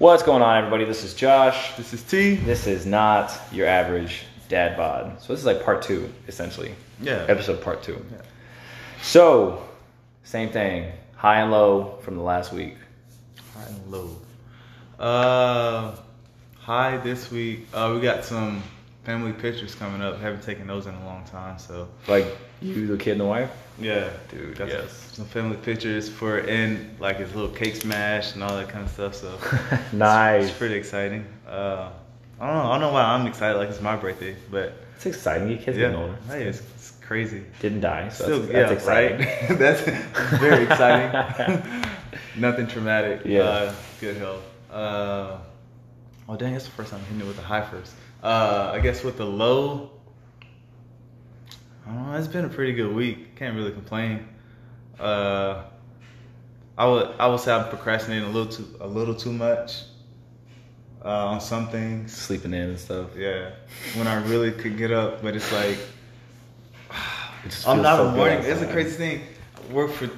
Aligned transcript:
What's 0.00 0.22
going 0.22 0.40
on, 0.40 0.56
everybody? 0.56 0.86
This 0.86 1.04
is 1.04 1.12
Josh. 1.12 1.76
This 1.76 1.92
is 1.92 2.02
T. 2.02 2.36
This 2.36 2.66
is 2.66 2.86
not 2.86 3.38
your 3.52 3.66
average 3.66 4.22
dad 4.48 4.74
bod. 4.74 5.20
So 5.20 5.34
this 5.34 5.40
is 5.40 5.44
like 5.44 5.62
part 5.62 5.82
two, 5.82 6.10
essentially. 6.26 6.74
Yeah. 7.02 7.26
Episode 7.28 7.60
part 7.60 7.82
two. 7.82 8.02
Yeah. 8.10 8.22
So, 9.02 9.62
same 10.24 10.48
thing. 10.48 10.90
High 11.16 11.42
and 11.42 11.50
low 11.50 11.98
from 12.00 12.16
the 12.16 12.22
last 12.22 12.50
week. 12.50 12.76
High 13.54 13.64
and 13.64 13.92
low. 13.92 14.16
Uh, 14.98 15.94
high 16.58 16.96
this 16.96 17.30
week. 17.30 17.66
Uh, 17.74 17.92
we 17.94 18.00
got 18.00 18.24
some 18.24 18.62
family 19.04 19.34
pictures 19.34 19.74
coming 19.74 20.00
up. 20.00 20.18
Haven't 20.18 20.42
taken 20.42 20.66
those 20.66 20.86
in 20.86 20.94
a 20.94 21.04
long 21.04 21.26
time, 21.26 21.58
so 21.58 21.90
Like 22.08 22.38
you, 22.60 22.86
the 22.86 22.96
kid, 22.96 23.12
and 23.12 23.20
the 23.20 23.24
wife. 23.26 23.50
yeah, 23.78 24.10
Dude, 24.30 24.56
got 24.56 24.68
yes. 24.68 24.92
some, 25.12 25.24
family 25.26 25.56
pictures 25.56 26.08
for 26.08 26.38
in 26.40 26.94
like 27.00 27.16
his 27.18 27.34
little 27.34 27.50
cake 27.50 27.76
smash 27.76 28.34
and 28.34 28.42
all 28.42 28.56
that 28.56 28.68
kind 28.68 28.84
of 28.84 28.90
stuff. 28.90 29.14
So 29.14 29.38
nice. 29.96 30.48
it's 30.48 30.58
pretty 30.58 30.74
exciting. 30.74 31.26
Uh, 31.48 31.90
I 32.40 32.46
don't 32.46 32.56
know. 32.56 32.62
I 32.70 32.72
don't 32.72 32.80
know 32.80 32.92
why 32.92 33.02
I'm 33.02 33.26
excited. 33.26 33.58
Like 33.58 33.68
it's 33.68 33.80
my 33.80 33.96
birthday, 33.96 34.36
but 34.50 34.74
It's 34.96 35.06
exciting. 35.06 35.48
Your 35.48 35.58
kid's 35.58 35.76
yeah, 35.76 35.88
getting 35.88 35.96
older. 35.96 36.16
hey, 36.28 36.44
it's, 36.44 36.60
it's 36.74 36.92
crazy. 37.02 37.42
Didn't 37.60 37.80
die, 37.80 38.08
so 38.08 38.24
Still, 38.24 38.40
that's, 38.40 38.52
yeah, 38.52 38.60
that's 38.60 38.72
exciting. 38.72 39.18
right. 39.26 39.58
that's 39.58 39.80
very 40.40 40.64
exciting. 40.64 41.90
Nothing 42.36 42.66
traumatic. 42.66 43.22
Yeah. 43.24 43.40
Uh, 43.42 43.74
good 44.00 44.16
health. 44.16 44.42
Uh, 44.70 45.36
oh 46.28 46.36
dang, 46.36 46.52
that's 46.52 46.64
the 46.66 46.70
first 46.70 46.90
time 46.92 47.00
I'm 47.00 47.06
hitting 47.06 47.22
it 47.22 47.26
with 47.26 47.36
the 47.36 47.42
high 47.42 47.62
first. 47.64 47.92
Uh, 48.22 48.70
I 48.74 48.80
guess 48.80 49.02
with 49.02 49.16
the 49.16 49.24
low, 49.26 49.90
I 51.86 51.92
don't 51.92 52.10
know. 52.10 52.18
It's 52.18 52.28
been 52.28 52.44
a 52.44 52.48
pretty 52.48 52.72
good 52.72 52.94
week. 52.94 53.36
Can't 53.36 53.56
really 53.56 53.72
complain. 53.72 54.28
Uh, 54.98 55.62
I 56.76 56.86
would 56.86 57.08
I 57.18 57.26
would 57.26 57.40
say 57.40 57.52
I'm 57.52 57.68
procrastinating 57.68 58.28
a 58.28 58.30
little 58.30 58.52
too 58.52 58.66
a 58.80 58.86
little 58.86 59.14
too 59.14 59.32
much 59.32 59.82
uh, 61.04 61.26
on 61.26 61.40
some 61.40 61.68
things. 61.68 62.12
Sleeping 62.12 62.52
in 62.54 62.70
and 62.70 62.78
stuff. 62.78 63.16
Yeah, 63.16 63.50
when 63.94 64.06
I 64.06 64.22
really 64.26 64.52
could 64.52 64.76
get 64.76 64.92
up, 64.92 65.22
but 65.22 65.34
it's 65.36 65.52
like 65.52 65.78
It 67.44 67.64
I'm 67.66 67.82
not 67.82 67.96
so. 67.96 68.24
It's 68.24 68.62
a 68.62 68.70
crazy 68.70 68.96
thing. 68.96 69.22
I 69.56 69.72
worked 69.72 69.94
for 69.94 70.10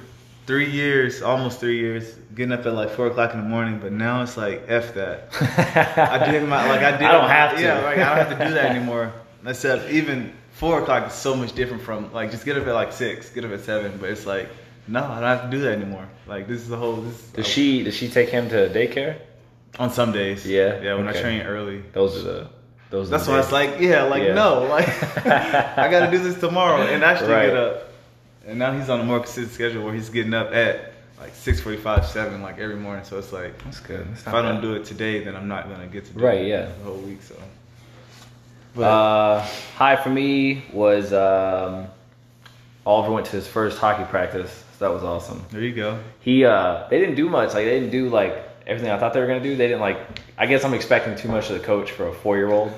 three 0.45 0.69
years, 0.69 1.21
almost 1.21 1.59
three 1.59 1.79
years, 1.79 2.15
getting 2.35 2.51
up 2.51 2.65
at 2.65 2.73
like 2.73 2.89
four 2.91 3.07
o'clock 3.07 3.33
in 3.33 3.41
the 3.41 3.47
morning. 3.47 3.79
But 3.79 3.93
now 3.93 4.21
it's 4.21 4.35
like 4.35 4.63
f 4.67 4.93
that. 4.95 5.29
I 5.97 6.31
did 6.31 6.47
my 6.47 6.67
like 6.67 6.81
I 6.81 6.91
did. 6.91 7.03
I 7.03 7.11
don't 7.11 7.29
have 7.29 7.55
to. 7.55 7.61
Yeah, 7.61 7.81
like 7.81 7.97
I 7.97 8.15
don't 8.15 8.27
have 8.27 8.37
to 8.37 8.45
do 8.47 8.53
that 8.53 8.75
anymore. 8.75 9.13
Said 9.53 9.91
even 9.91 10.33
four 10.53 10.81
o'clock 10.81 11.07
is 11.07 11.13
so 11.13 11.35
much 11.35 11.53
different 11.53 11.83
from 11.83 12.11
like 12.13 12.31
just 12.31 12.45
get 12.45 12.57
up 12.57 12.65
at 12.65 12.73
like 12.73 12.93
six, 12.93 13.29
get 13.29 13.45
up 13.45 13.51
at 13.51 13.61
seven. 13.61 13.97
But 13.99 14.09
it's 14.11 14.25
like 14.25 14.49
no, 14.87 15.03
I 15.03 15.19
don't 15.19 15.29
have 15.37 15.43
to 15.43 15.49
do 15.49 15.63
that 15.63 15.73
anymore. 15.73 16.07
Like 16.27 16.47
this 16.47 16.61
is 16.61 16.69
the 16.69 16.77
whole. 16.77 16.97
This 16.97 17.21
Does 17.31 17.47
she? 17.47 17.83
Does 17.83 17.95
she 17.95 18.09
take 18.09 18.29
him 18.29 18.49
to 18.49 18.69
daycare? 18.69 19.17
on 19.79 19.89
some 19.89 20.11
days? 20.11 20.45
Yeah? 20.45 20.79
yeah. 20.81 20.93
When 20.95 21.07
Okay. 21.07 21.17
I 21.17 21.21
train 21.21 21.41
early. 21.41 21.81
Those 21.93 22.17
are 22.17 22.21
the. 22.21 22.47
Those. 22.91 23.09
That's 23.09 23.27
why 23.27 23.37
days. 23.37 23.45
it's 23.45 23.51
like, 23.51 23.79
yeah, 23.79 24.03
like 24.03 24.21
Yeah. 24.21 24.33
no, 24.35 24.63
like 24.69 24.87
I 25.25 25.89
got 25.89 26.05
to 26.05 26.11
do 26.11 26.19
this 26.21 26.39
tomorrow 26.39 26.81
and 26.83 27.03
actually 27.03 27.31
Right. 27.33 27.47
get 27.47 27.57
up. 27.57 27.83
And 28.45 28.59
now 28.59 28.71
he's 28.77 28.87
on 28.89 28.99
a 28.99 29.03
more 29.03 29.19
consistent 29.19 29.51
schedule 29.51 29.83
where 29.83 29.93
he's 29.93 30.09
getting 30.09 30.33
up 30.35 30.51
at 30.53 30.93
like 31.19 31.33
six 31.33 31.59
forty-five, 31.61 32.05
seven, 32.05 32.41
like 32.43 32.59
every 32.59 32.75
morning. 32.75 33.03
So 33.05 33.17
it's 33.17 33.31
like 33.33 33.57
That's 33.63 33.79
good. 33.79 34.05
That's 34.11 34.21
if 34.21 34.27
I 34.27 34.41
don't 34.43 34.55
bad. 34.57 34.61
do 34.61 34.73
it 34.75 34.85
today, 34.85 35.23
then 35.23 35.35
I'm 35.35 35.47
not 35.47 35.69
gonna 35.69 35.87
get 35.87 36.05
to 36.05 36.13
do 36.13 36.19
Right, 36.23 36.41
it 36.41 36.47
yeah. 36.49 36.65
the 36.65 36.83
whole 36.83 36.97
week. 36.97 37.23
So, 37.23 37.33
but 38.75 38.83
Uh, 38.83 39.47
high 39.75 39.95
for 39.95 40.09
me 40.09 40.63
was 40.73 41.13
um, 41.13 41.87
Oliver 42.85 43.11
went 43.13 43.25
to 43.27 43.31
his 43.33 43.47
first 43.47 43.77
hockey 43.77 44.03
practice. 44.05 44.63
So 44.79 44.87
that 44.87 44.93
was 44.93 45.03
awesome. 45.03 45.45
there 45.51 45.61
you 45.61 45.73
go. 45.73 45.99
He 46.21 46.43
uh, 46.45 46.87
they 46.89 46.99
didn't 46.99 47.15
do 47.15 47.29
much. 47.29 47.49
Like 47.53 47.65
they 47.65 47.79
didn't 47.79 47.91
do 47.91 48.09
like 48.09 48.35
everything 48.65 48.91
I 48.91 48.97
thought 48.97 49.13
they 49.13 49.19
were 49.19 49.27
gonna 49.27 49.43
do. 49.43 49.55
They 49.55 49.67
didn't 49.67 49.81
like. 49.81 49.97
I 50.37 50.45
guess 50.47 50.63
I'm 50.65 50.73
expecting 50.73 51.15
too 51.15 51.27
much 51.29 51.49
of 51.49 51.59
the 51.59 51.65
coach 51.65 51.91
for 51.91 52.07
a 52.07 52.13
four 52.13 52.37
year 52.37 52.49
old. 52.51 52.71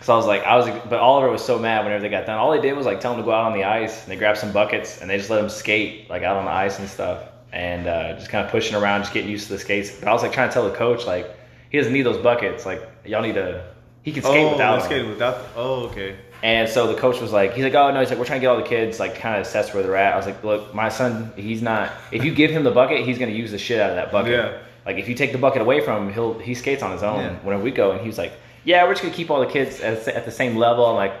Cause 0.00 0.08
I 0.14 0.16
was 0.16 0.26
like, 0.26 0.42
I 0.44 0.56
was, 0.56 0.66
but 0.88 1.00
Oliver 1.00 1.30
was 1.30 1.44
so 1.44 1.58
mad 1.58 1.84
whenever 1.84 2.02
they 2.02 2.08
got 2.08 2.26
done. 2.26 2.38
All 2.38 2.50
they 2.52 2.60
did 2.60 2.76
was 2.76 2.86
like 2.86 3.00
tell 3.00 3.12
him 3.12 3.18
to 3.18 3.24
go 3.24 3.32
out 3.32 3.44
on 3.44 3.58
the 3.58 3.64
ice, 3.64 4.02
and 4.02 4.10
they 4.10 4.16
grabbed 4.16 4.38
some 4.38 4.52
buckets, 4.52 5.00
and 5.00 5.10
they 5.10 5.18
just 5.18 5.30
let 5.30 5.42
him 5.42 5.50
skate 5.50 6.08
like 6.08 6.22
out 6.22 6.36
on 6.36 6.46
the 6.46 6.50
ice 6.50 6.78
and 6.78 6.88
stuff, 6.88 7.22
and 7.52 7.86
uh, 7.86 8.14
just 8.14 8.30
kind 8.30 8.44
of 8.44 8.50
pushing 8.50 8.74
around, 8.76 9.02
just 9.02 9.12
getting 9.12 9.30
used 9.30 9.46
to 9.48 9.52
the 9.54 9.58
skates. 9.58 9.90
But 9.98 10.08
I 10.08 10.12
was 10.12 10.22
like 10.22 10.32
trying 10.32 10.48
to 10.48 10.54
tell 10.54 10.68
the 10.68 10.76
coach 10.76 11.04
like 11.06 11.28
he 11.70 11.76
doesn't 11.78 11.92
need 11.92 12.02
those 12.02 12.22
buckets. 12.22 12.64
Like 12.64 12.82
y'all 13.04 13.22
need 13.22 13.34
to. 13.34 13.73
He 14.04 14.12
can 14.12 14.22
skate 14.22 14.44
oh, 14.46 14.52
without. 14.52 14.76
them. 14.80 14.86
skate 14.86 15.06
without. 15.08 15.46
Oh, 15.56 15.86
okay. 15.86 16.16
And 16.42 16.68
so 16.68 16.86
the 16.86 16.94
coach 17.00 17.20
was 17.22 17.32
like, 17.32 17.54
he's 17.54 17.64
like, 17.64 17.72
oh 17.74 17.90
no, 17.90 18.00
he's 18.00 18.10
like, 18.10 18.18
we're 18.18 18.26
trying 18.26 18.40
to 18.40 18.44
get 18.44 18.48
all 18.50 18.58
the 18.58 18.62
kids 18.68 19.00
like 19.00 19.14
kind 19.16 19.34
of 19.40 19.46
assess 19.46 19.72
where 19.72 19.82
they're 19.82 19.96
at. 19.96 20.12
I 20.12 20.16
was 20.16 20.26
like, 20.26 20.44
look, 20.44 20.74
my 20.74 20.90
son, 20.90 21.32
he's 21.36 21.62
not. 21.62 21.90
If 22.12 22.22
you 22.22 22.34
give 22.34 22.50
him 22.50 22.64
the 22.64 22.70
bucket, 22.70 23.06
he's 23.06 23.18
gonna 23.18 23.32
use 23.32 23.50
the 23.50 23.58
shit 23.58 23.80
out 23.80 23.88
of 23.90 23.96
that 23.96 24.12
bucket. 24.12 24.32
Yeah. 24.32 24.58
Like 24.84 24.98
if 24.98 25.08
you 25.08 25.14
take 25.14 25.32
the 25.32 25.38
bucket 25.38 25.62
away 25.62 25.80
from 25.80 26.06
him, 26.08 26.12
he'll 26.12 26.38
he 26.38 26.54
skates 26.54 26.82
on 26.82 26.92
his 26.92 27.02
own 27.02 27.20
Yeah. 27.20 27.36
whenever 27.36 27.62
we 27.64 27.70
go. 27.70 27.92
And 27.92 28.00
he 28.02 28.06
was 28.06 28.18
like, 28.18 28.34
yeah, 28.64 28.84
we're 28.84 28.90
just 28.92 29.02
gonna 29.02 29.14
keep 29.14 29.30
all 29.30 29.40
the 29.40 29.46
kids 29.46 29.80
at, 29.80 30.06
at 30.06 30.26
the 30.26 30.30
same 30.30 30.56
level. 30.56 30.84
I'm 30.84 30.96
like, 30.96 31.14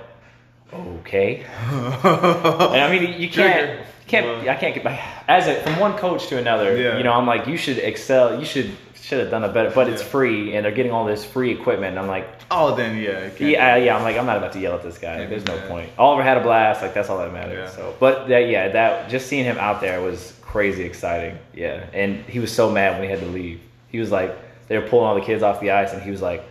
okay. 0.74 1.42
And 1.72 2.80
I 2.82 2.90
mean, 2.90 3.18
you 3.18 3.30
can't, 3.30 3.78
you 3.80 3.84
can't, 4.06 4.26
Well- 4.26 4.48
I 4.50 4.56
can't 4.56 4.74
get 4.74 4.84
like, 4.84 5.00
as 5.26 5.46
a 5.46 5.54
from 5.62 5.80
one 5.80 5.96
coach 5.96 6.26
to 6.28 6.36
another. 6.36 6.76
Yeah. 6.76 6.98
You 6.98 7.02
know, 7.04 7.12
I'm 7.14 7.26
like, 7.26 7.46
you 7.46 7.56
should 7.56 7.78
excel. 7.78 8.38
You 8.38 8.44
should 8.44 8.70
should 9.04 9.20
have 9.20 9.30
done 9.30 9.44
a 9.44 9.48
better. 9.48 9.70
But 9.70 9.88
it's 9.88 10.00
Yeah. 10.02 10.08
free, 10.08 10.54
and 10.56 10.64
they're 10.64 10.72
getting 10.72 10.92
all 10.92 11.04
this 11.04 11.24
free 11.24 11.50
equipment. 11.50 11.90
And 11.90 11.98
I'm 11.98 12.06
like, 12.08 12.26
oh, 12.50 12.74
then 12.74 12.96
yeah. 12.96 13.28
yeah, 13.38 13.76
yeah. 13.76 13.96
I'm 13.96 14.02
like, 14.02 14.16
I'm 14.16 14.24
not 14.24 14.38
about 14.38 14.52
to 14.52 14.58
yell 14.58 14.74
at 14.74 14.82
this 14.82 14.96
guy. 14.96 15.20
Yeah, 15.20 15.26
There's 15.26 15.44
no 15.44 15.56
yeah. 15.56 15.68
point. 15.68 15.90
Oliver 15.98 16.22
had 16.22 16.38
a 16.38 16.40
blast. 16.42 16.80
Like 16.80 16.94
that's 16.94 17.10
all 17.10 17.18
that 17.18 17.32
matters. 17.32 17.70
Yeah. 17.70 17.76
So, 17.76 17.94
but 18.00 18.28
that, 18.28 18.48
yeah, 18.48 18.68
that 18.68 19.10
just 19.10 19.26
seeing 19.26 19.44
him 19.44 19.58
out 19.58 19.80
there 19.82 20.00
was 20.00 20.32
crazy 20.40 20.84
exciting. 20.84 21.38
Yeah, 21.52 21.84
and 21.92 22.24
he 22.24 22.38
was 22.38 22.50
so 22.50 22.70
mad 22.70 22.92
when 22.94 23.02
he 23.02 23.10
had 23.10 23.20
to 23.20 23.26
leave. 23.26 23.60
He 23.88 24.00
was 24.00 24.10
like, 24.10 24.34
they 24.68 24.78
were 24.78 24.86
pulling 24.88 25.06
all 25.06 25.14
the 25.14 25.20
kids 25.20 25.42
off 25.42 25.60
the 25.60 25.70
ice, 25.72 25.92
and 25.92 26.02
he 26.02 26.10
was 26.10 26.22
like, 26.22 26.42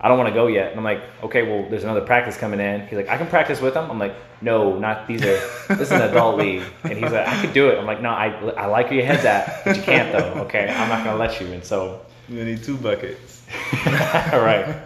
I 0.00 0.08
don't 0.08 0.16
want 0.16 0.28
to 0.30 0.34
go 0.34 0.46
yet. 0.46 0.70
And 0.70 0.78
I'm 0.78 0.84
like, 0.84 1.02
okay, 1.22 1.42
well, 1.42 1.68
there's 1.68 1.84
another 1.84 2.00
practice 2.00 2.36
coming 2.38 2.58
in. 2.60 2.86
He's 2.86 2.96
like, 2.96 3.10
I 3.10 3.18
can 3.18 3.26
practice 3.26 3.60
with 3.60 3.74
them. 3.74 3.90
I'm 3.90 3.98
like, 3.98 4.14
no, 4.42 4.78
not 4.78 5.06
these 5.06 5.22
are. 5.22 5.38
This 5.68 5.80
is 5.88 5.92
an 5.92 6.02
adult 6.02 6.36
league. 6.42 6.62
And 6.84 6.94
he's 6.94 7.12
like, 7.12 7.26
I 7.26 7.40
could 7.40 7.52
do 7.52 7.68
it. 7.68 7.78
I'm 7.78 7.86
like, 7.86 8.00
no, 8.00 8.10
I, 8.10 8.28
I 8.56 8.66
like 8.66 8.86
where 8.86 8.94
your 8.94 9.06
head's 9.06 9.24
at, 9.24 9.64
but 9.64 9.76
you 9.76 9.82
can't 9.82 10.12
though. 10.12 10.42
Okay, 10.42 10.68
I'm 10.68 10.88
not 10.88 11.04
gonna 11.04 11.18
let 11.18 11.40
you. 11.40 11.46
And 11.52 11.64
so 11.64 12.00
You 12.28 12.44
need 12.44 12.62
two 12.62 12.76
buckets. 12.76 13.42
right. 13.86 14.76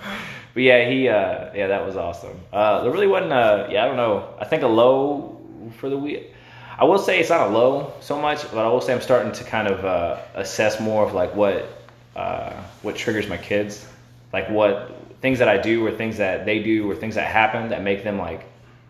But 0.55 0.63
yeah, 0.63 0.89
he 0.89 1.09
uh 1.09 1.51
yeah, 1.55 1.67
that 1.69 1.85
was 1.87 1.97
awesome. 1.97 2.39
Uh 2.53 2.83
there 2.83 2.91
really 2.93 3.07
wasn't 3.07 3.33
a 3.33 3.69
yeah, 3.71 3.85
I 3.85 3.87
don't 3.87 3.97
know. 3.97 4.35
I 4.41 4.45
think 4.45 4.63
a 4.63 4.69
low 4.69 5.41
for 5.79 5.89
the 5.89 5.99
week. 5.99 6.33
I 6.77 6.85
will 6.85 6.99
say 6.99 7.21
it's 7.21 7.31
not 7.31 7.49
a 7.49 7.51
low 7.51 7.93
so 8.01 8.21
much, 8.21 8.51
but 8.51 8.65
I 8.65 8.69
will 8.69 8.81
say 8.81 8.93
I'm 8.93 9.01
starting 9.01 9.33
to 9.33 9.45
kind 9.45 9.69
of 9.69 9.85
uh 9.85 10.19
assess 10.35 10.81
more 10.81 11.07
of 11.07 11.13
like 11.15 11.35
what 11.35 11.69
uh 12.17 12.53
what 12.83 12.97
triggers 12.97 13.29
my 13.29 13.37
kids. 13.39 13.87
Like 14.33 14.49
what 14.51 14.93
things 15.21 15.39
that 15.39 15.49
I 15.49 15.59
do 15.59 15.87
or 15.87 15.91
things 15.93 16.17
that 16.19 16.45
they 16.45 16.63
do 16.63 16.91
or 16.91 16.95
things 16.97 17.15
that 17.15 17.29
happen 17.29 17.69
that 17.71 17.83
make 17.83 18.03
them 18.05 18.19
like 18.19 18.45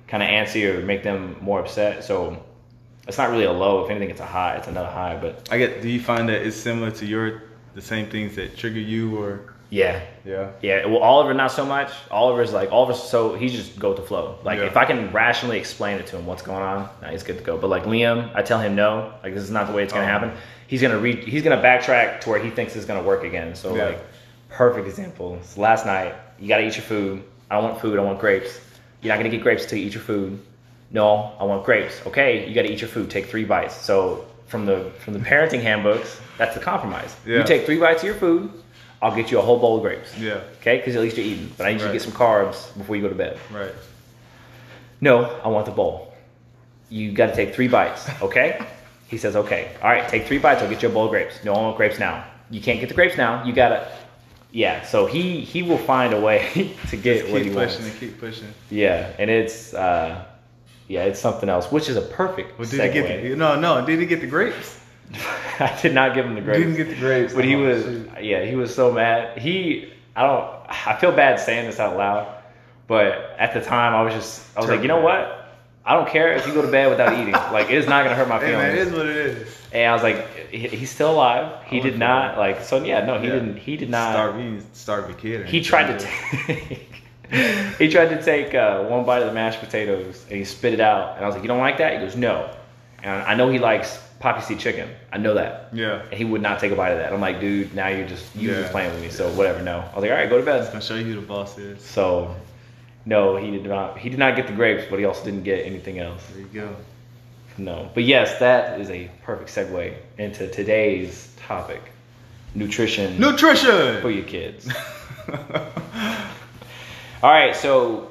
kind 0.08 0.22
of 0.22 0.28
antsy 0.28 0.64
or 0.72 0.84
make 0.84 1.02
them 1.02 1.36
more 1.40 1.60
upset. 1.60 2.04
So 2.04 2.42
it's 3.08 3.18
not 3.18 3.30
really 3.30 3.44
a 3.44 3.52
low. 3.52 3.84
If 3.84 3.90
anything, 3.90 4.10
it's 4.10 4.20
a 4.20 4.26
high. 4.26 4.56
It's 4.56 4.68
another 4.68 4.90
high. 4.90 5.18
But 5.20 5.48
I 5.50 5.58
get. 5.58 5.82
Do 5.82 5.88
you 5.88 6.00
find 6.00 6.28
that 6.28 6.42
it's 6.46 6.56
similar 6.56 6.90
to 6.92 7.06
your 7.06 7.42
the 7.74 7.82
same 7.82 8.08
things 8.08 8.36
that 8.36 8.56
trigger 8.56 8.80
you 8.80 9.18
or 9.20 9.54
yeah, 9.70 10.02
yeah? 10.24 10.50
Yeah, 10.62 10.86
well, 10.86 10.98
Oliver 10.98 11.34
not 11.34 11.50
so 11.50 11.66
much. 11.66 11.90
Oliver's 12.10 12.52
like 12.52 12.70
Oliver's 12.70 13.02
so 13.02 13.34
he 13.34 13.48
just 13.48 13.78
go 13.78 13.88
with 13.88 13.98
the 13.98 14.04
flow. 14.06 14.38
Like 14.44 14.58
Yeah. 14.60 14.66
if 14.66 14.76
I 14.76 14.84
can 14.84 15.10
rationally 15.12 15.58
explain 15.58 15.98
it 15.98 16.06
to 16.08 16.16
him 16.18 16.26
what's 16.26 16.42
going 16.42 16.62
on, 16.62 16.88
nah, 17.02 17.08
he's 17.08 17.22
good 17.24 17.38
to 17.38 17.44
go. 17.44 17.56
But 17.58 17.68
like 17.70 17.84
Liam, 17.84 18.30
I 18.36 18.42
tell 18.42 18.60
him 18.60 18.74
no, 18.76 19.12
like 19.22 19.34
this 19.34 19.42
is 19.42 19.50
not 19.50 19.66
the 19.66 19.72
way 19.72 19.82
it's 19.82 19.92
gonna 19.92 20.04
Oh. 20.04 20.08
happen. 20.08 20.32
He's 20.68 20.80
gonna 20.80 20.98
re- 20.98 21.24
he's 21.24 21.42
gonna 21.42 21.60
backtrack 21.62 22.20
to 22.22 22.30
where 22.30 22.38
he 22.38 22.50
thinks 22.50 22.76
it's 22.76 22.86
gonna 22.86 23.02
work 23.02 23.24
again. 23.24 23.54
So 23.54 23.74
Yeah. 23.74 23.86
like 23.86 24.00
perfect 24.50 24.86
example. 24.86 25.38
So 25.42 25.60
last 25.60 25.84
night, 25.84 26.14
you 26.38 26.46
gotta 26.48 26.64
eat 26.64 26.76
your 26.76 26.84
food. 26.84 27.22
I 27.50 27.56
don't 27.56 27.64
want 27.64 27.80
food. 27.80 27.98
I 27.98 28.02
want 28.02 28.20
grapes. 28.20 28.60
You're 29.04 29.14
not 29.14 29.18
gonna 29.18 29.28
get 29.28 29.42
grapes 29.42 29.62
until 29.62 29.78
you 29.78 29.86
eat 29.86 29.94
your 29.94 30.02
food. 30.02 30.40
No, 30.90 31.32
I 31.38 31.44
want 31.44 31.64
grapes. 31.64 32.00
Okay, 32.06 32.48
you 32.48 32.54
gotta 32.54 32.72
eat 32.72 32.80
your 32.80 32.88
food. 32.88 33.10
Take 33.10 33.26
three 33.26 33.44
bites. 33.44 33.76
So 33.76 34.24
from 34.46 34.66
the 34.66 34.90
from 34.98 35.14
the 35.14 35.20
parenting 35.20 35.62
handbooks, 35.62 36.20
that's 36.38 36.54
the 36.54 36.60
compromise. 36.60 37.14
Yeah. 37.26 37.38
You 37.38 37.44
take 37.44 37.66
three 37.66 37.78
bites 37.78 38.02
of 38.02 38.06
your 38.06 38.16
food. 38.16 38.50
I'll 39.00 39.14
get 39.14 39.30
you 39.30 39.38
a 39.38 39.42
whole 39.42 39.58
bowl 39.58 39.76
of 39.76 39.82
grapes. 39.82 40.18
Yeah. 40.18 40.40
Okay, 40.60 40.78
because 40.78 40.96
at 40.96 41.02
least 41.02 41.16
you're 41.16 41.26
eating. 41.26 41.52
But 41.56 41.66
I 41.66 41.72
need 41.72 41.80
you 41.82 41.86
to 41.88 41.92
get 41.92 42.02
some 42.02 42.12
carbs 42.12 42.76
before 42.76 42.96
you 42.96 43.02
go 43.02 43.08
to 43.08 43.14
bed. 43.14 43.38
Right. 43.52 43.72
No, 45.00 45.24
I 45.44 45.48
want 45.48 45.66
the 45.66 45.72
bowl. 45.72 46.14
You 46.88 47.12
got 47.12 47.26
to 47.26 47.36
take 47.36 47.54
three 47.54 47.68
bites. 47.68 48.08
Okay? 48.22 48.64
he 49.14 49.18
says, 49.18 49.36
okay. 49.36 49.70
All 49.82 49.90
right, 49.90 50.08
take 50.08 50.26
three 50.26 50.38
bites. 50.38 50.62
I'll 50.62 50.68
get 50.68 50.82
you 50.82 50.88
a 50.88 50.92
bowl 50.92 51.04
of 51.04 51.10
grapes. 51.10 51.42
No, 51.44 51.54
I 51.54 51.60
want 51.60 51.76
grapes 51.76 51.98
now. 51.98 52.24
You 52.50 52.60
can't 52.60 52.80
get 52.80 52.88
the 52.88 52.94
grapes 52.94 53.16
now. 53.16 53.44
You 53.44 53.52
gotta. 53.52 53.90
Yeah. 54.54 54.82
So 54.84 55.06
he 55.06 55.40
he 55.40 55.62
will 55.62 55.78
find 55.78 56.14
a 56.14 56.20
way 56.20 56.72
to 56.90 56.96
get 56.96 57.22
Just 57.22 57.32
what 57.32 57.42
keep 57.42 57.50
he 57.52 57.54
pushing 57.58 57.82
wants. 57.82 57.90
and 57.90 57.98
keep 58.00 58.18
pushing. 58.20 58.48
Yeah, 58.70 59.10
and 59.18 59.28
it's 59.28 59.74
uh, 59.74 60.24
yeah, 60.88 61.04
it's 61.04 61.18
something 61.20 61.48
else, 61.48 61.70
which 61.72 61.88
is 61.88 61.96
a 61.96 62.02
perfect 62.02 62.58
Well, 62.58 62.68
did 62.68 62.80
segue. 62.80 62.86
he 62.86 62.92
get 62.92 63.22
the, 63.22 63.36
no 63.36 63.58
no? 63.58 63.84
Did 63.84 63.98
he 63.98 64.06
get 64.06 64.20
the 64.20 64.26
grapes? 64.28 64.78
I 65.60 65.76
did 65.82 65.92
not 65.92 66.14
give 66.14 66.24
him 66.24 66.34
the 66.34 66.40
grapes. 66.40 66.60
Didn't 66.60 66.76
get 66.76 66.88
the 66.88 66.94
grapes. 67.00 67.34
But 67.34 67.44
he 67.44 67.56
Oh, 67.56 67.60
was, 67.66 67.82
shoot. 67.82 68.10
yeah, 68.22 68.44
he 68.44 68.54
was 68.56 68.74
so 68.74 68.90
mad. 68.92 69.36
He, 69.38 69.92
I 70.16 70.22
don't, 70.22 70.48
I 70.68 70.96
feel 71.00 71.12
bad 71.12 71.38
saying 71.40 71.66
this 71.66 71.78
out 71.78 71.96
loud, 71.96 72.26
but 72.86 73.34
at 73.38 73.52
the 73.54 73.60
time 73.60 73.94
I 73.94 74.02
was 74.02 74.14
just, 74.14 74.44
I 74.56 74.60
was 74.60 74.70
like, 74.70 74.82
you 74.82 74.88
know 74.88 75.00
what? 75.00 75.43
I 75.86 75.94
don't 75.94 76.08
care 76.08 76.32
if 76.32 76.46
you 76.46 76.54
go 76.54 76.62
to 76.62 76.70
bed 76.70 76.88
without 76.88 77.12
eating. 77.18 77.34
Like 77.52 77.70
it 77.70 77.76
is 77.76 77.86
not 77.86 78.04
gonna 78.04 78.16
hurt 78.16 78.28
my 78.28 78.38
feelings. 78.38 78.56
Hey 78.62 78.68
man, 78.68 78.76
it 78.76 78.78
is 78.88 78.92
what 78.92 79.06
it 79.06 79.16
is. 79.16 79.58
And 79.72 79.90
I 79.90 79.92
was 79.92 80.02
like, 80.02 80.48
he, 80.50 80.68
he's 80.68 80.90
still 80.90 81.10
alive. 81.12 81.62
He 81.66 81.80
did 81.80 81.98
not 81.98 82.38
like. 82.38 82.62
So 82.62 82.82
yeah, 82.82 83.04
no, 83.04 83.18
he 83.20 83.26
Yeah. 83.26 83.34
didn't. 83.34 83.56
He 83.58 83.76
did 83.76 83.90
not. 83.90 84.12
Starve, 84.12 84.36
you 84.36 84.42
didn't 84.52 84.74
starve 84.76 85.10
a 85.10 85.14
kid. 85.14 85.46
He 85.46 85.60
tried 85.60 85.98
to 85.98 86.06
take. 86.06 86.90
he 87.78 87.88
tried 87.88 88.08
to 88.10 88.22
take 88.22 88.54
uh, 88.54 88.84
one 88.84 89.04
bite 89.04 89.20
of 89.20 89.26
the 89.28 89.32
mashed 89.34 89.60
potatoes 89.60 90.24
and 90.28 90.38
he 90.38 90.44
spit 90.44 90.72
it 90.74 90.80
out. 90.80 91.16
And 91.16 91.24
I 91.24 91.26
was 91.26 91.34
like, 91.34 91.42
"You 91.44 91.48
don't 91.48 91.58
like 91.58 91.78
that?" 91.78 91.94
He 91.94 91.98
goes, 91.98 92.16
"No." 92.16 92.50
And 93.02 93.22
I 93.22 93.34
know 93.34 93.50
he 93.50 93.58
likes 93.58 93.98
poppy 94.20 94.40
seed 94.42 94.58
chicken. 94.58 94.88
I 95.12 95.18
know 95.18 95.34
that. 95.34 95.68
Yeah. 95.74 96.02
And 96.04 96.14
he 96.14 96.24
would 96.24 96.40
not 96.40 96.58
take 96.60 96.72
a 96.72 96.76
bite 96.76 96.92
of 96.92 96.98
that. 96.98 97.12
I'm 97.12 97.20
like, 97.20 97.40
dude, 97.40 97.74
now 97.74 97.88
you're 97.88 98.06
just 98.08 98.34
you 98.34 98.50
Yeah. 98.50 98.60
just 98.60 98.72
playing 98.72 98.90
with 98.92 99.02
me. 99.02 99.10
So 99.10 99.28
whatever. 99.34 99.62
No. 99.62 99.80
I 99.80 99.94
was 99.94 100.02
like, 100.02 100.10
all 100.10 100.16
right, 100.16 100.30
go 100.30 100.38
to 100.38 100.44
bed. 100.44 100.70
I'll 100.74 100.80
show 100.80 100.94
you 100.94 101.04
who 101.04 101.14
the 101.16 101.26
boss 101.26 101.58
is. 101.58 101.82
So, 101.82 102.34
no, 103.06 103.36
he 103.36 103.50
did 103.50 103.64
not. 103.64 103.98
He 103.98 104.08
did 104.08 104.18
not 104.18 104.36
get 104.36 104.46
the 104.46 104.52
grapes, 104.52 104.84
but 104.88 104.98
he 104.98 105.04
also 105.04 105.24
didn't 105.24 105.42
get 105.44 105.64
anything 105.66 105.98
else. 105.98 106.24
There 106.32 106.40
you 106.40 106.46
go. 106.48 106.76
No. 107.58 107.90
But 107.94 108.04
yes, 108.04 108.38
that 108.40 108.80
is 108.80 108.90
a 108.90 109.10
perfect 109.22 109.50
segue 109.50 109.94
into 110.18 110.48
today's 110.48 111.32
topic: 111.36 111.82
nutrition 112.54 113.18
Nutrition 113.20 114.00
for 114.00 114.10
your 114.10 114.24
kids. 114.24 114.68
All 117.22 117.30
right, 117.30 117.54
so 117.56 118.10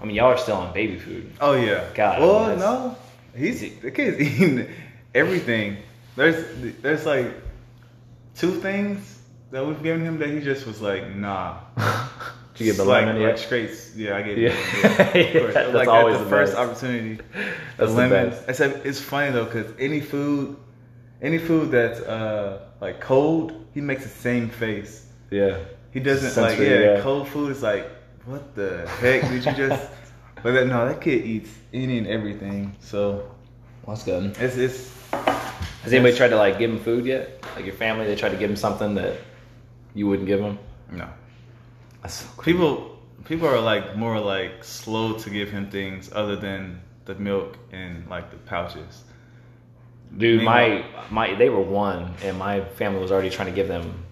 I 0.00 0.04
mean, 0.04 0.16
y'all 0.16 0.26
are 0.26 0.38
still 0.38 0.56
on 0.56 0.72
baby 0.72 0.98
food. 0.98 1.32
oh 1.40 1.54
yeah. 1.54 1.84
God, 1.94 2.20
Well, 2.20 2.56
no, 2.56 2.96
he's 3.36 3.60
the 3.80 3.90
kid's 3.90 4.20
eating 4.42 4.68
everything. 5.14 5.78
There's 6.16 6.44
there's 6.82 7.06
like 7.06 7.32
two 8.36 8.60
things 8.60 9.18
that 9.50 9.66
we've 9.66 9.82
given 9.82 10.04
him 10.04 10.18
that 10.18 10.28
he 10.30 10.40
just 10.40 10.66
was 10.66 10.80
like, 10.80 11.14
nah. 11.14 11.58
You 12.62 12.72
get 12.72 12.76
the 12.76 12.84
like, 12.84 13.04
lemon 13.06 13.22
like 13.22 13.30
yet? 13.30 13.38
straight. 13.38 13.70
Yeah, 13.96 14.16
I 14.16 14.22
gave 14.22 14.38
Yeah. 14.38 14.50
Yeah. 15.14 15.50
That's 15.52 15.74
like 15.74 15.88
always 15.88 16.18
the, 16.18 16.24
the 16.24 16.30
first 16.30 16.54
opportunity. 16.56 17.16
The 17.16 17.22
That's 17.76 17.92
the 17.92 17.96
lemon. 17.98 18.30
best. 18.30 18.48
Except 18.48 18.86
it's 18.86 19.00
funny 19.00 19.30
though 19.32 19.44
because 19.44 19.72
any 19.78 20.00
food, 20.00 20.56
any 21.20 21.38
food 21.38 21.70
that's 21.70 22.00
uh 22.00 22.60
like 22.80 23.00
cold, 23.00 23.52
he 23.74 23.80
makes 23.80 24.02
the 24.04 24.08
same 24.08 24.48
face. 24.48 25.06
Yeah. 25.30 25.58
He 25.92 26.00
doesn't 26.00 26.40
like 26.42 26.58
yeah, 26.58 26.78
yeah. 26.96 27.00
cold 27.02 27.28
food 27.28 27.50
is 27.52 27.62
like 27.62 27.90
what 28.24 28.54
the 28.54 28.86
heck 29.00 29.22
did 29.22 29.44
you 29.44 29.52
just? 29.52 29.90
but 30.42 30.52
that, 30.52 30.66
no, 30.68 30.86
that 30.88 31.00
kid 31.00 31.24
eats 31.24 31.50
any 31.74 31.98
and 31.98 32.06
everything. 32.06 32.76
So 32.80 33.30
Well, 33.84 33.96
that's 33.96 34.04
good. 34.04 34.36
it's 34.40 34.56
it's 34.56 34.90
Has 35.82 35.92
anybody 35.92 36.16
tried 36.16 36.28
to 36.28 36.36
like 36.36 36.58
give 36.58 36.70
him 36.70 36.78
food 36.78 37.04
yet? 37.06 37.42
Like 37.56 37.64
your 37.66 37.74
family, 37.74 38.06
they 38.06 38.14
tried 38.16 38.30
to 38.30 38.36
give 38.36 38.48
him 38.50 38.56
something 38.56 38.94
that 38.94 39.16
you 39.94 40.06
wouldn't 40.06 40.26
give 40.28 40.40
him? 40.40 40.58
no. 40.90 41.08
That's 42.02 42.14
so 42.14 42.26
cool. 42.36 42.44
People 42.44 42.98
people 43.24 43.48
are 43.48 43.60
like 43.60 43.96
more 43.96 44.18
like 44.20 44.64
slow 44.64 45.14
to 45.18 45.30
give 45.30 45.50
him 45.50 45.70
things 45.70 46.10
other 46.12 46.36
than 46.36 46.80
the 47.04 47.14
milk 47.14 47.56
and 47.72 48.08
like 48.08 48.30
the 48.30 48.36
pouches. 48.36 49.02
Dude, 50.16 50.42
my 50.42 50.68
Meanwhile- 50.68 51.04
my 51.10 51.34
they 51.34 51.48
were 51.48 51.62
one, 51.62 52.14
and 52.22 52.38
my 52.38 52.60
family 52.60 53.00
was 53.00 53.10
already 53.10 53.30
trying 53.30 53.48
to 53.48 53.54
give 53.54 53.68
them 53.68 54.04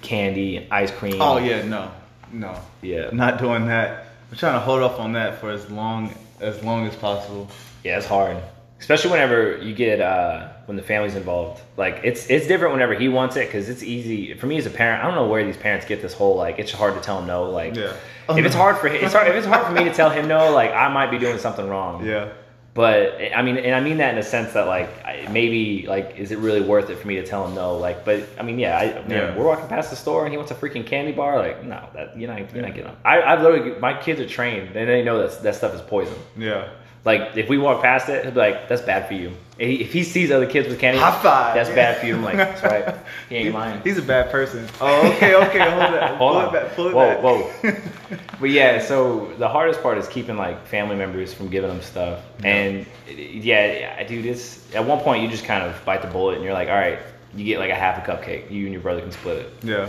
candy 0.00 0.56
and 0.58 0.72
ice 0.72 0.90
cream. 0.90 1.20
Oh 1.20 1.36
yeah, 1.38 1.62
no, 1.62 1.90
no, 2.32 2.58
yeah, 2.80 3.10
not 3.12 3.38
doing 3.38 3.66
that. 3.66 4.06
I'm 4.30 4.38
trying 4.38 4.54
to 4.54 4.60
hold 4.60 4.82
off 4.82 4.98
on 4.98 5.12
that 5.12 5.40
for 5.40 5.50
as 5.50 5.70
long 5.70 6.14
as 6.40 6.62
long 6.64 6.86
as 6.86 6.96
possible. 6.96 7.48
yeah. 7.84 7.98
It's 7.98 8.06
hard, 8.06 8.38
especially 8.80 9.10
whenever 9.10 9.58
you 9.58 9.74
get 9.74 10.00
uh, 10.00 10.51
when 10.66 10.76
the 10.76 10.82
family's 10.82 11.14
involved. 11.16 11.60
Like 11.76 12.00
it's 12.04 12.28
it's 12.28 12.46
different 12.46 12.72
whenever 12.72 12.94
he 12.94 13.08
wants 13.08 13.36
it 13.36 13.46
because 13.46 13.68
it's 13.68 13.82
easy 13.82 14.34
for 14.34 14.46
me 14.46 14.56
as 14.58 14.66
a 14.66 14.70
parent. 14.70 15.02
I 15.02 15.06
don't 15.06 15.14
know 15.16 15.28
where 15.28 15.44
these 15.44 15.56
parents 15.56 15.86
get 15.86 16.02
this 16.02 16.14
whole 16.14 16.36
like 16.36 16.58
it's 16.58 16.72
hard 16.72 16.94
to 16.94 17.00
tell 17.00 17.18
him 17.20 17.26
no. 17.26 17.50
Like 17.50 17.74
Yeah. 17.76 17.94
if 18.30 18.44
it's 18.44 18.54
hard 18.54 18.78
for 18.78 18.88
him, 18.88 19.04
it's 19.04 19.12
hard 19.14 19.28
if 19.28 19.34
it's 19.34 19.46
hard 19.46 19.66
for 19.66 19.72
me 19.72 19.84
to 19.84 19.92
tell 19.94 20.10
him 20.10 20.28
no. 20.28 20.52
Like 20.52 20.72
I 20.72 20.88
might 20.92 21.10
be 21.10 21.18
doing 21.18 21.38
something 21.38 21.68
wrong. 21.68 22.04
Yeah, 22.06 22.28
But 22.74 23.18
I 23.36 23.42
mean, 23.42 23.58
and 23.58 23.74
I 23.74 23.80
mean 23.80 23.98
that 23.98 24.12
in 24.14 24.18
a 24.18 24.22
sense 24.22 24.52
that 24.54 24.66
like 24.66 24.88
maybe 25.30 25.84
like 25.86 26.14
is 26.16 26.30
it 26.32 26.38
really 26.38 26.60
worth 26.62 26.88
it 26.90 26.98
for 26.98 27.06
me 27.06 27.16
to 27.16 27.26
tell 27.26 27.46
him 27.46 27.54
no? 27.54 27.76
Like, 27.76 28.04
but 28.04 28.26
I 28.38 28.42
mean, 28.42 28.58
yeah, 28.58 28.78
I, 28.78 28.86
man, 29.06 29.10
Yeah. 29.10 29.36
we're 29.36 29.44
walking 29.44 29.68
past 29.68 29.90
the 29.90 29.96
store 29.96 30.24
and 30.24 30.32
he 30.32 30.36
wants 30.38 30.52
a 30.52 30.54
freaking 30.54 30.86
candy 30.86 31.12
bar. 31.12 31.38
Like, 31.38 31.64
no, 31.64 31.86
that 31.94 32.18
you're 32.18 32.30
not 32.30 32.38
you're 32.54 32.62
not 32.62 32.74
getting. 32.74 32.84
Them. 32.92 32.96
I 33.04 33.20
I 33.20 33.42
literally 33.42 33.78
my 33.80 33.94
kids 34.00 34.20
are 34.20 34.28
trained 34.28 34.74
and 34.76 34.88
they 34.88 35.02
know 35.02 35.18
that 35.26 35.42
that 35.42 35.54
stuff 35.54 35.74
is 35.74 35.80
poison. 35.82 36.14
yeah. 36.36 36.68
Like 37.04 37.36
if 37.36 37.48
we 37.48 37.58
walk 37.58 37.82
past 37.82 38.08
it, 38.08 38.22
he'll 38.22 38.32
be 38.32 38.38
like, 38.38 38.68
"That's 38.68 38.82
bad 38.82 39.08
for 39.08 39.14
you." 39.14 39.32
If 39.58 39.92
he, 39.92 40.02
sees 40.02 40.30
other 40.30 40.46
kids 40.46 40.68
with 40.68 40.78
candy, 40.80 40.98
High 41.00 41.20
five. 41.22 41.54
That's 41.54 41.68
bad 41.70 41.98
for 41.98 42.06
you. 42.06 42.16
I'm 42.16 42.22
like, 42.22 42.36
"That's 42.36 42.62
right." 42.62 42.94
He 43.28 43.36
ain't 43.36 43.54
lying. 43.54 43.80
He's 43.82 43.98
a 43.98 44.02
bad 44.02 44.30
person. 44.30 44.66
Oh, 44.80 45.12
okay, 45.12 45.34
okay, 45.34 45.58
hold 45.70 45.80
that. 45.94 46.16
Hold 46.16 46.32
pull 46.32 46.36
on. 46.36 46.48
it 46.48 46.52
back. 46.52 46.74
Pull 46.76 46.86
it 46.88 46.94
Whoa, 46.94 47.50
back. 47.62 47.82
But 48.40 48.50
yeah, 48.50 48.80
so 48.80 49.32
the 49.38 49.48
hardest 49.48 49.82
part 49.82 49.98
is 49.98 50.06
keeping 50.08 50.36
like 50.36 50.66
family 50.66 50.96
members 50.96 51.32
from 51.34 51.48
giving 51.48 51.70
them 51.70 51.80
stuff. 51.82 52.20
Yeah. 52.42 52.54
And 52.54 52.86
yeah, 53.08 53.72
yeah, 53.72 54.04
dude, 54.04 54.26
it's 54.26 54.72
at 54.74 54.84
one 54.84 55.00
point 55.00 55.22
you 55.22 55.28
just 55.28 55.44
kind 55.44 55.62
of 55.64 55.84
bite 55.84 56.02
the 56.02 56.08
bullet 56.08 56.36
and 56.36 56.44
you're 56.44 56.52
like, 56.54 56.68
all 56.68 56.74
right, 56.74 56.98
you 57.36 57.44
get 57.44 57.58
like 57.58 57.70
a 57.70 57.74
half 57.74 57.98
a 57.98 58.10
cupcake. 58.10 58.50
You 58.50 58.64
and 58.64 58.72
your 58.72 58.82
brother 58.82 59.00
can 59.00 59.12
split 59.12 59.38
it. 59.38 59.52
yeah, 59.62 59.88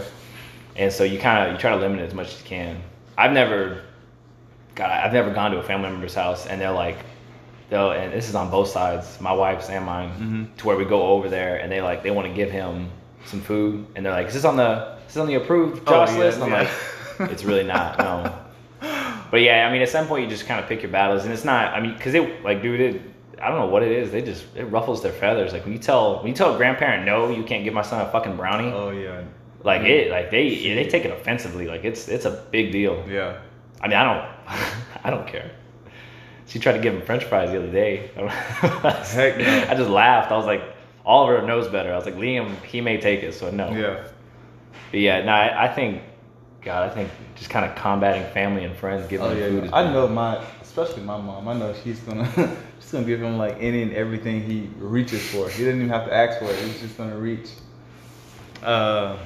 And 0.76 0.92
so 0.94 1.04
you 1.04 1.20
kind 1.20 1.48
of 1.48 1.54
you 1.54 1.60
try 1.60 1.72
to 1.72 1.78
limit 1.78 2.00
it 2.00 2.04
as 2.04 2.14
much 2.14 2.28
as 2.34 2.40
you 2.42 2.46
can. 2.48 2.82
I've 3.18 3.32
never, 3.34 3.82
God, 4.76 4.90
I've 4.90 5.14
never 5.14 5.32
gone 5.32 5.52
to 5.52 5.58
a 5.60 5.64
family 5.64 5.90
member's 5.90 6.16
house 6.16 6.48
and 6.48 6.60
they're 6.60 6.72
like, 6.72 6.98
they'll 7.70 7.92
and 7.92 8.12
this 8.14 8.28
is 8.30 8.36
on 8.36 8.50
both 8.50 8.70
sides, 8.70 9.20
my 9.22 9.32
wife's 9.34 9.70
and 9.70 9.86
mine, 9.86 10.12
Mhm. 10.20 10.58
to 10.58 10.68
where 10.68 10.78
we 10.78 10.86
go 10.86 11.04
over 11.08 11.30
there 11.30 11.58
and 11.58 11.72
they 11.72 11.82
like 11.82 12.04
they 12.04 12.12
want 12.12 12.28
to 12.28 12.34
give 12.34 12.50
him 12.52 12.90
some 13.26 13.42
food 13.42 13.86
and 13.96 14.06
they're 14.06 14.14
like, 14.14 14.28
is 14.28 14.34
this 14.34 14.46
on 14.46 14.56
the 14.58 14.96
is 15.08 15.14
this 15.14 15.22
on 15.22 15.28
the 15.28 15.36
approved 15.36 15.84
Oh, 15.88 16.06
yeah, 16.06 16.18
list? 16.18 16.40
And 16.42 16.46
I'm 16.46 16.52
yeah. 16.64 16.70
like, 17.20 17.32
it's 17.32 17.44
really 17.44 17.64
not. 17.64 17.98
No. 18.00 18.34
But 19.32 19.42
yeah, 19.42 19.68
I 19.68 19.72
mean, 19.72 19.82
at 19.82 19.90
some 19.90 20.06
point 20.06 20.24
you 20.24 20.30
just 20.30 20.46
kind 20.46 20.60
of 20.60 20.68
pick 20.70 20.84
your 20.84 20.92
battles, 20.92 21.24
and 21.24 21.34
it's 21.34 21.44
not. 21.44 21.74
I 21.74 21.80
mean, 21.80 21.94
because 21.96 22.14
it 22.14 22.44
like, 22.44 22.62
dude, 22.62 22.80
it. 22.80 23.02
I 23.42 23.50
don't 23.50 23.58
know 23.58 23.66
what 23.66 23.82
it 23.82 23.92
is. 23.92 24.12
They 24.12 24.22
just 24.22 24.46
it 24.56 24.66
ruffles 24.66 25.02
their 25.02 25.12
feathers. 25.12 25.54
Like 25.54 25.64
when 25.64 25.74
you 25.74 25.80
tell 25.80 26.18
when 26.20 26.28
you 26.28 26.36
tell 26.36 26.54
a 26.54 26.58
grandparent 26.58 27.04
no, 27.04 27.30
you 27.32 27.42
can't 27.44 27.64
give 27.64 27.74
my 27.74 27.82
son 27.82 28.00
a 28.06 28.12
fucking 28.12 28.36
brownie. 28.38 28.72
Oh 28.72 28.92
yeah. 28.92 29.24
Like 29.64 29.82
it, 29.82 30.12
like 30.12 30.30
they 30.30 30.50
they 30.76 30.88
take 30.88 31.04
it 31.06 31.12
offensively. 31.12 31.66
Like 31.66 31.84
it's 31.84 32.08
it's 32.10 32.26
a 32.26 32.44
big 32.52 32.72
deal. 32.72 33.04
Yeah. 33.10 33.38
I 33.82 33.88
mean, 33.88 33.98
I 33.98 34.04
don't 34.14 34.33
I 35.04 35.10
don't 35.10 35.28
care. 35.28 35.52
She 36.48 36.60
tried 36.60 36.74
to 36.74 36.80
give 36.80 36.94
him 36.94 37.02
French 37.02 37.24
fries 37.24 37.52
the 37.52 37.58
other 37.58 37.72
day. 37.72 38.10
Heck 38.16 39.38
no. 39.38 39.66
I 39.70 39.76
just 39.76 39.90
laughed. 39.90 40.32
I 40.32 40.38
was 40.38 40.46
like, 40.46 40.64
Oliver 41.06 41.46
knows 41.46 41.68
better. 41.68 41.92
I 41.92 41.96
was 41.96 42.06
like, 42.06 42.16
Liam, 42.16 42.62
he 42.64 42.82
may 42.82 43.00
take 43.00 43.24
it, 43.24 43.34
so 43.34 43.50
no. 43.50 43.72
Yeah. 43.72 44.06
But 44.92 45.00
yeah, 45.00 45.24
no, 45.24 45.32
I, 45.32 45.66
I 45.66 45.68
think, 45.74 46.02
God, 46.62 46.90
I 46.90 46.94
think 46.94 47.10
just 47.36 47.50
kind 47.50 47.66
of 47.66 47.76
combating 47.76 48.30
family 48.34 48.64
and 48.66 48.76
friends, 48.76 49.08
giving 49.08 49.26
Oh 49.26 49.34
yeah. 49.34 49.48
food. 49.48 49.64
Is 49.66 49.74
I 49.74 49.92
know 49.92 50.08
my, 50.08 50.44
especially 50.62 51.02
my 51.04 51.18
mom. 51.18 51.48
I 51.48 51.54
know 51.54 51.74
she's 51.84 52.00
gonna, 52.02 52.30
she's 52.80 52.92
gonna 52.92 53.06
give 53.06 53.22
him 53.22 53.38
like 53.38 53.58
any 53.60 53.82
and 53.82 53.94
everything 53.94 54.44
he 54.44 54.70
reaches 54.78 55.28
for. 55.30 55.50
He 55.50 55.64
didn't 55.64 55.80
even 55.82 55.90
have 55.90 56.06
to 56.06 56.14
ask 56.14 56.40
for 56.40 56.46
it. 56.46 56.58
He's 56.60 56.82
just 56.82 56.98
gonna 56.98 57.18
reach. 57.18 57.50
Uh, 58.62 59.18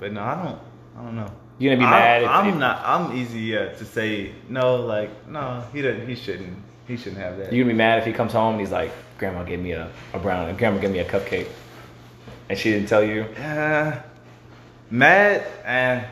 but 0.00 0.12
no, 0.12 0.22
I 0.22 0.34
don't. 0.42 0.60
I 0.98 1.02
don't 1.04 1.16
know. 1.16 1.30
You 1.58 1.70
gonna 1.70 1.78
be 1.80 1.84
I'm, 1.84 1.90
mad 1.90 2.22
if- 2.22 2.28
I'm 2.28 2.48
if- 2.48 2.56
not. 2.56 2.82
I'm 2.84 3.16
easy 3.16 3.40
yeah, 3.40 3.68
to 3.68 3.84
say 3.84 4.32
no. 4.48 4.76
Like 4.76 5.28
no, 5.28 5.62
he 5.72 5.82
doesn't. 5.82 6.08
He 6.08 6.14
shouldn't. 6.16 6.58
He 6.88 6.96
shouldn't 6.96 7.18
have 7.22 7.38
that. 7.38 7.52
You 7.52 7.62
gonna 7.62 7.72
be 7.72 7.78
mad 7.78 7.98
if 8.00 8.04
he 8.06 8.12
comes 8.12 8.32
home 8.32 8.52
and 8.54 8.60
he's 8.60 8.72
like, 8.72 8.90
Grandma 9.18 9.42
gave 9.44 9.60
me 9.60 9.72
a, 9.72 9.88
a 10.12 10.18
brownie, 10.18 10.52
Grandma 10.54 10.80
gave 10.80 10.90
me 10.90 10.98
a 10.98 11.04
cupcake, 11.04 11.48
and 12.48 12.58
she 12.58 12.72
didn't 12.72 12.88
tell 12.88 13.02
you. 13.04 13.22
Uh, 13.22 14.00
mad 14.90 15.46
and 15.64 16.04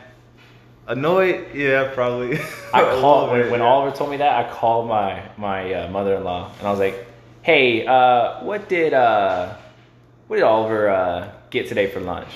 annoyed. 0.87 1.53
Yeah, 1.53 1.91
probably. 1.93 2.39
I 2.73 2.81
called 2.99 3.31
when, 3.31 3.51
when 3.51 3.59
yeah. 3.59 3.65
Oliver 3.65 3.95
told 3.95 4.09
me 4.11 4.17
that. 4.17 4.45
I 4.45 4.49
called 4.49 4.87
my 4.87 5.29
my 5.37 5.73
uh, 5.73 5.89
mother-in-law 5.91 6.51
and 6.57 6.67
I 6.67 6.71
was 6.71 6.79
like, 6.79 7.05
"Hey, 7.41 7.85
uh, 7.85 8.43
what 8.43 8.69
did 8.69 8.93
uh, 8.93 9.55
what 10.27 10.37
did 10.37 10.43
Oliver 10.43 10.89
uh, 10.89 11.29
get 11.49 11.67
today 11.67 11.87
for 11.87 11.99
lunch?" 11.99 12.29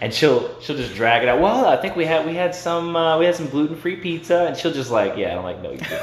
And 0.00 0.12
she'll 0.12 0.60
she'll 0.60 0.76
just 0.76 0.94
drag 0.94 1.22
it 1.22 1.28
out. 1.28 1.40
Well, 1.40 1.66
I 1.66 1.76
think 1.76 1.96
we 1.96 2.04
had 2.04 2.26
we 2.26 2.34
had 2.34 2.54
some 2.54 2.96
uh, 2.96 3.18
we 3.18 3.24
had 3.24 3.34
some 3.34 3.48
gluten-free 3.48 3.96
pizza, 3.96 4.46
and 4.46 4.56
she'll 4.56 4.72
just 4.72 4.90
like, 4.90 5.16
"Yeah," 5.16 5.36
I'm 5.36 5.44
like, 5.44 5.62
"No, 5.62 5.70
you 5.70 5.78
did 5.78 6.00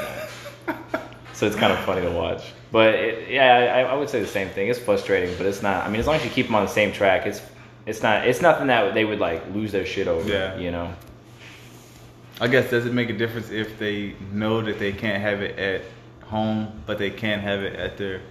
not." 0.68 1.02
so 1.34 1.46
it's 1.46 1.56
kind 1.56 1.72
of 1.72 1.78
funny 1.80 2.02
to 2.02 2.10
watch. 2.10 2.52
But 2.70 2.94
it, 2.94 3.30
yeah, 3.30 3.74
I, 3.76 3.92
I 3.92 3.94
would 3.94 4.08
say 4.08 4.20
the 4.20 4.26
same 4.26 4.48
thing. 4.48 4.68
It's 4.68 4.78
frustrating, 4.78 5.36
but 5.36 5.46
it's 5.46 5.62
not. 5.62 5.84
I 5.86 5.90
mean, 5.90 6.00
as 6.00 6.06
long 6.06 6.16
as 6.16 6.24
you 6.24 6.30
keep 6.30 6.46
them 6.46 6.54
on 6.54 6.64
the 6.64 6.70
same 6.70 6.90
track, 6.92 7.26
it's 7.26 7.42
it's 7.84 8.02
not 8.02 8.26
it's 8.26 8.40
nothing 8.40 8.68
that 8.68 8.94
they 8.94 9.04
would 9.04 9.18
like 9.18 9.42
lose 9.52 9.72
their 9.72 9.84
shit 9.86 10.08
over. 10.08 10.28
Yeah. 10.28 10.56
you 10.56 10.70
know. 10.70 10.92
I 12.40 12.48
guess 12.48 12.70
does 12.70 12.86
it 12.86 12.92
make 12.92 13.10
a 13.10 13.12
difference 13.12 13.50
if 13.50 13.78
they 13.78 14.14
know 14.32 14.62
that 14.62 14.78
they 14.78 14.92
can't 14.92 15.20
have 15.22 15.42
it 15.42 15.58
at 15.58 15.82
home, 16.26 16.82
but 16.86 16.98
they 16.98 17.10
can 17.10 17.40
have 17.40 17.62
it 17.62 17.76
at 17.76 17.98
their? 17.98 18.22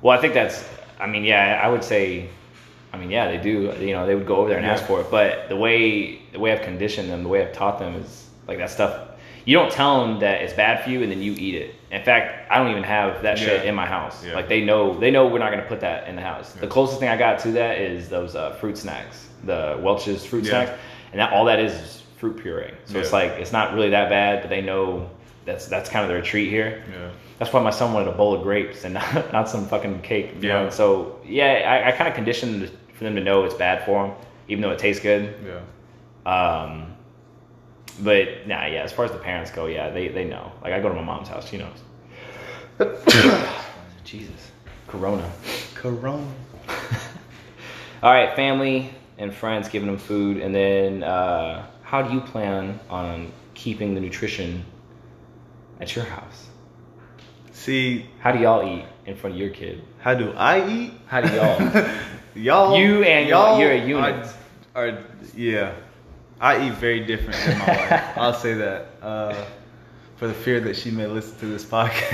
Well, 0.00 0.16
I 0.16 0.20
think 0.20 0.32
that's. 0.34 0.66
I 0.98 1.06
mean, 1.06 1.24
yeah, 1.24 1.60
I 1.62 1.68
would 1.68 1.84
say. 1.84 2.28
I 2.96 2.98
mean, 2.98 3.10
yeah, 3.10 3.28
they 3.30 3.36
do. 3.38 3.74
You 3.80 3.92
know, 3.92 4.06
they 4.06 4.14
would 4.14 4.26
go 4.26 4.36
over 4.36 4.48
there 4.48 4.58
and 4.58 4.66
Yeah. 4.66 4.72
ask 4.72 4.84
for 4.86 5.00
it. 5.00 5.10
But 5.10 5.48
the 5.48 5.56
way 5.56 6.18
the 6.32 6.38
way 6.40 6.52
I've 6.52 6.62
conditioned 6.62 7.10
them, 7.10 7.22
the 7.22 7.28
way 7.28 7.42
I've 7.42 7.52
taught 7.52 7.78
them 7.78 7.94
is 7.96 8.28
like 8.48 8.58
that 8.58 8.70
stuff. 8.70 9.00
You 9.44 9.56
don't 9.56 9.70
tell 9.70 10.00
them 10.04 10.18
that 10.20 10.40
it's 10.42 10.52
bad 10.54 10.82
for 10.82 10.90
you, 10.90 11.02
and 11.02 11.10
then 11.12 11.22
you 11.22 11.32
eat 11.38 11.54
it. 11.54 11.74
In 11.92 12.02
fact, 12.02 12.50
I 12.50 12.58
don't 12.58 12.70
even 12.70 12.82
have 12.82 13.22
that 13.22 13.38
shit 13.38 13.62
Yeah. 13.62 13.68
in 13.68 13.74
my 13.76 13.86
house. 13.86 14.24
Yeah. 14.26 14.34
Like 14.34 14.48
they 14.48 14.64
know, 14.64 14.98
they 14.98 15.10
know 15.12 15.26
we're 15.28 15.38
not 15.38 15.50
gonna 15.50 15.62
put 15.68 15.80
that 15.80 16.08
in 16.08 16.16
the 16.16 16.22
house. 16.22 16.52
The 16.54 16.66
closest 16.66 16.98
thing 16.98 17.08
I 17.08 17.16
got 17.16 17.38
to 17.40 17.52
that 17.52 17.78
is 17.78 18.08
those 18.08 18.34
uh, 18.34 18.52
fruit 18.54 18.76
snacks, 18.76 19.28
the 19.44 19.78
Welch's 19.80 20.24
fruit 20.26 20.46
snacks, 20.46 20.72
and 21.12 21.20
that 21.20 21.32
all 21.32 21.44
that 21.44 21.60
is 21.60 21.72
is 21.72 22.02
fruit 22.16 22.38
puree. 22.38 22.72
So 22.86 22.98
it's 22.98 23.12
like 23.12 23.32
it's 23.32 23.52
not 23.52 23.74
really 23.74 23.90
that 23.90 24.08
bad, 24.08 24.40
but 24.40 24.48
they 24.50 24.62
know 24.62 25.10
that's 25.44 25.66
that's 25.66 25.88
kind 25.90 26.02
of 26.04 26.08
their 26.10 26.22
treat 26.22 26.48
here. 26.50 26.82
Yeah. 26.90 27.10
That's 27.38 27.52
why 27.52 27.60
my 27.60 27.70
son 27.70 27.92
wanted 27.92 28.08
a 28.08 28.12
bowl 28.16 28.34
of 28.34 28.42
grapes 28.42 28.84
and 28.84 28.94
not, 28.94 29.32
not 29.32 29.48
some 29.48 29.66
fucking 29.66 30.00
cake. 30.00 30.40
Know? 30.42 30.48
Yeah. 30.48 30.60
And 30.62 30.72
so 30.72 31.20
yeah, 31.24 31.82
I, 31.84 31.88
I 31.88 31.92
kind 31.92 32.08
of 32.08 32.14
conditioned 32.14 32.70
for 32.96 33.04
them 33.04 33.14
to 33.14 33.22
know 33.22 33.44
it's 33.44 33.54
bad 33.54 33.84
for 33.84 34.06
them, 34.06 34.16
even 34.48 34.62
though 34.62 34.70
it 34.70 34.78
tastes 34.78 35.02
good. 35.02 35.34
Yeah. 35.44 35.60
Um, 36.30 36.94
but 38.00 38.46
nah, 38.46 38.66
yeah. 38.66 38.82
As 38.82 38.92
far 38.92 39.04
as 39.04 39.12
the 39.12 39.18
parents 39.18 39.50
go, 39.50 39.66
yeah, 39.66 39.90
they 39.90 40.08
they 40.08 40.24
know. 40.24 40.52
Like 40.62 40.72
I 40.72 40.80
go 40.80 40.88
to 40.88 40.94
my 40.94 41.02
mom's 41.02 41.28
house, 41.28 41.48
she 41.48 41.58
knows. 41.58 41.78
Jesus, 44.04 44.50
Corona. 44.86 45.30
Corona. 45.74 46.26
All 48.02 48.12
right, 48.12 48.34
family 48.36 48.90
and 49.18 49.32
friends 49.34 49.68
giving 49.68 49.86
them 49.88 49.98
food, 49.98 50.36
and 50.38 50.54
then 50.54 51.02
uh, 51.02 51.66
how 51.82 52.02
do 52.02 52.12
you 52.12 52.20
plan 52.20 52.78
on 52.90 53.32
keeping 53.54 53.94
the 53.94 54.00
nutrition 54.00 54.64
at 55.80 55.96
your 55.96 56.04
house? 56.04 56.48
See, 57.52 58.06
How 58.20 58.32
do 58.32 58.38
y'all 58.38 58.62
eat 58.78 58.84
in 59.06 59.16
front 59.16 59.34
of 59.34 59.40
your 59.40 59.50
kid? 59.50 59.82
how 59.98 60.14
do 60.14 60.32
I 60.32 60.68
eat? 60.68 60.92
How 61.06 61.20
do 61.22 61.34
y'all? 61.34 61.58
y'all, 62.36 62.76
You 62.76 63.02
and 63.02 63.28
y'all 63.28 63.58
you're 63.58 63.72
a 63.72 63.86
unit. 63.86 64.26
Are, 64.74 64.88
are 64.88 65.04
yeah. 65.34 65.74
I 66.40 66.66
eat 66.66 66.74
very 66.74 67.00
different 67.00 67.40
than 67.44 67.58
my 67.58 67.66
wife. 67.66 67.92
I'll 68.18 68.34
say 68.34 68.54
that. 68.54 68.88
Uh, 69.00 69.44
for 70.16 70.26
the 70.26 70.34
fear 70.34 70.60
that 70.60 70.76
she 70.76 70.90
may 70.90 71.06
listen 71.06 71.38
to 71.40 71.46
this 71.46 71.64
podcast, 71.64 72.12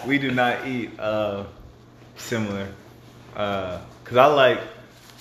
we 0.06 0.18
do 0.18 0.30
not 0.32 0.66
eat 0.66 0.98
uh, 0.98 1.44
similar. 2.16 2.66
Because 3.32 4.16
I 4.16 4.26
like, 4.26 4.60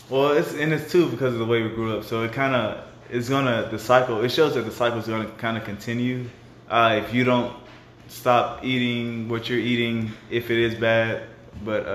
well, 0.09 0.31
it's 0.31 0.53
and 0.53 0.73
it's 0.73 0.91
too 0.91 1.07
because 1.09 1.33
of 1.33 1.39
the 1.39 1.45
way 1.45 1.61
we 1.61 1.69
grew 1.69 1.97
up. 1.97 2.03
So 2.03 2.23
it 2.23 2.33
kind 2.33 2.55
of 2.55 2.83
it's 3.09 3.29
gonna 3.29 3.67
the 3.69 3.79
cycle. 3.79 4.23
It 4.23 4.29
shows 4.29 4.55
that 4.55 4.63
the 4.63 4.71
cycle 4.71 4.99
is 4.99 5.07
gonna 5.07 5.29
kind 5.37 5.57
of 5.57 5.63
continue. 5.63 6.25
Uh, 6.67 7.01
if 7.03 7.13
you 7.13 7.23
don't 7.23 7.55
stop 8.07 8.63
eating 8.63 9.29
what 9.29 9.49
you're 9.49 9.59
eating, 9.59 10.11
if 10.31 10.49
it 10.49 10.57
is 10.57 10.75
bad, 10.75 11.23
but 11.63 11.85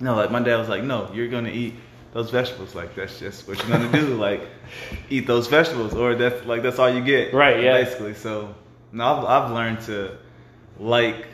no, 0.00 0.14
like 0.14 0.30
my 0.30 0.40
dad 0.40 0.56
was 0.58 0.68
like, 0.68 0.82
no, 0.84 1.10
you're 1.12 1.28
gonna 1.28 1.50
eat 1.50 1.74
those 2.12 2.30
vegetables. 2.30 2.74
Like 2.74 2.94
that's 2.94 3.18
just 3.18 3.46
what 3.48 3.58
you're 3.58 3.68
gonna 3.78 3.92
do. 3.92 4.16
Like 4.18 4.42
eat 5.10 5.26
those 5.26 5.46
vegetables, 5.46 5.94
or 5.94 6.14
that's 6.14 6.44
like 6.46 6.62
that's 6.62 6.78
all 6.78 6.90
you 6.90 7.02
get. 7.02 7.32
Right, 7.34 7.62
yeah. 7.62 7.82
Basically, 7.82 8.14
so 8.14 8.54
now 8.92 9.18
I've, 9.18 9.44
I've 9.44 9.50
learned 9.52 9.80
to 9.82 10.16
like 10.78 11.26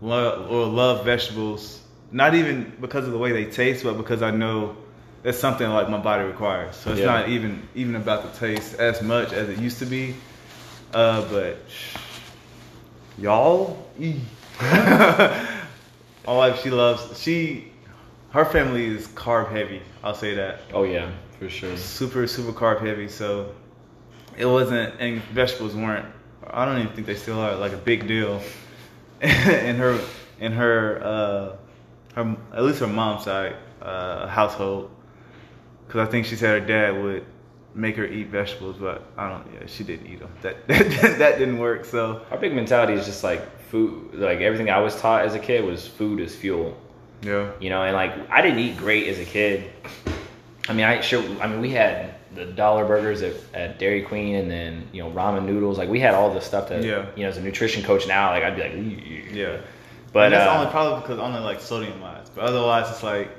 love 0.00 0.50
or 0.50 0.66
love 0.66 1.04
vegetables, 1.04 1.80
not 2.12 2.34
even 2.34 2.72
because 2.80 3.06
of 3.06 3.12
the 3.12 3.18
way 3.18 3.32
they 3.32 3.46
taste, 3.50 3.84
but 3.84 3.94
because 3.94 4.22
I 4.22 4.30
know 4.30 4.76
that's 5.22 5.38
something 5.38 5.68
like 5.68 5.88
my 5.88 5.98
body 5.98 6.24
requires. 6.24 6.76
So 6.76 6.90
it's 6.92 7.00
Yeah. 7.00 7.06
not 7.06 7.28
even 7.28 7.66
even 7.74 7.96
about 7.96 8.32
the 8.32 8.38
taste 8.38 8.74
as 8.78 9.02
much 9.02 9.32
as 9.32 9.48
it 9.48 9.58
used 9.58 9.78
to 9.80 9.86
be. 9.86 10.14
Uh, 10.94 11.22
but 11.30 11.58
y'all, 13.18 13.86
eat. 13.98 14.16
my 14.60 15.46
wife, 16.26 16.62
she 16.62 16.70
loves 16.70 17.20
she. 17.20 17.72
Her 18.30 18.44
family 18.44 18.86
is 18.86 19.08
carb 19.08 19.50
heavy. 19.50 19.82
I'll 20.04 20.14
say 20.14 20.34
that 20.34 20.60
oh 20.74 20.84
yeah, 20.84 21.10
for 21.38 21.48
sure. 21.48 21.76
super 21.76 22.26
super 22.26 22.52
carb 22.52 22.80
heavy. 22.80 23.08
So 23.08 23.54
it 24.36 24.46
wasn't, 24.46 24.94
and 25.00 25.22
vegetables 25.24 25.74
weren't. 25.74 26.06
I 26.46 26.64
don't 26.64 26.78
even 26.80 26.92
think 26.92 27.06
they 27.06 27.14
still 27.14 27.40
are 27.40 27.54
like 27.56 27.72
a 27.72 27.78
big 27.78 28.06
deal 28.06 28.40
in 29.20 29.76
her 29.76 29.98
in 30.40 30.52
her 30.52 31.02
uh, 31.02 31.56
her 32.14 32.36
at 32.54 32.62
least 32.64 32.80
her 32.80 32.86
mom's 32.86 33.24
side 33.24 33.56
uh, 33.82 34.26
household. 34.28 34.90
Because 35.86 36.06
I 36.06 36.10
think 36.10 36.26
she 36.26 36.36
said 36.36 36.60
her 36.60 36.66
dad 36.66 37.02
would 37.02 37.24
make 37.74 37.96
her 37.96 38.04
eat 38.04 38.28
vegetables, 38.28 38.76
but 38.76 39.04
I 39.16 39.30
don't. 39.30 39.46
Yeah, 39.54 39.66
she 39.66 39.84
didn't 39.84 40.06
eat 40.06 40.20
them. 40.20 40.30
That 40.42 40.68
that, 40.68 41.18
that 41.18 41.38
didn't 41.38 41.58
work. 41.58 41.84
So 41.84 42.26
Our 42.30 42.38
big 42.38 42.54
mentality 42.54 42.92
is 42.92 43.06
just 43.06 43.24
like 43.24 43.58
food. 43.62 44.14
Like 44.14 44.40
everything 44.40 44.68
I 44.68 44.80
was 44.80 45.00
taught 45.00 45.24
as 45.24 45.34
a 45.34 45.38
kid 45.38 45.64
was 45.64 45.86
food 45.86 46.20
is 46.20 46.34
fuel. 46.36 46.76
Yeah, 47.22 47.50
You 47.60 47.70
know, 47.70 47.82
and 47.82 47.94
like 47.94 48.12
I 48.30 48.42
didn't 48.42 48.58
eat 48.60 48.76
great 48.76 49.08
as 49.08 49.18
a 49.18 49.24
kid. 49.24 49.70
I 50.68 50.72
mean, 50.72 50.84
I 50.84 51.00
sure. 51.00 51.22
I 51.40 51.46
mean, 51.46 51.60
we 51.60 51.70
had 51.70 52.14
the 52.34 52.44
dollar 52.44 52.84
burgers 52.84 53.22
at, 53.22 53.34
at 53.54 53.78
Dairy 53.78 54.02
Queen, 54.02 54.36
and 54.36 54.50
then 54.50 54.88
you 54.92 55.02
know 55.02 55.10
ramen 55.10 55.44
noodles. 55.44 55.78
Like 55.78 55.88
we 55.88 55.98
had 56.00 56.14
all 56.14 56.32
the 56.32 56.40
stuff 56.40 56.68
that 56.68 56.84
Yeah. 56.84 57.06
you 57.16 57.22
know 57.24 57.28
as 57.28 57.36
a 57.36 57.42
nutrition 57.42 57.82
coach 57.82 58.06
now. 58.06 58.30
Like 58.30 58.44
I'd 58.44 58.56
be 58.56 58.62
like, 58.62 58.74
"Ew." 58.74 59.24
yeah. 59.32 59.56
but 60.12 60.26
And 60.26 60.34
that's 60.34 60.48
uh, 60.48 60.58
only 60.58 60.70
probably 60.70 61.00
because 61.00 61.18
only 61.18 61.40
like 61.40 61.60
sodium 61.60 62.00
wise, 62.00 62.28
but 62.34 62.44
otherwise 62.44 62.90
it's 62.90 63.02
like. 63.02 63.30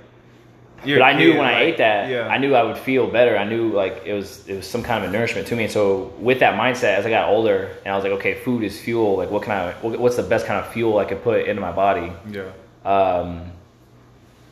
But 0.81 1.01
I 1.01 1.11
knew 1.11 1.31
when 1.31 1.45
I 1.45 1.59
ate 1.63 1.77
that, 1.79 2.09
yeah. 2.09 2.27
I 2.29 2.37
knew 2.37 2.55
I 2.55 2.63
would 2.63 2.77
feel 2.77 3.05
better. 3.11 3.37
I 3.37 3.43
knew 3.43 3.67
like 3.69 4.03
it 4.05 4.13
was 4.13 4.47
it 4.47 4.55
was 4.55 4.65
some 4.65 4.81
kind 4.81 5.03
of 5.03 5.09
a 5.09 5.13
nourishment 5.13 5.45
to 5.47 5.55
me. 5.57 5.63
And 5.63 5.71
so 5.73 6.13
with 6.19 6.39
that 6.39 6.57
mindset, 6.57 6.95
as 6.95 7.05
I 7.05 7.09
got 7.09 7.27
older, 7.27 7.69
and 7.83 7.93
I 7.93 7.97
was 7.97 8.03
like, 8.05 8.13
okay, 8.13 8.35
food 8.35 8.63
is 8.63 8.79
fuel. 8.79 9.17
Like 9.17 9.29
what 9.29 9.43
can 9.43 9.51
I? 9.51 9.73
What's 9.81 10.15
the 10.15 10.23
best 10.23 10.45
kind 10.45 10.57
of 10.65 10.71
fuel 10.71 10.97
I 10.97 11.03
could 11.03 11.21
put 11.21 11.45
into 11.47 11.61
my 11.61 11.73
body? 11.73 12.13
Yeah. 12.31 12.51
Um, 12.85 13.51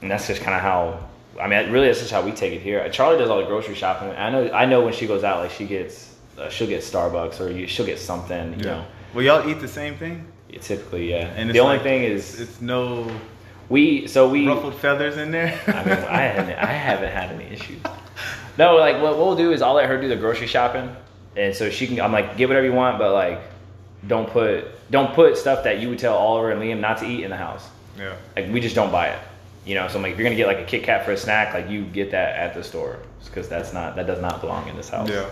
and 0.01 0.09
that's 0.11 0.27
just 0.27 0.41
kind 0.41 0.55
of 0.55 0.61
how. 0.61 0.99
I 1.39 1.47
mean, 1.47 1.71
really, 1.71 1.87
that's 1.87 1.99
just 1.99 2.11
how 2.11 2.23
we 2.23 2.31
take 2.31 2.53
it 2.53 2.61
here. 2.61 2.87
Charlie 2.89 3.17
does 3.19 3.29
all 3.29 3.37
the 3.37 3.45
grocery 3.45 3.75
shopping. 3.75 4.09
I 4.09 4.29
know. 4.31 4.51
I 4.51 4.65
know 4.65 4.81
when 4.81 4.93
she 4.93 5.05
goes 5.07 5.23
out, 5.23 5.39
like 5.39 5.51
she 5.51 5.65
gets, 5.65 6.15
uh, 6.37 6.49
she'll 6.49 6.67
get 6.67 6.81
Starbucks 6.81 7.39
or 7.39 7.51
you, 7.51 7.67
she'll 7.67 7.85
get 7.85 7.99
something. 7.99 8.53
You 8.53 8.65
Yeah. 8.65 8.71
know, 8.71 8.85
Well, 9.13 9.23
y'all 9.23 9.47
eat 9.49 9.59
the 9.59 9.67
same 9.67 9.95
thing, 9.95 10.25
typically, 10.61 11.11
yeah. 11.11 11.27
and 11.35 11.49
the 11.51 11.59
only 11.59 11.75
like- 11.75 11.83
thing 11.83 12.03
is 12.03 12.39
it's 12.39 12.59
no 12.61 13.09
we. 13.69 14.07
So 14.07 14.27
we. 14.29 14.47
ruffled 14.47 14.75
feathers 14.75 15.17
in 15.17 15.29
there. 15.31 15.59
I 15.67 15.83
mean, 15.83 15.93
I 16.09 16.21
haven't, 16.21 16.57
I 16.57 16.71
haven't 16.73 17.11
had 17.11 17.31
any 17.31 17.45
issues. 17.53 17.81
No, 18.57 18.75
like 18.77 18.99
what 19.01 19.17
we'll 19.17 19.35
do 19.35 19.51
is 19.51 19.61
I'll 19.61 19.73
let 19.75 19.87
her 19.87 20.01
do 20.01 20.07
the 20.07 20.15
grocery 20.15 20.47
shopping, 20.47 20.89
and 21.35 21.53
so 21.55 21.69
she 21.69 21.85
can. 21.85 22.01
I'm 22.01 22.11
like, 22.11 22.35
get 22.37 22.47
whatever 22.49 22.65
you 22.65 22.73
want, 22.73 22.97
but 22.97 23.13
like, 23.13 23.39
don't 24.07 24.27
put 24.27 24.65
don't 24.89 25.13
put 25.13 25.37
stuff 25.37 25.65
that 25.65 25.79
you 25.79 25.89
would 25.89 25.99
tell 25.99 26.15
Oliver 26.17 26.49
and 26.49 26.59
Liam 26.59 26.79
not 26.79 26.97
to 26.99 27.05
eat 27.05 27.23
in 27.23 27.29
the 27.29 27.37
house. 27.37 27.67
yeah. 27.99 28.13
Like 28.35 28.49
we 28.51 28.59
just 28.59 28.73
don't 28.75 28.91
buy 28.91 29.09
it. 29.09 29.19
You 29.67 29.75
know, 29.75 29.88
so 29.89 29.97
I'm 29.97 30.01
like, 30.01 30.13
if 30.13 30.17
you're 30.17 30.24
gonna 30.25 30.36
get 30.38 30.47
like 30.47 30.59
a 30.59 30.63
Kit 30.63 30.83
Kat 30.83 31.03
for 31.05 31.12
a 31.12 31.17
snack, 31.17 31.53
like 31.53 31.69
you 31.69 31.83
get 31.83 32.12
that 32.12 32.36
at 32.38 32.53
the 32.53 32.63
store 32.63 33.00
because 33.25 33.50
that's 33.50 33.74
not 33.74 33.95
that 33.97 34.07
does 34.07 34.21
not 34.21 34.39
belong 34.41 34.67
in 34.69 34.75
this 34.77 34.89
house. 34.89 35.09
Yeah. 35.09 35.29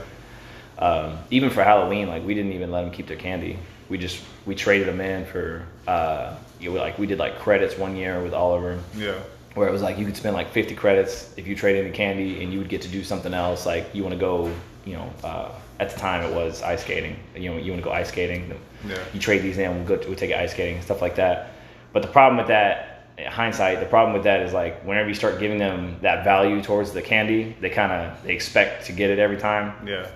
Um, 0.77 1.17
even 1.31 1.49
for 1.49 1.63
Halloween, 1.63 2.07
like 2.09 2.25
we 2.25 2.33
didn't 2.33 2.51
even 2.51 2.69
let 2.71 2.81
them 2.83 2.91
keep 2.91 3.07
their 3.07 3.17
candy. 3.17 3.57
We 3.89 3.97
just 3.97 4.21
we 4.45 4.55
traded 4.55 4.87
them 4.87 4.99
in 4.99 5.25
for 5.25 5.65
uh, 5.87 6.35
you 6.59 6.71
know, 6.73 6.79
like 6.81 6.99
we 6.99 7.07
did 7.07 7.17
like 7.17 7.39
credits 7.39 7.77
one 7.77 7.95
year 7.95 8.21
with 8.21 8.33
Oliver 8.33 8.79
Yeah. 8.95 9.15
where 9.53 9.67
it 9.69 9.71
was 9.71 9.81
like 9.81 9.97
you 9.97 10.05
could 10.05 10.17
spend 10.17 10.35
like 10.35 10.51
50 10.51 10.75
credits 10.75 11.33
if 11.37 11.47
you 11.47 11.55
trade 11.55 11.77
in 11.77 11.85
the 11.89 11.95
candy 11.95 12.43
and 12.43 12.51
you 12.51 12.59
would 12.59 12.67
get 12.69 12.81
to 12.81 12.87
do 12.89 13.03
something 13.03 13.33
else 13.33 13.65
like 13.65 13.93
you 13.93 14.03
want 14.03 14.13
to 14.13 14.19
go 14.19 14.51
you 14.85 14.93
know 14.93 15.09
uh, 15.23 15.51
at 15.79 15.89
the 15.91 15.97
time 15.99 16.23
it 16.29 16.33
was 16.33 16.61
ice 16.63 16.81
skating 16.81 17.15
you 17.35 17.49
know 17.51 17.57
you 17.57 17.71
want 17.71 17.81
to 17.83 17.87
go 17.87 17.93
ice 17.93 18.09
skating 18.09 18.51
Yeah. 18.87 18.97
you 19.13 19.19
trade 19.19 19.41
these 19.43 19.57
in 19.57 19.73
we'll 19.75 19.85
go 19.85 19.97
to, 19.97 20.07
we'll 20.07 20.17
take 20.17 20.31
it 20.31 20.37
ice 20.37 20.51
skating 20.51 20.75
and 20.75 20.83
stuff 20.83 21.01
like 21.01 21.15
that 21.15 21.51
but 21.93 22.01
the 22.01 22.07
problem 22.09 22.37
with 22.37 22.47
that 22.47 22.94
hindsight 23.17 23.79
the 23.79 23.85
problem 23.85 24.13
with 24.13 24.23
that 24.23 24.41
is 24.41 24.51
like 24.53 24.83
whenever 24.83 25.07
you 25.07 25.15
start 25.15 25.39
giving 25.39 25.57
them 25.57 25.97
that 26.01 26.23
value 26.23 26.61
towards 26.61 26.91
the 26.91 27.01
candy 27.01 27.55
they 27.61 27.69
kind 27.69 27.91
of 27.91 28.21
they 28.23 28.33
expect 28.33 28.85
to 28.85 28.91
get 28.91 29.09
it 29.09 29.19
every 29.19 29.37
time 29.37 29.87
Yeah. 29.87 30.07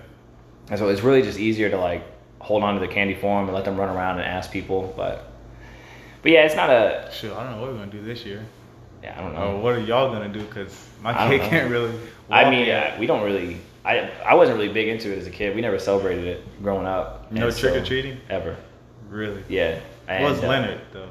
and 0.68 0.78
so 0.78 0.88
it's 0.88 1.02
really 1.02 1.22
just 1.22 1.38
easier 1.38 1.70
to 1.70 1.78
like 1.78 2.02
hold 2.40 2.62
on 2.62 2.74
to 2.74 2.80
the 2.80 2.88
candy 2.88 3.14
for 3.14 3.38
them 3.38 3.46
and 3.48 3.54
let 3.54 3.64
them 3.64 3.76
run 3.76 3.88
around 3.94 4.18
and 4.18 4.26
ask 4.28 4.50
people 4.50 4.92
but 4.96 5.32
but 6.22 6.32
yeah 6.32 6.44
it's 6.44 6.54
not 6.56 6.68
a 6.70 7.08
Sure. 7.12 7.34
I 7.36 7.42
don't 7.44 7.52
know 7.56 7.62
what 7.62 7.72
we're 7.72 7.78
gonna 7.78 7.90
do 7.90 8.02
this 8.02 8.24
year. 8.26 8.44
yeah 9.02 9.14
i 9.18 9.22
don't 9.22 9.32
know 9.34 9.52
Or 9.56 9.60
what 9.62 9.74
are 9.74 9.80
y'all 9.80 10.12
gonna 10.12 10.28
do? 10.28 10.44
Cause 10.48 10.88
my 11.02 11.28
kid 11.28 11.40
can't 11.48 11.70
really. 11.70 11.94
I 12.30 12.48
mean, 12.50 12.68
uh, 12.70 12.96
we 13.00 13.06
don't 13.06 13.24
really. 13.24 13.58
I 13.84 14.10
I 14.24 14.34
wasn't 14.34 14.58
really 14.58 14.72
big 14.72 14.88
into 14.88 15.10
it 15.10 15.18
as 15.18 15.26
a 15.26 15.30
kid. 15.30 15.56
We 15.56 15.62
never 15.62 15.78
celebrated 15.78 16.26
it 16.26 16.62
growing 16.62 16.86
up. 16.86 17.32
No 17.32 17.46
And 17.46 17.54
so- 17.54 17.60
trick-or-treating? 17.62 18.20
ever. 18.28 18.56
really. 19.08 19.42
Yeah. 19.48 19.80
What 20.06 20.22
was 20.22 20.44
uh, 20.44 20.48
Leonard 20.48 20.80
though? 20.92 21.08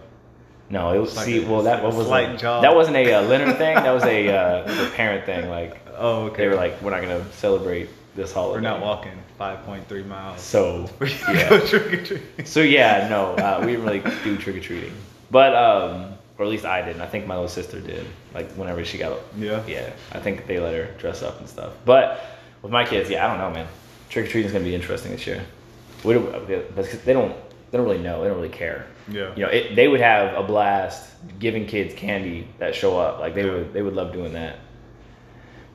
No, 0.69 0.91
it 0.91 0.99
was. 0.99 1.15
Like 1.15 1.25
see, 1.25 1.43
a- 1.43 1.49
well, 1.49 1.63
that 1.63 1.83
like 1.83 1.83
what 1.83 1.95
was 1.95 2.07
a- 2.07 2.37
that 2.61 2.75
wasn't 2.75 2.97
a 2.97 3.13
uh, 3.13 3.21
Leonard 3.23 3.57
thing. 3.57 3.75
That 3.75 3.91
was 3.91 4.03
a 4.03 4.27
uh, 4.35 4.89
parent 4.91 5.25
thing. 5.25 5.49
Like 5.49 5.77
Oh, 5.97 6.25
okay. 6.27 6.43
they 6.43 6.47
were 6.47 6.55
like, 6.55 6.81
we're 6.81 6.91
not 6.91 7.01
gonna 7.01 7.25
celebrate 7.33 7.89
this 8.15 8.31
holiday. 8.33 8.55
we're 8.57 8.61
not 8.69 8.81
walking 8.81 9.11
5.3 9.39 10.05
miles. 10.07 10.41
So 10.41 10.89
yeah. 11.01 11.59
trick 11.65 11.93
or 11.93 12.05
treating. 12.05 12.45
So 12.45 12.61
yeah, 12.61 13.07
no, 13.09 13.33
uh, 13.35 13.59
we 13.65 13.71
didn't 13.73 13.85
really 13.85 13.99
do 14.23 14.37
trick 14.37 14.55
or 14.57 14.59
treating, 14.61 14.93
but 15.31 15.55
um, 15.55 16.13
or 16.37 16.45
at 16.45 16.51
least 16.51 16.65
I 16.65 16.81
didn't. 16.81 17.01
I 17.01 17.07
think 17.07 17.25
my 17.27 17.35
little 17.35 17.49
sister 17.49 17.79
did. 17.81 18.05
Like 18.33 18.49
whenever 18.53 18.85
she 18.85 18.97
got 18.97 19.17
Yeah. 19.37 19.63
yeah, 19.67 19.91
I 20.11 20.19
think 20.19 20.47
they 20.47 20.59
let 20.59 20.73
her 20.73 20.85
dress 20.99 21.21
up 21.23 21.39
and 21.39 21.49
stuff. 21.49 21.73
But 21.85 22.23
with 22.61 22.71
my 22.71 22.85
kids, 22.85 23.09
yeah, 23.09 23.25
I 23.25 23.29
don't 23.29 23.39
know, 23.39 23.51
man. 23.53 23.67
Trick 24.09 24.25
or 24.25 24.29
treating 24.29 24.47
is 24.47 24.53
gonna 24.53 24.65
be 24.65 24.75
interesting 24.75 25.11
this 25.11 25.25
year. 25.27 25.43
We 26.03 26.13
don't, 26.13 26.47
they 26.47 27.13
don't 27.13 27.35
they 27.71 27.77
don't 27.77 27.85
really 27.87 28.01
know. 28.01 28.21
They 28.21 28.27
don't 28.29 28.37
really 28.37 28.49
care. 28.49 28.85
Yeah. 29.07 29.33
You 29.35 29.43
know, 29.43 29.49
it, 29.49 29.75
they 29.75 29.87
would 29.87 30.01
have 30.01 30.35
a 30.37 30.43
blast 30.43 31.09
giving 31.39 31.65
kids 31.65 31.93
candy 31.93 32.47
that 32.59 32.75
show 32.75 32.99
up. 32.99 33.19
Like 33.19 33.33
they 33.35 33.45
Yeah. 33.45 33.51
would 33.53 33.73
they 33.73 33.81
would 33.81 33.95
love 33.95 34.13
doing 34.13 34.33
that. 34.33 34.57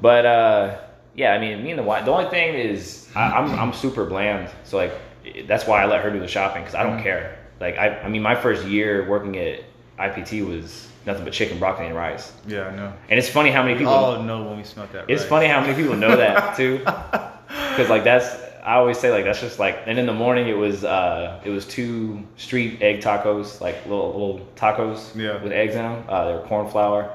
But 0.00 0.26
uh, 0.26 0.76
yeah, 1.14 1.32
I 1.32 1.38
mean, 1.38 1.62
me 1.62 1.70
and 1.70 1.78
the 1.78 1.82
wife. 1.82 2.04
The 2.04 2.10
only 2.12 2.28
thing 2.30 2.54
is, 2.54 3.08
I, 3.14 3.30
I'm 3.32 3.50
I'm 3.58 3.72
super 3.72 4.04
bland. 4.04 4.50
So 4.64 4.76
like, 4.76 4.92
that's 5.46 5.66
why 5.66 5.82
I 5.82 5.86
let 5.86 6.02
her 6.02 6.10
do 6.10 6.20
the 6.20 6.28
shopping 6.28 6.62
because 6.62 6.74
I 6.74 6.82
don't 6.82 6.98
Mhm. 6.98 7.02
care. 7.02 7.38
Like 7.60 7.78
I 7.78 8.00
I 8.00 8.08
mean, 8.08 8.22
my 8.22 8.34
first 8.34 8.66
year 8.66 9.08
working 9.08 9.36
at 9.38 9.60
IPT 9.98 10.46
was 10.46 10.88
nothing 11.06 11.24
but 11.24 11.32
chicken, 11.32 11.58
broccoli, 11.58 11.86
and 11.86 11.94
rice. 11.94 12.32
Yeah, 12.46 12.66
I 12.68 12.74
know. 12.76 12.92
And 13.08 13.18
it's 13.18 13.28
funny 13.28 13.50
how 13.50 13.62
many 13.62 13.76
people. 13.78 13.92
all 13.92 14.22
know 14.22 14.42
when 14.42 14.56
we 14.56 14.64
smelt 14.64 14.92
that. 14.92 15.04
It's 15.08 15.22
rice. 15.22 15.28
funny 15.28 15.46
how 15.46 15.60
many 15.60 15.74
people 15.74 15.96
know 15.96 16.16
that 16.16 16.56
too, 16.56 16.78
because 17.48 17.88
like 17.88 18.04
that's 18.04 18.26
I 18.64 18.74
always 18.76 18.98
say 18.98 19.10
like 19.10 19.24
that's 19.24 19.40
just 19.40 19.58
like. 19.58 19.80
And 19.86 19.98
in 19.98 20.06
the 20.06 20.14
morning 20.14 20.48
it 20.48 20.56
was 20.56 20.84
uh 20.84 21.40
it 21.44 21.50
was 21.50 21.66
two 21.66 22.26
street 22.36 22.80
egg 22.80 23.00
tacos, 23.00 23.60
like 23.60 23.84
little 23.86 24.08
little 24.12 24.48
tacos 24.56 25.14
Yeah. 25.14 25.42
with 25.42 25.52
eggs 25.52 25.74
in 25.74 25.82
them. 25.82 26.04
Uh, 26.08 26.28
they 26.28 26.32
were 26.34 26.42
corn 26.46 26.68
flour. 26.68 27.12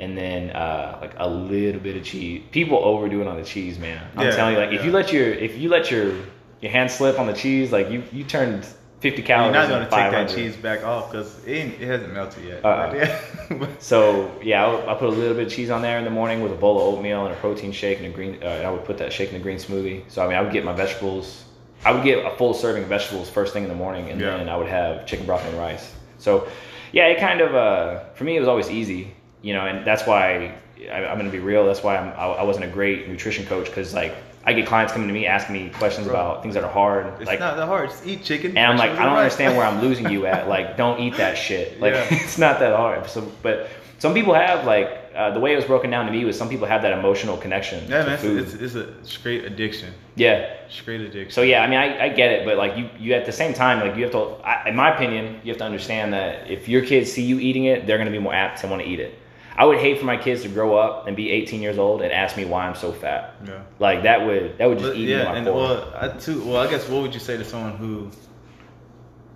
And 0.00 0.16
then 0.16 0.50
uh, 0.50 0.96
like 1.00 1.12
a 1.16 1.28
little 1.28 1.80
bit 1.80 1.96
of 1.96 2.04
cheese. 2.04 2.42
People 2.52 2.78
overdo 2.78 3.20
it 3.20 3.26
on 3.26 3.36
the 3.36 3.44
cheese, 3.44 3.80
man. 3.80 4.00
I'm 4.16 4.26
Yeah, 4.26 4.36
telling 4.36 4.54
you, 4.54 4.60
like 4.60 4.72
if 4.72 4.84
you 4.84 4.92
let 4.92 5.12
your 5.12 5.26
if 5.28 5.58
you 5.58 5.68
let 5.68 5.90
your 5.90 6.14
your 6.60 6.70
hand 6.72 6.90
slip 6.90 7.18
on 7.18 7.26
the 7.26 7.32
cheese, 7.32 7.72
like 7.72 7.90
you 7.90 8.04
you 8.12 8.22
turned 8.24 8.64
50 9.00 9.22
calories. 9.22 9.54
You're 9.54 9.62
not 9.62 9.68
gonna 9.68 9.84
take 9.84 10.10
that 10.12 10.28
cheese 10.28 10.56
back 10.56 10.82
off 10.84 11.10
because 11.12 11.38
it, 11.44 11.80
it 11.80 11.86
hasn't 11.86 12.12
melted 12.12 12.44
yet. 12.44 12.64
Uh-uh. 12.64 13.66
So 13.78 14.30
yeah, 14.42 14.66
I, 14.66 14.74
would- 14.74 14.88
I 14.88 14.94
put 14.94 15.08
a 15.08 15.12
little 15.12 15.34
bit 15.34 15.46
of 15.46 15.52
cheese 15.52 15.70
on 15.70 15.82
there 15.82 15.98
in 15.98 16.04
the 16.04 16.10
morning 16.10 16.42
with 16.42 16.52
a 16.52 16.56
bowl 16.56 16.78
of 16.78 16.94
oatmeal 16.94 17.24
and 17.26 17.34
a 17.34 17.38
protein 17.38 17.70
shake 17.72 17.98
and 17.98 18.06
a 18.06 18.10
green. 18.10 18.42
Uh, 18.42 18.46
and 18.46 18.66
I 18.66 18.70
would 18.70 18.84
put 18.84 18.98
that 18.98 19.12
shake 19.12 19.30
in 19.30 19.36
a 19.36 19.38
green 19.38 19.56
smoothie. 19.58 20.02
So 20.08 20.24
I 20.24 20.28
mean, 20.28 20.36
I 20.36 20.42
would 20.42 20.52
get 20.52 20.64
my 20.64 20.72
vegetables. 20.72 21.44
I 21.84 21.92
would 21.92 22.02
get 22.02 22.24
a 22.26 22.36
full 22.36 22.54
serving 22.54 22.82
of 22.82 22.88
vegetables 22.88 23.30
first 23.30 23.52
thing 23.52 23.62
in 23.62 23.68
the 23.68 23.74
morning, 23.76 24.10
and 24.10 24.20
Yeah. 24.20 24.36
then 24.36 24.48
I 24.48 24.56
would 24.56 24.66
have 24.68 25.06
chicken 25.06 25.26
broth 25.26 25.44
and 25.46 25.56
rice. 25.56 25.94
So 26.18 26.48
yeah, 26.90 27.06
it 27.06 27.20
kind 27.20 27.40
of 27.40 27.54
uh, 27.54 28.00
for 28.14 28.24
me 28.24 28.36
it 28.36 28.40
was 28.40 28.48
always 28.48 28.68
easy, 28.68 29.14
you 29.42 29.54
know, 29.54 29.64
and 29.66 29.86
that's 29.86 30.04
why 30.06 30.54
I, 30.90 31.04
I'm 31.06 31.16
gonna 31.18 31.30
be 31.30 31.38
real. 31.38 31.64
That's 31.66 31.82
why 31.84 31.96
I'm, 31.98 32.08
I, 32.18 32.40
I 32.40 32.42
wasn't 32.42 32.64
a 32.64 32.68
great 32.68 33.08
nutrition 33.08 33.46
coach 33.46 33.66
because 33.66 33.94
like 33.94 34.16
I 34.48 34.54
get 34.54 34.66
clients 34.66 34.94
coming 34.94 35.08
to 35.08 35.12
me 35.14 35.26
asking 35.26 35.52
me 35.54 35.68
questions 35.68 36.06
Bro. 36.06 36.16
about 36.16 36.42
things 36.42 36.54
that 36.54 36.64
are 36.64 36.72
hard, 36.72 37.06
it's 37.20 37.26
like 37.26 37.38
not 37.38 37.56
that 37.58 37.66
hard. 37.66 37.90
Just 37.90 38.06
eat 38.06 38.24
chicken. 38.24 38.56
and 38.56 38.66
I'm 38.72 38.78
like, 38.78 38.92
I 38.92 39.04
don't 39.04 39.18
understand 39.18 39.56
where 39.58 39.66
I'm 39.66 39.80
losing 39.86 40.08
you 40.08 40.24
at. 40.24 40.48
Like, 40.48 40.76
don't 40.78 40.98
eat 41.00 41.16
that 41.18 41.36
shit. 41.36 41.78
Like, 41.80 41.92
Yeah. 41.92 42.06
it's 42.24 42.38
not 42.38 42.58
that 42.60 42.74
hard. 42.74 43.10
So, 43.10 43.30
but 43.42 43.68
some 43.98 44.14
people 44.14 44.32
have 44.32 44.64
like 44.64 44.88
uh, 45.14 45.32
the 45.32 45.40
way 45.40 45.52
it 45.52 45.56
was 45.56 45.66
broken 45.66 45.90
down 45.90 46.06
to 46.06 46.12
me 46.12 46.24
was 46.24 46.38
some 46.38 46.48
people 46.48 46.66
have 46.66 46.80
that 46.82 46.92
emotional 46.98 47.36
connection 47.36 47.82
Yeah, 47.90 48.04
man, 48.06 48.18
it's, 48.22 48.54
it's 48.54 48.74
a 48.76 49.04
straight 49.04 49.44
addiction. 49.44 49.92
yeah. 50.14 50.54
Straight 50.70 51.00
addiction. 51.02 51.30
So 51.32 51.42
yeah, 51.42 51.62
I 51.62 51.66
mean, 51.66 51.78
I, 51.78 52.04
I 52.04 52.08
get 52.08 52.30
it, 52.30 52.44
but 52.46 52.56
like 52.56 52.76
you, 52.78 52.88
you 52.98 53.12
at 53.14 53.26
the 53.26 53.32
same 53.32 53.52
time, 53.52 53.80
like 53.80 53.96
you 53.96 54.02
have 54.04 54.12
to, 54.12 54.18
I, 54.46 54.68
in 54.68 54.76
my 54.76 54.94
opinion, 54.94 55.40
you 55.42 55.48
have 55.52 55.58
to 55.58 55.64
understand 55.64 56.12
that 56.14 56.50
if 56.50 56.68
your 56.68 56.82
kids 56.84 57.10
see 57.12 57.22
you 57.24 57.38
eating 57.40 57.64
it, 57.64 57.86
they're 57.86 57.98
gonna 57.98 58.10
be 58.10 58.18
more 58.18 58.34
apt 58.34 58.60
to 58.62 58.66
want 58.68 58.80
to 58.82 58.88
eat 58.88 59.00
it. 59.00 59.18
I 59.58 59.64
would 59.64 59.78
hate 59.78 59.98
for 59.98 60.04
my 60.04 60.16
kids 60.16 60.42
to 60.42 60.48
grow 60.48 60.76
up 60.76 61.08
and 61.08 61.16
be 61.16 61.30
18 61.30 61.60
years 61.60 61.78
old 61.78 62.00
and 62.00 62.12
ask 62.12 62.36
me 62.36 62.44
why 62.44 62.66
I'm 62.68 62.76
so 62.76 62.92
fat. 62.92 63.34
yeah. 63.44 63.62
Like 63.80 64.04
that 64.04 64.24
would 64.24 64.56
that 64.58 64.66
would 64.68 64.78
just 64.78 64.90
But, 64.92 64.96
eat 64.96 65.06
me 65.06 65.10
yeah, 65.12 65.24
to 65.24 65.30
my 65.30 65.36
and 65.36 65.46
core. 65.46 65.56
well, 65.56 65.92
I 65.96 66.08
too. 66.08 66.40
Well, 66.44 66.58
I 66.58 66.70
guess 66.70 66.88
what 66.88 67.02
would 67.02 67.12
you 67.12 67.20
say 67.20 67.36
to 67.36 67.44
someone 67.44 67.76
who, 67.76 68.10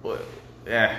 well, 0.04 0.20
yeah, 0.64 0.96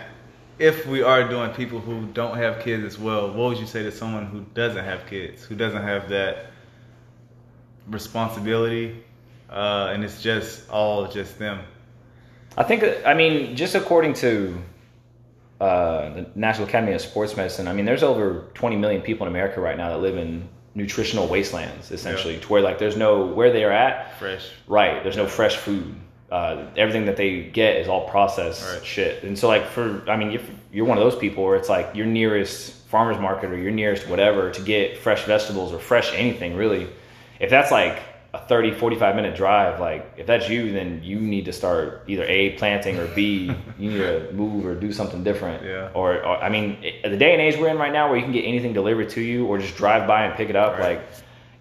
if 0.59 0.85
we 0.85 1.01
are 1.01 1.27
doing 1.29 1.51
people 1.51 1.79
who 1.79 2.05
don't 2.07 2.35
have 2.37 2.59
kids 2.61 2.83
as 2.83 2.99
well, 2.99 3.27
what 3.29 3.49
would 3.51 3.57
you 3.59 3.65
say 3.65 3.81
to 3.83 3.91
someone 3.91 4.25
who 4.25 4.41
doesn't 4.53 4.83
have 4.83 5.05
kids, 5.07 5.43
who 5.45 5.55
doesn't 5.55 5.81
have 5.83 6.09
that 6.09 6.47
responsibility, 7.87 9.03
uh, 9.49 9.91
and 9.93 10.03
it's 10.03 10.21
just 10.21 10.69
all 10.69 11.07
just 11.07 11.39
them? 11.39 11.61
I 12.57 12.63
think, 12.63 12.83
I 13.05 13.13
mean, 13.13 13.55
just 13.55 13.73
according 13.73 14.13
to 14.15 14.61
uh, 15.63 16.13
the 16.13 16.25
National 16.35 16.67
Academy 16.67 16.93
of 16.93 17.01
Sports 17.01 17.37
Medicine, 17.37 17.67
I 17.67 17.73
mean, 17.73 17.85
there's 17.85 18.03
over 18.03 18.45
20 18.53 18.75
million 18.75 19.01
people 19.01 19.25
in 19.25 19.31
America 19.31 19.61
right 19.61 19.77
now 19.77 19.89
that 19.89 19.99
live 19.99 20.17
in 20.17 20.47
nutritional 20.75 21.27
wastelands, 21.27 21.91
essentially, 21.91 22.37
to 22.39 22.47
where 22.47 22.61
like 22.61 22.79
there's 22.79 22.97
no 22.97 23.25
where 23.27 23.51
they 23.51 23.63
are 23.63 23.71
at. 23.71 24.17
Fresh. 24.19 24.49
Right, 24.67 25.01
there's 25.03 25.17
no 25.17 25.27
fresh 25.27 25.55
food. 25.55 25.95
Uh, 26.31 26.65
everything 26.75 27.05
that 27.05 27.15
they 27.15 27.43
get 27.43 27.77
is 27.77 27.87
all 27.87 28.09
processed 28.09 28.67
Right. 28.67 28.83
shit. 28.85 29.23
And 29.23 29.37
so, 29.37 29.47
like, 29.47 29.65
for 29.67 30.03
I 30.09 30.17
mean, 30.17 30.31
if 30.31 30.49
you're 30.71 30.85
one 30.85 30.97
of 30.97 31.03
those 31.03 31.17
people 31.19 31.43
where 31.43 31.55
it's 31.55 31.69
like 31.69 31.95
your 31.95 32.07
nearest 32.07 32.73
farmer's 32.87 33.19
market 33.19 33.51
or 33.51 33.57
your 33.57 33.71
nearest 33.71 34.07
whatever 34.07 34.49
to 34.51 34.61
get 34.61 34.97
fresh 34.97 35.23
vegetables 35.25 35.71
or 35.73 35.79
fresh 35.79 36.11
anything 36.13 36.55
really, 36.55 36.87
if 37.39 37.49
that's 37.49 37.71
like 37.71 38.01
30, 38.47 38.71
45 38.73 39.15
minute 39.15 39.35
drive, 39.35 39.79
like 39.79 40.13
if 40.17 40.25
that's 40.27 40.49
you, 40.49 40.71
then 40.71 41.01
you 41.03 41.19
need 41.19 41.45
to 41.45 41.53
start 41.53 42.03
either 42.07 42.23
A, 42.25 42.51
planting 42.51 42.97
or 42.97 43.07
B, 43.07 43.51
you 43.79 43.91
need 43.91 43.97
to 43.97 44.31
move 44.33 44.65
or 44.65 44.75
do 44.75 44.91
something 44.91 45.23
different. 45.23 45.63
Yeah. 45.63 45.89
Or, 45.93 46.15
or 46.23 46.37
I 46.37 46.49
mean, 46.49 46.77
i- 46.83 47.07
the 47.09 47.17
day 47.17 47.33
and 47.33 47.41
age 47.41 47.57
we're 47.57 47.69
in 47.69 47.77
right 47.77 47.91
now 47.93 48.07
where 48.07 48.17
you 48.17 48.23
can 48.23 48.31
get 48.33 48.43
anything 48.45 48.73
delivered 48.73 49.09
to 49.11 49.21
you 49.21 49.45
or 49.45 49.57
just 49.57 49.75
drive 49.75 50.07
by 50.07 50.25
and 50.25 50.35
pick 50.35 50.49
it 50.49 50.55
up, 50.55 50.73
Right. 50.79 50.97
like 50.97 51.07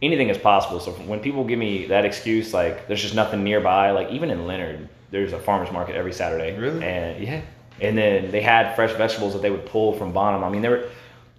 anything 0.03 0.29
is 0.29 0.39
possible. 0.39 0.81
So 0.81 0.93
when 0.93 1.21
people 1.21 1.45
give 1.45 1.59
me 1.59 1.87
that 1.87 2.05
excuse, 2.05 2.53
like 2.55 2.87
there's 2.89 3.03
just 3.03 3.15
nothing 3.15 3.45
nearby, 3.45 3.91
like 3.93 4.11
even 4.11 4.31
in 4.31 4.47
Leonard, 4.47 4.89
there's 5.11 5.33
a 5.33 5.39
farmer's 5.39 5.71
market 5.71 5.95
every 5.97 6.13
Saturday. 6.13 6.57
Really? 6.59 6.83
And 6.85 7.23
yeah. 7.23 7.41
And 7.81 7.97
then 7.99 8.31
they 8.31 8.41
had 8.43 8.75
fresh 8.77 8.93
vegetables 8.93 9.33
that 9.33 9.43
they 9.43 9.51
would 9.51 9.67
pull 9.67 9.93
from 9.95 10.13
Bonham. 10.13 10.45
I 10.45 10.49
mean, 10.51 10.63
there 10.63 10.71
were, 10.71 10.85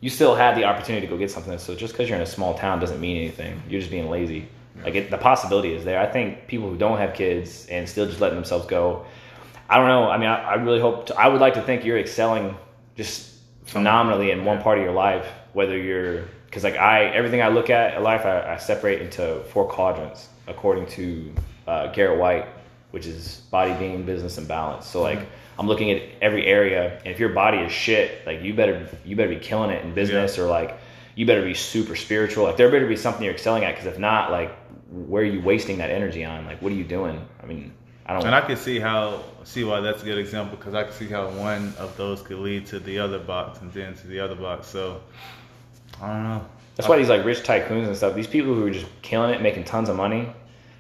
you 0.02 0.10
still 0.10 0.36
had 0.36 0.58
the 0.58 0.66
opportunity 0.66 1.06
to 1.08 1.10
go 1.12 1.18
get 1.18 1.32
something. 1.32 1.58
So 1.58 1.74
just 1.76 1.94
because 1.94 2.10
you're 2.10 2.18
in 2.18 2.22
a 2.24 2.26
small 2.26 2.54
town 2.56 2.80
doesn't 2.80 3.00
mean 3.00 3.18
anything. 3.18 3.62
You're 3.70 3.80
just 3.80 3.92
being 3.92 4.10
lazy. 4.10 4.48
Like 4.84 4.96
it, 4.96 5.12
the 5.12 5.18
possibility 5.18 5.74
is 5.74 5.84
there. 5.86 6.00
I 6.00 6.08
think 6.08 6.48
people 6.48 6.70
who 6.70 6.78
don't 6.78 6.98
have 6.98 7.14
kids 7.14 7.68
and 7.68 7.88
still 7.88 8.06
just 8.06 8.20
letting 8.20 8.36
themselves 8.36 8.66
go. 8.66 9.06
I 9.70 9.78
don't 9.78 9.88
know. 9.88 10.10
I 10.10 10.18
mean, 10.18 10.30
I, 10.30 10.42
I 10.42 10.54
really 10.56 10.80
hope. 10.80 11.08
To, 11.08 11.20
I 11.20 11.28
would 11.28 11.42
like 11.42 11.54
to 11.56 11.62
think 11.62 11.86
you're 11.86 12.00
excelling 12.00 12.56
just 12.96 13.32
phenomenally 13.66 14.32
in 14.32 14.46
one 14.46 14.62
part 14.62 14.78
of 14.78 14.84
your 14.84 14.94
life. 14.94 15.28
Whether 15.54 15.78
you're 15.78 16.24
because 16.46 16.64
like 16.64 16.76
I 16.76 17.06
everything 17.06 17.42
I 17.42 17.50
look 17.50 17.70
at 17.70 17.96
in 17.96 18.04
life, 18.04 18.26
I, 18.26 18.54
I 18.54 18.58
separate 18.58 19.02
into 19.02 19.44
four 19.52 19.68
quadrants 19.68 20.28
according 20.48 20.88
to 20.88 21.34
uh, 21.68 21.88
Garrett 21.94 22.20
White, 22.20 22.48
which 22.92 23.06
is 23.06 23.42
body, 23.52 23.74
being, 23.74 24.06
business, 24.06 24.38
and 24.38 24.48
balance. 24.48 24.88
So 24.88 25.02
like. 25.02 25.20
I'm 25.56 25.68
looking 25.68 25.92
at 25.92 26.02
every 26.20 26.48
area, 26.48 26.98
and 26.98 27.14
if 27.14 27.20
your 27.20 27.30
body 27.30 27.60
is 27.60 27.72
shit, 27.72 28.26
like 28.26 28.42
you 28.42 28.56
better 28.56 28.90
you 29.06 29.16
better 29.16 29.30
be 29.30 29.36
killing 29.36 29.70
it 29.70 29.86
in 29.86 29.94
business, 29.94 30.40
or 30.40 30.48
like 30.48 30.76
you 31.14 31.28
better 31.28 31.44
be 31.44 31.54
super 31.54 31.96
spiritual. 31.96 32.46
Like 32.46 32.58
there 32.58 32.72
better 32.72 32.88
be 32.88 32.96
something 32.96 33.24
you're 33.24 33.36
excelling 33.36 33.64
at, 33.64 33.76
because 33.76 33.86
if 33.86 34.00
not, 34.00 34.32
like 34.32 34.50
where 34.94 35.24
are 35.24 35.26
you 35.26 35.42
wasting 35.42 35.78
that 35.80 35.90
energy 35.90 36.24
on? 36.24 36.46
Like 36.46 36.62
what 36.62 36.72
are 36.72 36.76
you 36.76 36.84
doing? 36.84 37.26
I 37.42 37.46
mean, 37.46 37.74
I 38.06 38.14
don't. 38.14 38.26
And 38.26 38.36
I 38.36 38.42
can 38.42 38.58
see 38.58 38.80
how 38.80 39.24
see 39.44 39.64
why 39.64 39.80
that's 39.80 40.02
a 40.02 40.06
good 40.06 40.18
example 40.18 40.58
because 40.58 40.74
I 40.74 40.84
can 40.84 40.94
see 40.94 41.08
how 41.08 41.30
one 41.30 41.74
of 41.78 41.96
those 41.98 42.22
could 42.22 42.40
lead 42.40 42.66
to 42.68 42.80
the 42.80 43.00
other 43.00 43.20
box 43.20 43.60
and 43.62 43.72
then 43.74 43.96
to 43.96 44.08
the 44.08 44.20
other 44.20 44.36
box. 44.36 44.68
So 44.68 45.02
I 46.02 46.14
don't 46.14 46.24
know. 46.24 46.46
That's 46.76 46.90
why 46.90 46.98
these 46.98 47.10
like 47.10 47.24
rich 47.24 47.40
tycoons 47.40 47.88
and 47.88 47.96
stuff, 47.96 48.16
these 48.16 48.28
people 48.28 48.54
who 48.54 48.66
are 48.66 48.72
just 48.72 48.88
killing 49.02 49.34
it, 49.34 49.42
making 49.42 49.64
tons 49.64 49.90
of 49.90 49.96
money, 49.96 50.28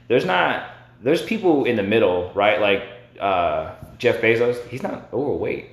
there's 0.07 0.25
not 0.25 0.69
there's 1.01 1.21
people 1.21 1.65
in 1.65 1.75
the 1.75 1.83
middle, 1.83 2.31
right? 2.33 2.59
Like 2.59 2.83
uh, 3.19 3.73
Jeff 3.97 4.21
Bezos, 4.21 4.65
he's 4.67 4.83
not 4.83 5.07
overweight. 5.13 5.69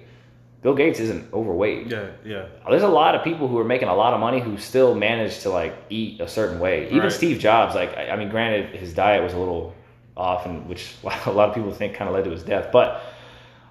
Bill 0.63 0.75
Gates 0.75 1.01
isn't 1.01 1.33
overweight. 1.33 1.87
Yeah, 1.87 2.09
yeah. 2.25 2.47
There's 2.69 2.83
a 2.83 2.89
lot 2.89 3.15
of 3.15 3.25
people 3.25 3.49
who 3.49 3.59
are 3.59 3.65
making 3.65 3.89
a 3.89 3.95
lot 3.95 4.13
of 4.13 4.21
money 4.21 4.41
who 4.41 4.59
still 4.59 4.95
manage 4.95 5.41
to 5.41 5.51
like 5.51 5.75
eat 5.89 6.21
a 6.21 6.29
certain 6.29 6.61
way. 6.61 6.87
Even 6.89 7.01
Right. 7.01 7.13
Steve 7.13 7.39
Jobs, 7.39 7.75
like 7.75 7.97
I, 7.97 8.15
mean, 8.17 8.29
granted 8.29 8.77
his 8.77 8.93
diet 8.93 9.23
was 9.23 9.33
a 9.33 9.39
little 9.39 9.75
off, 10.17 10.45
and 10.45 10.69
which 10.69 10.95
a 11.27 11.33
lot 11.33 11.49
of 11.49 11.55
people 11.55 11.73
think 11.73 11.95
kind 11.95 12.09
of 12.09 12.15
led 12.15 12.25
to 12.25 12.31
his 12.31 12.43
death, 12.43 12.71
but 12.73 13.03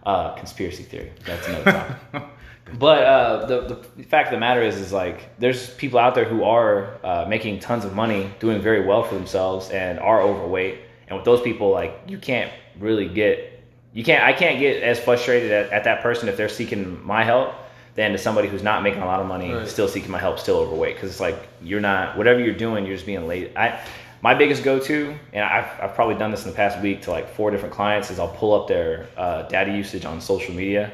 uh, 0.05 0.33
conspiracy 0.35 0.83
theory. 0.83 1.11
That's 1.25 1.47
another 1.47 1.71
topic. 1.71 2.23
But 2.77 3.03
uh, 3.03 3.45
the 3.47 3.81
the 3.95 4.03
fact 4.03 4.27
of 4.27 4.33
the 4.33 4.39
matter 4.39 4.61
is, 4.61 4.75
is 4.75 4.93
like 4.93 5.37
there's 5.39 5.73
people 5.75 5.97
out 5.97 6.13
there 6.13 6.25
who 6.25 6.43
are 6.43 6.99
uh, 7.03 7.25
making 7.27 7.61
tons 7.61 7.83
of 7.83 7.95
money, 7.95 8.31
doing 8.39 8.61
very 8.61 8.85
well 8.85 9.01
for 9.03 9.15
themselves, 9.15 9.69
and 9.71 9.99
are 9.99 10.21
overweight. 10.21 10.81
And 11.07 11.15
with 11.17 11.25
those 11.25 11.41
people, 11.41 11.71
like 11.71 11.99
you 12.07 12.19
can't 12.19 12.51
really 12.79 13.07
get, 13.07 13.48
you 13.93 14.03
can't, 14.03 14.23
I 14.23 14.33
can't 14.33 14.59
get 14.59 14.83
as 14.83 14.99
frustrated 14.99 15.51
at, 15.51 15.71
at 15.71 15.83
that 15.85 16.01
person 16.01 16.29
if 16.29 16.37
they're 16.37 16.49
seeking 16.49 17.03
my 17.05 17.23
help 17.23 17.53
than 17.95 18.11
to 18.11 18.17
somebody 18.17 18.47
who's 18.47 18.63
not 18.63 18.83
making 18.83 19.01
a 19.01 19.05
lot 19.05 19.19
of 19.19 19.27
money, 19.27 19.51
Right. 19.51 19.67
still 19.67 19.87
seeking 19.87 20.11
my 20.11 20.19
help, 20.19 20.39
still 20.39 20.57
overweight. 20.57 20.95
Because 20.95 21.09
it's 21.11 21.19
like 21.19 21.35
you're 21.61 21.81
not, 21.81 22.17
whatever 22.17 22.39
you're 22.39 22.53
doing, 22.53 22.85
you're 22.85 22.95
just 22.95 23.05
being 23.05 23.27
lazy. 23.27 23.51
I, 23.57 23.79
my 24.21 24.33
biggest 24.35 24.63
go-to, 24.63 25.15
and 25.33 25.43
I've, 25.43 25.65
I've 25.81 25.95
probably 25.95 26.15
done 26.15 26.29
this 26.31 26.43
in 26.45 26.51
the 26.51 26.55
past 26.55 26.81
week 26.81 27.01
to 27.03 27.11
like 27.11 27.29
four 27.29 27.51
different 27.51 27.73
clients, 27.73 28.11
is 28.11 28.19
I'll 28.19 28.27
pull 28.35 28.53
up 28.53 28.67
their 28.67 29.07
uh, 29.17 29.43
data 29.43 29.71
usage 29.71 30.05
on 30.05 30.19
social 30.21 30.53
media 30.53 30.91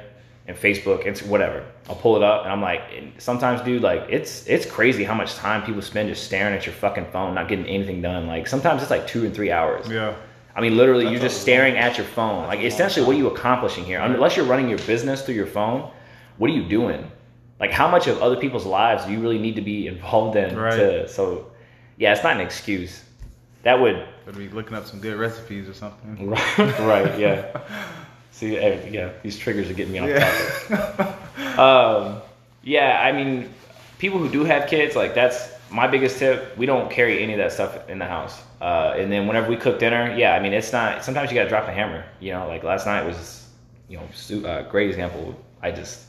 and 0.47 0.55
Facebook, 0.55 1.07
and 1.07 1.17
whatever. 1.29 1.65
I'll 1.89 1.95
pull 1.95 2.15
it 2.17 2.21
up, 2.23 2.43
and 2.43 2.51
I'm 2.53 2.61
like, 2.61 2.81
and 2.95 3.11
sometimes, 3.17 3.61
dude, 3.61 3.81
like 3.81 4.05
it's 4.09 4.45
it's 4.45 4.63
crazy 4.67 5.03
how 5.03 5.15
much 5.15 5.33
time 5.33 5.63
people 5.63 5.81
spend 5.81 6.07
just 6.07 6.23
staring 6.25 6.53
at 6.55 6.67
your 6.67 6.75
fucking 6.75 7.07
phone, 7.11 7.33
not 7.33 7.47
getting 7.47 7.65
anything 7.65 7.99
done. 8.03 8.27
Like 8.27 8.45
sometimes 8.45 8.83
it's 8.83 8.91
like 8.91 9.07
two 9.07 9.25
and 9.25 9.33
three 9.33 9.51
hours. 9.51 9.89
Yeah. 9.89 10.13
I 10.55 10.61
mean, 10.61 10.77
literally, 10.77 11.03
That's 11.03 11.13
you're 11.13 11.21
just 11.21 11.41
staring 11.41 11.77
at 11.77 11.97
your 11.97 12.07
phone. 12.07 12.47
Like, 12.47 12.61
essentially, 12.61 13.05
what 13.05 13.15
are 13.15 13.19
you 13.19 13.27
accomplishing 13.27 13.83
here? 13.83 13.99
Unless 13.99 14.37
you're 14.37 14.45
running 14.45 14.69
your 14.69 14.79
business 14.79 15.21
through 15.21 15.35
your 15.35 15.47
phone, 15.47 15.91
what 16.37 16.49
are 16.49 16.53
you 16.53 16.63
doing? 16.63 17.11
Like, 17.59 17.71
how 17.71 17.89
much 17.89 18.07
of 18.07 18.21
other 18.21 18.37
people's 18.37 18.65
lives 18.65 19.05
do 19.05 19.11
you 19.11 19.19
really 19.19 19.37
need 19.37 19.55
to 19.55 19.61
be 19.61 19.87
involved 19.93 20.37
in? 20.37 20.55
Right. 20.55 20.77
To, 20.77 21.07
so, 21.07 21.51
yeah, 21.97 22.13
it's 22.13 22.23
not 22.23 22.35
an 22.35 22.41
excuse. 22.41 23.03
That 23.63 23.79
would, 23.81 24.07
Could 24.25 24.37
be 24.37 24.47
looking 24.49 24.77
up 24.77 24.85
some 24.85 24.99
good 24.99 25.17
recipes 25.17 25.67
or 25.67 25.73
something. 25.73 26.29
right? 26.29 26.57
Right. 26.79 27.19
Yeah. 27.19 27.61
See, 28.31 28.57
eh, 28.57 28.89
yeah, 28.89 29.11
these 29.23 29.37
triggers 29.39 29.69
are 29.69 29.73
getting 29.73 29.93
me 29.93 29.99
off 29.99 30.09
topic. 30.69 31.15
Yeah. 31.39 31.55
Um, 31.57 32.21
yeah, 32.63 33.01
I 33.01 33.13
mean, 33.13 33.53
people 33.97 34.19
who 34.19 34.29
do 34.29 34.43
have 34.43 34.67
kids, 34.69 34.93
like 34.95 35.15
that's 35.15 35.51
my 35.71 35.87
biggest 35.87 36.19
tip. 36.19 36.57
We 36.57 36.65
don't 36.65 36.91
carry 36.91 37.23
any 37.23 37.31
of 37.33 37.39
that 37.39 37.53
stuff 37.53 37.89
in 37.89 37.97
the 37.97 38.05
house. 38.05 38.41
Uh, 38.65 38.95
and 38.97 39.11
then 39.11 39.27
whenever 39.27 39.47
we 39.47 39.55
cook 39.55 39.77
dinner, 39.77 40.15
yeah, 40.17 40.33
I 40.33 40.39
mean, 40.39 40.51
it's 40.51 40.71
not. 40.71 41.05
Sometimes 41.05 41.29
you 41.29 41.35
gotta 41.35 41.49
drop 41.49 41.67
the 41.67 41.71
hammer. 41.71 42.03
You 42.19 42.31
know, 42.31 42.47
like 42.47 42.63
last 42.63 42.87
night 42.87 43.05
was, 43.05 43.47
you 43.87 43.97
know, 43.97 44.07
su- 44.11 44.43
uh, 44.47 44.63
great 44.73 44.89
example. 44.89 45.35
I 45.61 45.69
just 45.69 46.05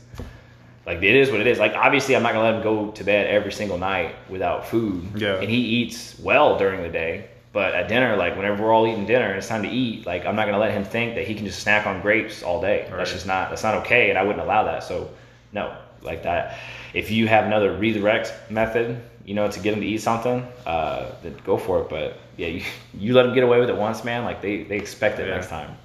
like 0.87 1.03
it 1.03 1.15
is 1.17 1.31
what 1.31 1.41
it 1.43 1.47
is. 1.47 1.59
Like 1.59 1.75
obviously, 1.75 2.17
I'm 2.17 2.23
not 2.23 2.33
gonna 2.33 2.47
let 2.47 2.55
him 2.55 2.63
go 2.63 2.93
to 2.93 3.05
bed 3.05 3.27
every 3.27 3.53
single 3.53 3.77
night 3.77 4.15
without 4.31 4.67
food. 4.67 5.05
Yeah. 5.17 5.39
And 5.43 5.51
he 5.51 5.59
eats 5.59 6.19
well 6.19 6.57
during 6.57 6.83
the 6.83 6.89
day, 6.89 7.29
But 7.53 7.75
at 7.75 7.89
dinner, 7.89 8.17
like 8.17 8.37
whenever 8.37 8.63
we're 8.63 8.73
all 8.73 8.87
eating 8.87 9.05
dinner 9.07 9.27
and 9.27 9.37
it's 9.37 9.49
time 9.49 9.63
to 9.63 9.69
eat, 9.71 10.07
like 10.07 10.25
I'm 10.25 10.35
not 10.37 10.47
gonna 10.47 10.59
let 10.59 10.73
him 10.73 10.85
think 10.85 11.15
that 11.17 11.27
he 11.27 11.35
can 11.35 11.45
just 11.45 11.61
snack 11.61 11.87
on 11.87 12.01
grapes 12.01 12.43
all 12.43 12.63
day. 12.63 12.89
Right. 12.89 12.97
That's 12.97 13.13
just 13.13 13.27
not 13.27 13.51
that's 13.51 13.65
not 13.65 13.75
okay, 13.85 14.09
and 14.09 14.19
I 14.19 14.23
wouldn't 14.23 14.43
allow 14.43 14.65
that. 14.65 14.83
So 14.83 15.11
no, 15.53 15.77
like 16.03 16.23
that. 16.25 16.59
If 16.95 17.11
you 17.11 17.27
have 17.29 17.45
another 17.45 17.77
redirect 17.77 18.33
method, 18.51 19.01
you 19.25 19.35
know, 19.35 19.51
to 19.51 19.61
get 19.61 19.75
him 19.75 19.81
to 19.81 19.87
eat 19.87 19.99
something, 20.03 20.47
uh, 20.67 21.11
then 21.23 21.37
go 21.45 21.57
for 21.59 21.83
it. 21.83 21.89
But 21.89 22.19
yeah, 22.37 22.49
you, 22.49 22.63
you 22.99 23.13
let 23.15 23.27
him 23.27 23.35
get 23.35 23.45
away 23.45 23.61
with 23.61 23.71
it 23.71 23.77
once, 23.77 24.05
man. 24.05 24.25
Like 24.25 24.41
they 24.43 24.63
they 24.63 24.77
expect 24.77 25.19
it 25.19 25.29
Yeah. 25.29 25.35
next 25.35 25.49
time. 25.49 25.77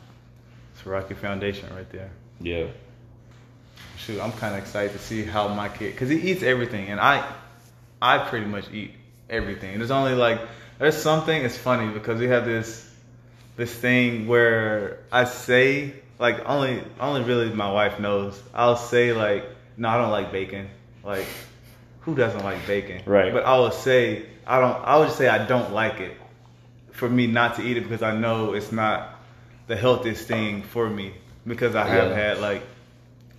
It's 0.75 0.85
a 0.85 0.89
rocky 0.89 1.13
foundation 1.15 1.73
right 1.75 1.89
there. 1.91 2.09
Yeah. 2.39 2.67
Shoot, 3.97 4.19
I'm 4.19 4.31
kind 4.31 4.55
of 4.55 4.61
excited 4.61 4.93
to 4.93 4.99
see 4.99 5.23
how 5.23 5.47
my 5.49 5.69
kid, 5.69 5.95
cause 5.95 6.09
he 6.09 6.31
eats 6.31 6.41
everything, 6.41 6.87
and 6.87 6.99
I, 6.99 7.23
I 8.01 8.17
pretty 8.17 8.47
much 8.47 8.65
eat 8.73 8.93
everything. 9.29 9.77
There's 9.77 9.91
only 9.91 10.15
like, 10.15 10.41
there's 10.79 10.97
something. 10.97 11.39
It's 11.45 11.55
funny 11.57 11.93
because 11.93 12.19
we 12.19 12.27
have 12.27 12.45
this, 12.45 12.89
this 13.57 13.71
thing 13.71 14.27
where 14.27 14.97
I 15.11 15.25
say 15.25 15.93
like 16.17 16.41
only, 16.49 16.83
only 16.99 17.21
really 17.23 17.49
my 17.53 17.71
wife 17.71 17.99
knows. 17.99 18.41
I'll 18.55 18.75
say 18.75 19.13
like, 19.13 19.45
no, 19.77 19.89
I 19.89 19.97
don't 19.97 20.11
like 20.11 20.31
bacon. 20.31 20.69
Like, 21.03 21.25
who 22.01 22.15
doesn't 22.15 22.43
like 22.43 22.65
bacon? 22.67 23.01
Right. 23.05 23.31
But 23.33 23.45
I 23.45 23.59
would 23.59 23.73
say 23.73 24.25
I 24.47 24.59
don't. 24.59 24.75
I 24.85 24.97
would 24.97 25.11
say 25.11 25.27
I 25.27 25.45
don't 25.45 25.71
like 25.73 25.99
it. 25.99 26.17
For 26.91 27.09
me 27.09 27.25
not 27.27 27.55
to 27.55 27.63
eat 27.63 27.77
it 27.77 27.81
because 27.81 28.01
I 28.03 28.15
know 28.15 28.53
it's 28.53 28.71
not 28.71 29.15
the 29.67 29.75
healthiest 29.75 30.27
thing 30.27 30.61
for 30.63 30.89
me 30.89 31.13
because 31.47 31.75
I 31.75 31.87
have 31.87 32.09
Yeah. 32.09 32.15
had 32.15 32.37
like 32.39 32.61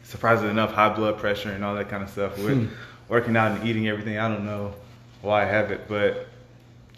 surprisingly 0.04 0.50
enough 0.50 0.72
high 0.72 0.88
blood 0.94 1.18
pressure 1.18 1.50
and 1.50 1.64
all 1.64 1.74
that 1.76 1.88
kind 1.88 2.02
of 2.02 2.10
stuff 2.10 2.36
with 2.38 2.68
Hmm. 2.68 2.74
working 3.08 3.36
out 3.36 3.52
and 3.52 3.68
eating 3.68 3.88
everything. 3.88 4.18
I 4.18 4.28
don't 4.28 4.44
know 4.44 4.74
why 5.20 5.42
I 5.42 5.44
have 5.46 5.70
it, 5.70 5.86
but 5.88 6.26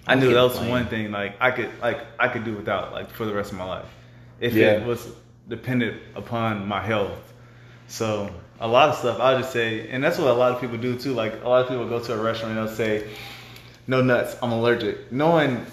I 0.07 0.15
knew 0.15 0.33
that 0.33 0.43
was 0.43 0.59
one 0.61 0.87
thing 0.87 1.11
like 1.11 1.35
I 1.41 1.51
could 1.51 1.71
like 1.83 1.99
I 2.19 2.29
could 2.29 2.45
do 2.45 2.55
without 2.55 2.93
like 2.93 3.11
for 3.11 3.25
the 3.27 3.35
rest 3.35 3.53
of 3.53 3.59
my 3.59 3.65
life 3.65 3.87
if 4.41 4.55
Yeah. 4.55 4.73
it 4.73 4.87
was 4.87 5.07
dependent 5.49 6.01
upon 6.15 6.67
my 6.67 6.81
health. 6.81 7.33
So 7.89 8.31
a 8.61 8.69
lot 8.69 8.89
of 8.89 8.97
stuff 8.97 9.21
I'll 9.21 9.39
just 9.39 9.53
say, 9.53 9.89
and 9.89 10.03
that's 10.03 10.19
what 10.19 10.29
a 10.29 10.33
lot 10.33 10.53
of 10.53 10.61
people 10.61 10.79
do 10.79 10.99
too. 10.99 11.13
Like 11.13 11.43
a 11.43 11.49
lot 11.49 11.63
of 11.63 11.69
people 11.69 11.89
go 11.89 12.01
to 12.01 12.15
a 12.15 12.23
restaurant 12.23 12.57
and 12.57 12.67
they'll 12.67 12.75
say, 12.75 13.09
"No 13.87 14.01
nuts, 14.01 14.37
I'm 14.43 14.53
allergic," 14.53 15.13
knowing 15.13 15.65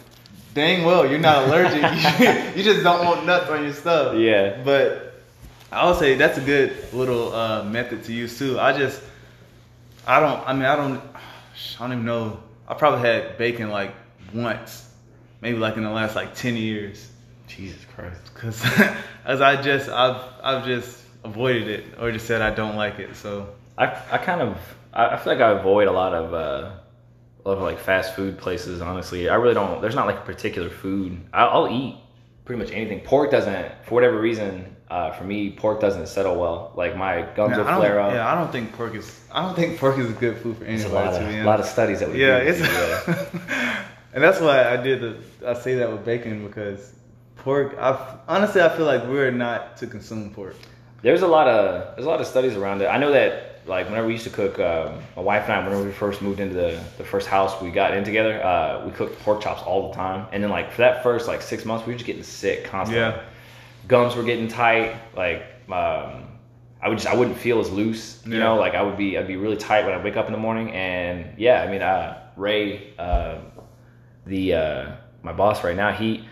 dang 0.53 0.83
well 0.83 1.09
you're 1.09 1.19
not 1.19 1.47
allergic. 1.47 1.81
you 2.55 2.63
just 2.63 2.83
don't 2.83 3.05
want 3.05 3.25
nuts 3.25 3.49
on 3.49 3.63
your 3.63 3.73
stuff. 3.73 4.17
Yeah. 4.17 4.61
But 4.63 5.23
I 5.71 5.87
would 5.87 5.97
say 5.97 6.15
that's 6.15 6.37
a 6.37 6.41
good 6.41 6.93
little 6.93 7.33
uh, 7.33 7.63
method 7.63 8.03
to 8.05 8.13
use 8.13 8.37
too. 8.37 8.59
I 8.59 8.77
just, 8.77 9.01
I 10.05 10.19
don't. 10.19 10.45
I 10.47 10.53
mean, 10.53 10.63
I 10.63 10.75
don't. 10.75 11.01
I 11.79 11.79
don't 11.79 11.93
even 11.93 12.05
know. 12.05 12.41
I 12.67 12.73
probably 12.73 13.07
had 13.07 13.37
bacon 13.37 13.69
like 13.69 13.93
once, 14.33 14.89
maybe 15.41 15.57
like 15.57 15.77
in 15.77 15.83
the 15.83 15.89
last 15.89 16.15
like 16.15 16.35
ten 16.35 16.55
years. 16.57 17.09
Jesus 17.47 17.85
Christ. 17.95 18.33
Cause 18.33 18.63
as 19.25 19.41
I 19.41 19.61
just 19.61 19.89
I've 19.89 20.21
I've 20.43 20.65
just 20.65 21.00
avoided 21.23 21.67
it 21.67 21.85
or 21.99 22.11
just 22.11 22.25
said 22.27 22.41
I 22.41 22.51
don't 22.53 22.75
like 22.75 22.99
it. 22.99 23.15
So 23.15 23.49
I, 23.77 23.85
I 24.11 24.17
kind 24.17 24.41
of 24.41 24.57
I 24.93 25.07
I 25.15 25.17
feel 25.17 25.33
like 25.33 25.41
I 25.41 25.51
avoid 25.51 25.87
a 25.87 25.91
lot 25.91 26.13
of 26.13 26.33
uh, 26.33 26.71
a 27.43 27.47
lot 27.49 27.57
of 27.57 27.61
like 27.63 27.79
fast 27.79 28.15
food 28.15 28.37
places. 28.37 28.81
Honestly, 28.81 29.29
I 29.29 29.35
really 29.35 29.53
don't. 29.53 29.81
There's 29.81 29.95
not 29.95 30.07
like 30.07 30.17
a 30.17 30.25
particular 30.25 30.69
food. 30.69 31.19
I, 31.33 31.45
I'll 31.45 31.69
eat 31.69 31.95
pretty 32.45 32.61
much 32.61 32.71
anything. 32.73 32.99
Pork 33.01 33.31
doesn't, 33.31 33.71
for 33.85 33.93
whatever 33.95 34.19
reason, 34.19 34.75
uh, 34.89 35.11
for 35.11 35.23
me, 35.23 35.51
pork 35.51 35.79
doesn't 35.79 36.07
settle 36.07 36.35
well. 36.39 36.73
Like 36.75 36.97
my 36.97 37.21
gums 37.35 37.51
Yeah, 37.51 37.57
will 37.59 37.67
I 37.67 37.71
don't, 37.71 37.79
flare 37.79 37.99
up. 38.01 38.13
yeah, 38.13 38.31
I 38.31 38.35
don't 38.35 38.51
think 38.51 38.73
pork 38.73 38.95
is 38.95 39.19
I 39.31 39.41
don't 39.43 39.55
think 39.55 39.79
pork 39.79 39.97
is 39.99 40.09
a 40.09 40.13
good 40.13 40.37
food 40.39 40.57
for 40.57 40.65
It's 40.65 40.83
a 40.83 40.87
anybody. 40.87 41.05
lot 41.05 41.21
of, 41.21 41.29
a 41.29 41.43
lot 41.43 41.59
of 41.59 41.65
studies 41.65 41.99
that 41.99 42.09
we 42.11 42.19
yeah, 42.21 42.39
do. 42.41 42.47
it's 42.49 42.59
yeah. 42.59 43.85
and 44.13 44.23
that's 44.23 44.39
why 44.41 44.69
I 44.73 44.77
did 44.77 45.01
the 45.01 45.49
I 45.49 45.53
say 45.53 45.75
that 45.75 45.91
with 45.91 46.03
bacon 46.03 46.45
because 46.47 46.93
pork. 47.37 47.75
I 47.79 48.17
honestly 48.27 48.61
I 48.61 48.69
feel 48.69 48.85
like 48.85 49.03
we're 49.07 49.31
not 49.31 49.77
to 49.77 49.87
consume 49.87 50.31
pork. 50.33 50.55
There's 51.01 51.21
a 51.23 51.27
lot 51.27 51.47
of 51.47 51.95
there's 51.95 52.05
a 52.05 52.09
lot 52.09 52.21
of 52.21 52.27
studies 52.27 52.55
around 52.55 52.81
it. 52.81 52.85
I 52.85 52.97
know 52.97 53.11
that 53.11 53.47
like 53.65 53.87
whenever 53.87 54.07
we 54.07 54.13
used 54.13 54.23
to 54.25 54.29
cook, 54.31 54.59
um, 54.59 54.99
my 55.15 55.21
wife 55.21 55.43
and 55.43 55.53
I, 55.53 55.63
whenever 55.63 55.83
we 55.83 55.91
first 55.91 56.21
moved 56.21 56.39
into 56.39 56.55
the, 56.55 56.79
the 56.97 57.03
first 57.03 57.27
house 57.27 57.59
we 57.61 57.69
got 57.71 57.95
in 57.95 58.03
together, 58.03 58.43
uh, 58.43 58.83
we 58.85 58.91
cooked 58.91 59.19
pork 59.19 59.41
chops 59.41 59.61
all 59.63 59.89
the 59.89 59.95
time. 59.95 60.27
And 60.31 60.43
then 60.43 60.49
like 60.49 60.71
for 60.71 60.81
that 60.81 61.03
first 61.03 61.27
like 61.27 61.41
six 61.41 61.65
months, 61.65 61.85
we 61.85 61.93
were 61.93 61.97
just 61.97 62.07
getting 62.07 62.23
sick 62.23 62.65
constantly. 62.65 63.01
Yeah. 63.01 63.21
Gums 63.87 64.15
were 64.15 64.23
getting 64.23 64.47
tight. 64.47 64.95
Like 65.15 65.43
um, 65.69 66.27
I 66.81 66.89
would 66.89 66.97
just 66.97 67.07
I 67.07 67.15
wouldn't 67.15 67.37
feel 67.37 67.59
as 67.59 67.69
loose. 67.71 68.21
You 68.25 68.33
Yeah. 68.33 68.39
know, 68.39 68.55
like 68.55 68.73
I 68.75 68.81
would 68.83 68.97
be 68.97 69.17
I'd 69.17 69.27
be 69.27 69.37
really 69.37 69.57
tight 69.57 69.85
when 69.85 69.93
I 69.93 70.03
wake 70.03 70.17
up 70.17 70.27
in 70.27 70.33
the 70.33 70.39
morning. 70.39 70.71
And 70.71 71.37
yeah, 71.37 71.63
I 71.63 71.71
mean, 71.71 71.81
uh, 71.81 72.19
Ray, 72.35 72.93
uh, 72.99 73.37
the 74.25 74.53
uh, 74.53 74.91
my 75.23 75.33
boss 75.33 75.63
right 75.63 75.75
now, 75.75 75.91
he 75.91 76.25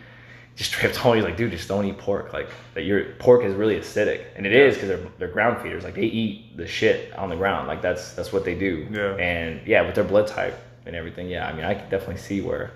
just 0.60 0.74
straight 0.74 0.90
up 0.90 0.96
told 0.98 1.16
me, 1.16 1.22
he's 1.22 1.26
like, 1.26 1.38
dude, 1.38 1.52
just 1.52 1.70
don't 1.70 1.86
eat 1.86 1.98
pork. 1.98 2.34
Like, 2.34 2.50
that 2.74 2.84
your 2.84 3.14
pork 3.14 3.46
is 3.46 3.56
really 3.56 3.80
acidic, 3.80 4.26
and 4.36 4.46
it 4.46 4.52
is 4.52 4.76
because 4.76 4.90
they're 4.90 5.08
they're 5.18 5.28
ground 5.30 5.62
feeders. 5.62 5.86
Like, 5.86 5.96
they 5.96 6.02
eat 6.04 6.58
the 6.58 6.68
shit 6.68 7.18
on 7.18 7.30
the 7.30 7.38
ground. 7.38 7.70
Like, 7.70 7.82
that's 7.82 8.12
that's 8.12 8.34
what 8.34 8.44
they 8.44 8.56
do. 8.56 8.86
Yeah. 8.92 9.16
And 9.16 9.66
yeah, 9.66 9.86
with 9.86 9.96
their 9.96 10.04
blood 10.04 10.28
type 10.28 10.60
and 10.86 10.98
everything, 10.98 11.30
yeah. 11.30 11.48
I 11.48 11.54
mean, 11.54 11.64
I 11.64 11.76
can 11.76 11.90
definitely 11.90 12.18
see 12.18 12.42
where 12.42 12.72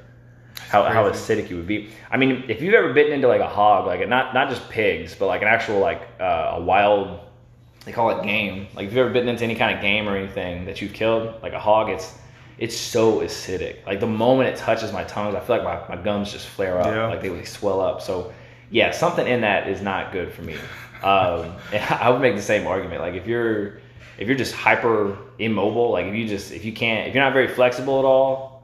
how 0.70 0.84
how 0.84 1.10
acidic 1.12 1.50
you 1.50 1.58
would 1.58 1.68
be. 1.68 1.90
I 2.10 2.16
mean, 2.16 2.46
if 2.48 2.62
you've 2.62 2.74
ever 2.74 2.94
bitten 2.94 3.12
into 3.12 3.28
like 3.28 3.42
a 3.42 3.50
hog, 3.50 3.86
like 3.86 4.08
not 4.08 4.34
not 4.34 4.48
just 4.48 4.70
pigs, 4.70 5.14
but 5.14 5.28
like 5.28 5.42
an 5.42 5.50
actual 5.50 5.80
like 5.80 6.08
uh, 6.22 6.54
a 6.54 6.62
wild, 6.62 7.20
they 7.84 7.92
call 7.92 8.18
it 8.18 8.24
game. 8.24 8.68
Like, 8.76 8.86
if 8.86 8.94
you've 8.94 9.00
ever 9.00 9.12
bitten 9.12 9.28
into 9.28 9.44
any 9.44 9.56
kind 9.56 9.76
of 9.76 9.82
game 9.82 10.08
or 10.08 10.16
anything 10.16 10.64
that 10.68 10.82
you've 10.82 10.94
killed, 10.94 11.36
like 11.44 11.52
a 11.52 11.60
hog, 11.60 11.90
it's 11.90 12.18
it's 12.58 12.78
so 12.78 13.20
acidic. 13.20 13.86
Like 13.86 14.00
the 14.00 14.08
moment 14.08 14.50
it 14.50 14.58
touches 14.58 14.92
my 14.92 15.04
tongue, 15.04 15.36
I 15.36 15.40
feel 15.40 15.58
like 15.58 15.90
my, 15.90 15.96
my 15.96 16.02
gums 16.02 16.32
just 16.32 16.48
flare 16.48 16.80
up. 16.80 16.88
Yeah. 16.88 17.08
Like 17.08 17.22
they 17.22 17.30
would 17.30 17.48
swell 17.48 17.82
up. 17.82 18.02
So 18.02 18.34
yeah, 18.70 18.92
something 18.92 19.28
in 19.28 19.42
that 19.42 19.68
is 19.68 19.82
not 19.82 20.12
good 20.12 20.32
for 20.32 20.42
me. 20.42 20.56
Um, 21.04 21.56
I 21.74 22.10
would 22.10 22.22
make 22.22 22.36
the 22.36 22.42
same 22.42 22.68
argument. 22.68 23.02
Like 23.02 23.16
if 23.16 23.28
you're 23.28 23.80
if 24.18 24.28
you're 24.28 24.38
just 24.38 24.54
hyper 24.54 25.18
immobile, 25.40 25.92
like 25.92 26.06
if 26.06 26.16
you 26.16 26.28
just 26.28 26.52
if 26.52 26.66
you 26.66 26.74
can't 26.74 27.08
if 27.08 27.16
you're 27.16 27.24
not 27.24 27.34
very 27.34 27.48
flexible 27.48 28.00
at 28.00 28.06
all, 28.06 28.64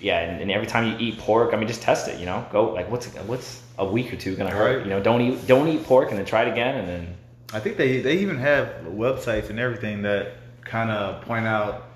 yeah, 0.00 0.20
and, 0.20 0.42
and 0.42 0.50
every 0.50 0.66
time 0.66 0.86
you 0.86 0.96
eat 0.98 1.18
pork, 1.18 1.54
I 1.54 1.56
mean, 1.56 1.68
just 1.68 1.82
test 1.82 2.08
it. 2.08 2.18
You 2.18 2.26
know, 2.26 2.46
go 2.50 2.72
like 2.72 2.90
what's 2.90 3.06
what's 3.06 3.62
a 3.78 3.86
week 3.86 4.12
or 4.12 4.16
two 4.16 4.36
gonna 4.36 4.50
hurt? 4.50 4.76
Right. 4.76 4.84
You 4.84 4.90
know, 4.90 5.02
don't 5.02 5.20
eat 5.20 5.46
don't 5.46 5.68
eat 5.68 5.84
pork 5.84 6.10
and 6.10 6.18
then 6.18 6.26
try 6.26 6.42
it 6.42 6.52
again 6.52 6.76
and 6.76 6.88
then 6.88 7.16
I 7.52 7.60
think 7.60 7.76
they 7.76 8.00
they 8.00 8.18
even 8.18 8.38
have 8.38 8.68
websites 8.86 9.50
and 9.50 9.58
everything 9.58 10.02
that 10.02 10.36
kind 10.64 10.90
of 10.90 11.22
point 11.22 11.46
out 11.46 11.90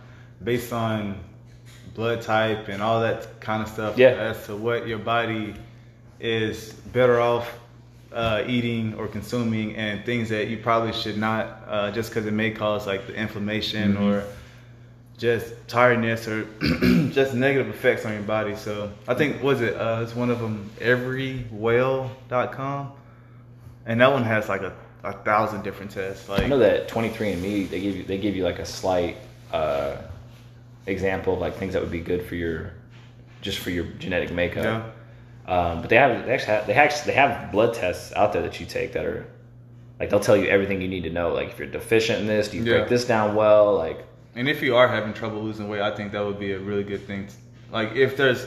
based 0.44 0.72
on 0.72 1.18
blood 1.96 2.20
type 2.22 2.68
and 2.68 2.82
all 2.82 3.00
that 3.00 3.40
kind 3.40 3.62
of 3.62 3.68
stuff 3.68 3.96
Yeah. 3.98 4.08
as 4.10 4.46
to 4.46 4.56
what 4.56 4.86
your 4.86 4.98
body 4.98 5.54
is 6.20 6.72
better 6.92 7.20
off 7.20 7.52
uh, 8.12 8.44
eating 8.46 8.94
or 8.94 9.08
consuming 9.08 9.74
and 9.76 10.04
things 10.06 10.28
that 10.28 10.48
you 10.48 10.56
probably 10.58 10.92
should 10.92 11.18
not 11.18 11.62
uh, 11.68 11.90
just 11.90 12.10
because 12.10 12.26
it 12.26 12.32
may 12.32 12.50
cause 12.50 12.86
like 12.86 13.06
the 13.06 13.14
inflammation 13.14 13.96
Mhm. 13.96 14.00
or 14.02 14.24
just 15.18 15.52
tiredness 15.68 16.28
or 16.28 16.44
just 17.12 17.34
negative 17.34 17.68
effects 17.68 18.04
on 18.06 18.12
your 18.12 18.22
body. 18.22 18.54
So 18.54 18.90
I 19.08 19.14
think 19.14 19.42
was 19.42 19.60
it 19.62 19.74
uh, 19.74 20.00
it's 20.02 20.14
one 20.14 20.30
of 20.30 20.38
them 20.40 20.70
everlywell.com 20.80 22.92
and 23.86 24.00
that 24.00 24.12
one 24.12 24.24
has 24.24 24.48
like 24.48 24.62
a, 24.62 24.72
a 25.04 25.12
thousand 25.12 25.62
different 25.62 25.90
tests. 25.90 26.28
Like 26.28 26.42
I 26.42 26.46
know 26.46 26.58
that 26.58 26.88
23andMe 26.88 27.68
they 27.70 27.80
give 27.80 27.96
you 27.96 28.02
they 28.04 28.18
give 28.18 28.36
you 28.36 28.44
like 28.44 28.58
a 28.58 28.66
slight 28.66 29.16
uh, 29.52 29.96
example 30.86 31.34
of 31.34 31.40
like 31.40 31.56
things 31.56 31.72
that 31.74 31.82
would 31.82 31.90
be 31.92 32.00
good 32.00 32.24
for 32.24 32.34
your 32.34 32.72
just 33.42 33.58
for 33.58 33.70
your 33.70 33.84
genetic 33.84 34.32
makeup. 34.32 34.64
Yeah. 34.64 34.92
Um, 35.52 35.80
but 35.80 35.90
they 35.90 35.96
have 35.96 36.26
they 36.26 36.32
actually 36.32 36.52
have, 36.54 36.66
they 36.66 36.74
actually 36.74 37.12
they 37.12 37.18
have 37.18 37.52
blood 37.52 37.74
tests 37.74 38.12
out 38.14 38.32
there 38.32 38.42
that 38.42 38.58
you 38.60 38.66
take 38.66 38.92
that 38.94 39.04
are 39.04 39.26
like 40.00 40.10
they'll 40.10 40.20
tell 40.20 40.36
you 40.36 40.46
everything 40.46 40.80
you 40.80 40.88
need 40.88 41.02
to 41.04 41.10
know. 41.10 41.32
Like 41.32 41.50
if 41.50 41.58
you're 41.58 41.68
deficient 41.68 42.20
in 42.20 42.26
this, 42.26 42.48
do 42.48 42.56
you 42.58 42.64
Yeah. 42.64 42.78
break 42.78 42.88
this 42.88 43.04
down 43.04 43.34
well? 43.34 43.74
Like 43.76 44.04
And 44.34 44.48
if 44.48 44.62
you 44.62 44.76
are 44.76 44.88
having 44.88 45.12
trouble 45.14 45.42
losing 45.42 45.68
weight, 45.68 45.80
I 45.80 45.94
think 45.94 46.12
that 46.12 46.24
would 46.24 46.38
be 46.38 46.52
a 46.52 46.58
really 46.58 46.84
good 46.84 47.06
thing. 47.06 47.26
To, 47.28 47.32
Like 47.72 47.94
if 47.94 48.16
there's, 48.16 48.44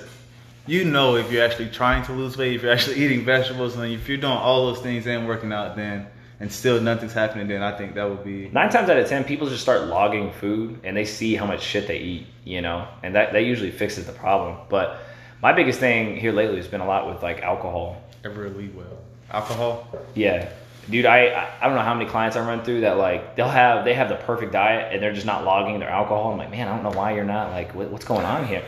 you 0.67 0.83
know, 0.85 1.15
if 1.15 1.31
you're 1.31 1.43
actually 1.43 1.69
trying 1.69 2.03
to 2.03 2.11
lose 2.13 2.37
weight, 2.37 2.53
if 2.55 2.63
you're 2.63 2.71
actually 2.71 2.97
eating 3.03 3.23
vegetables, 3.25 3.75
and 3.75 3.91
if 3.91 4.07
you're 4.07 4.17
doing 4.17 4.33
all 4.33 4.67
those 4.73 4.81
things 4.83 5.07
and 5.07 5.27
working 5.27 5.51
out, 5.53 5.75
then 5.75 6.07
and 6.39 6.51
still 6.51 6.79
nothing's 6.81 7.13
happening, 7.13 7.47
then 7.47 7.61
I 7.61 7.77
think 7.77 7.95
that 7.95 8.09
would 8.09 8.23
be. 8.23 8.49
nine 8.49 8.69
times 8.69 8.89
out 8.89 8.97
of 8.97 9.07
ten, 9.07 9.23
people 9.23 9.49
just 9.49 9.61
start 9.61 9.87
logging 9.87 10.31
food 10.33 10.79
and 10.83 10.95
they 10.95 11.05
see 11.05 11.35
how 11.35 11.45
much 11.45 11.61
shit 11.61 11.87
they 11.87 11.97
eat, 11.99 12.27
you 12.45 12.61
know, 12.61 12.87
and 13.03 13.15
that 13.15 13.33
that 13.33 13.43
usually 13.43 13.71
fixes 13.71 14.05
the 14.05 14.13
problem. 14.13 14.57
But 14.69 14.99
my 15.41 15.53
biggest 15.53 15.79
thing 15.79 16.15
here 16.17 16.31
lately 16.31 16.57
has 16.57 16.67
been 16.67 16.81
a 16.81 16.87
lot 16.87 17.07
with 17.07 17.21
like 17.23 17.41
alcohol. 17.41 18.01
Ever 18.23 18.49
lead 18.49 18.75
well. 18.75 18.97
Alcohol. 19.31 19.87
Yeah, 20.15 20.49
dude, 20.89 21.05
I 21.05 21.27
I- 21.27 21.49
I 21.61 21.65
don't 21.67 21.75
know 21.75 21.81
how 21.83 21.93
many 21.93 22.09
clients 22.09 22.35
I 22.35 22.45
run 22.47 22.63
through 22.63 22.81
that 22.81 22.97
like 22.97 23.35
they'll 23.35 23.47
have 23.47 23.85
they 23.85 23.93
have 23.93 24.09
the 24.09 24.15
perfect 24.15 24.51
diet 24.53 24.93
and 24.93 25.03
they're 25.03 25.13
just 25.13 25.25
not 25.25 25.43
logging 25.45 25.79
their 25.79 25.89
alcohol. 25.89 26.31
I'm 26.31 26.37
like, 26.37 26.51
man, 26.51 26.67
I 26.67 26.73
don't 26.75 26.83
know 26.83 26.97
why 26.97 27.13
you're 27.15 27.25
not 27.25 27.51
like 27.51 27.75
what, 27.75 27.89
what's 27.89 28.05
going 28.05 28.25
on 28.25 28.45
here. 28.47 28.63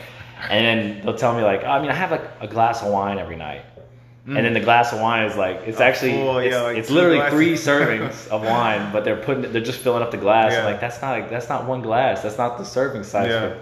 And 0.49 0.65
then 0.65 1.01
they'll 1.05 1.17
tell 1.17 1.35
me 1.35 1.43
like, 1.43 1.61
oh, 1.63 1.67
I 1.69 1.81
mean, 1.81 1.91
I 1.91 1.93
have 1.95 2.09
like 2.11 2.23
a 2.41 2.47
glass 2.47 2.81
of 2.81 2.87
wine 2.91 3.19
every 3.19 3.35
night. 3.35 3.61
And 4.27 4.37
then 4.37 4.53
the 4.53 4.59
mm. 4.59 4.65
glass 4.65 4.93
of 4.93 4.99
wine 4.99 5.25
is 5.25 5.35
like 5.35 5.61
it's 5.65 5.79
A 5.79 5.83
actually 5.83 6.11
it's, 6.11 6.53
yeah, 6.53 6.61
like 6.61 6.77
it's 6.77 6.91
literally 6.91 7.17
glasses. 7.17 7.33
three 7.33 7.53
servings 7.73 8.27
of 8.27 8.43
wine, 8.43 8.91
but 8.91 9.03
they're 9.03 9.17
putting 9.17 9.51
they're 9.51 9.63
just 9.63 9.79
filling 9.79 10.03
up 10.03 10.11
the 10.11 10.17
glass. 10.17 10.51
I'm 10.53 10.59
Yeah. 10.59 10.65
like 10.65 10.79
that's 10.79 11.01
not 11.01 11.29
that's 11.29 11.49
not 11.49 11.65
one 11.65 11.81
glass. 11.81 12.21
That's 12.21 12.37
not 12.37 12.59
the 12.59 12.63
serving 12.63 13.03
size. 13.03 13.29
Yeah. 13.29 13.55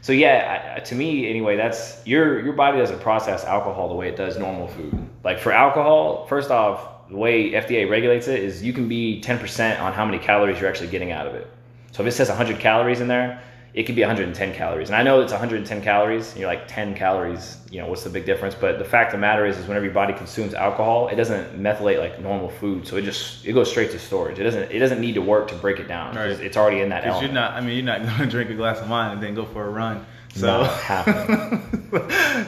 So 0.00 0.12
yeah, 0.12 0.74
I, 0.76 0.80
to 0.80 0.94
me 0.96 1.30
anyway, 1.30 1.56
that's 1.56 2.04
your 2.04 2.40
your 2.40 2.54
body 2.54 2.78
doesn't 2.78 3.00
process 3.00 3.44
alcohol 3.44 3.88
the 3.88 3.94
way 3.94 4.08
it 4.08 4.16
does 4.16 4.36
normal 4.36 4.66
food. 4.66 4.98
Like 5.22 5.38
for 5.38 5.52
alcohol, 5.52 6.26
first 6.26 6.50
off, 6.50 7.08
the 7.08 7.16
way 7.16 7.52
FDA 7.52 7.88
regulates 7.88 8.26
it 8.26 8.40
is 8.40 8.62
you 8.62 8.72
can 8.72 8.88
be 8.88 9.22
10% 9.24 9.80
on 9.80 9.92
how 9.92 10.04
many 10.04 10.18
calories 10.18 10.58
you're 10.60 10.68
actually 10.68 10.88
getting 10.88 11.12
out 11.12 11.26
of 11.26 11.34
it. 11.34 11.48
So 11.92 12.02
if 12.02 12.08
it 12.08 12.12
says 12.12 12.28
100 12.28 12.58
calories 12.58 13.00
in 13.00 13.08
there, 13.08 13.42
it 13.74 13.82
could 13.84 13.96
be 13.96 14.02
110 14.02 14.54
calories. 14.54 14.88
And 14.88 14.94
I 14.96 15.02
know 15.02 15.20
it's 15.20 15.32
110 15.32 15.82
calories. 15.82 16.30
And 16.30 16.38
you're 16.40 16.48
like 16.48 16.68
10 16.68 16.94
calories. 16.94 17.58
You 17.72 17.80
know 17.80 17.88
what's 17.88 18.04
the 18.04 18.10
big 18.10 18.24
difference? 18.24 18.54
But 18.54 18.78
the 18.78 18.84
fact 18.84 19.12
of 19.12 19.18
the 19.18 19.20
matter 19.20 19.44
is, 19.46 19.58
is 19.58 19.66
whenever 19.66 19.84
your 19.84 19.92
body 19.94 20.12
consumes 20.14 20.54
alcohol, 20.54 21.08
it 21.08 21.16
doesn't 21.16 21.60
methylate 21.60 21.98
like 21.98 22.20
normal 22.20 22.50
food. 22.50 22.86
So 22.86 22.96
it 22.96 23.02
just 23.02 23.44
it 23.44 23.52
goes 23.52 23.68
straight 23.68 23.90
to 23.90 23.98
storage. 23.98 24.38
It 24.38 24.44
doesn't 24.44 24.70
it 24.70 24.78
doesn't 24.78 25.00
need 25.00 25.14
to 25.16 25.22
work 25.22 25.48
to 25.48 25.56
break 25.56 25.80
it 25.80 25.88
down. 25.88 26.14
Right. 26.14 26.30
It's 26.30 26.56
already 26.56 26.82
in 26.82 26.88
that 26.90 27.02
Because 27.02 27.22
element. 27.22 27.32
you're 27.32 27.42
not. 27.42 27.52
I 27.54 27.60
mean, 27.60 27.76
you're 27.84 27.84
not 27.98 28.02
going 28.06 28.18
to 28.18 28.26
drink 28.26 28.50
a 28.50 28.54
glass 28.54 28.80
of 28.80 28.88
wine 28.88 29.10
and 29.10 29.20
then 29.22 29.34
go 29.34 29.44
for 29.44 29.66
a 29.66 29.70
run. 29.70 30.06
So 30.36 30.62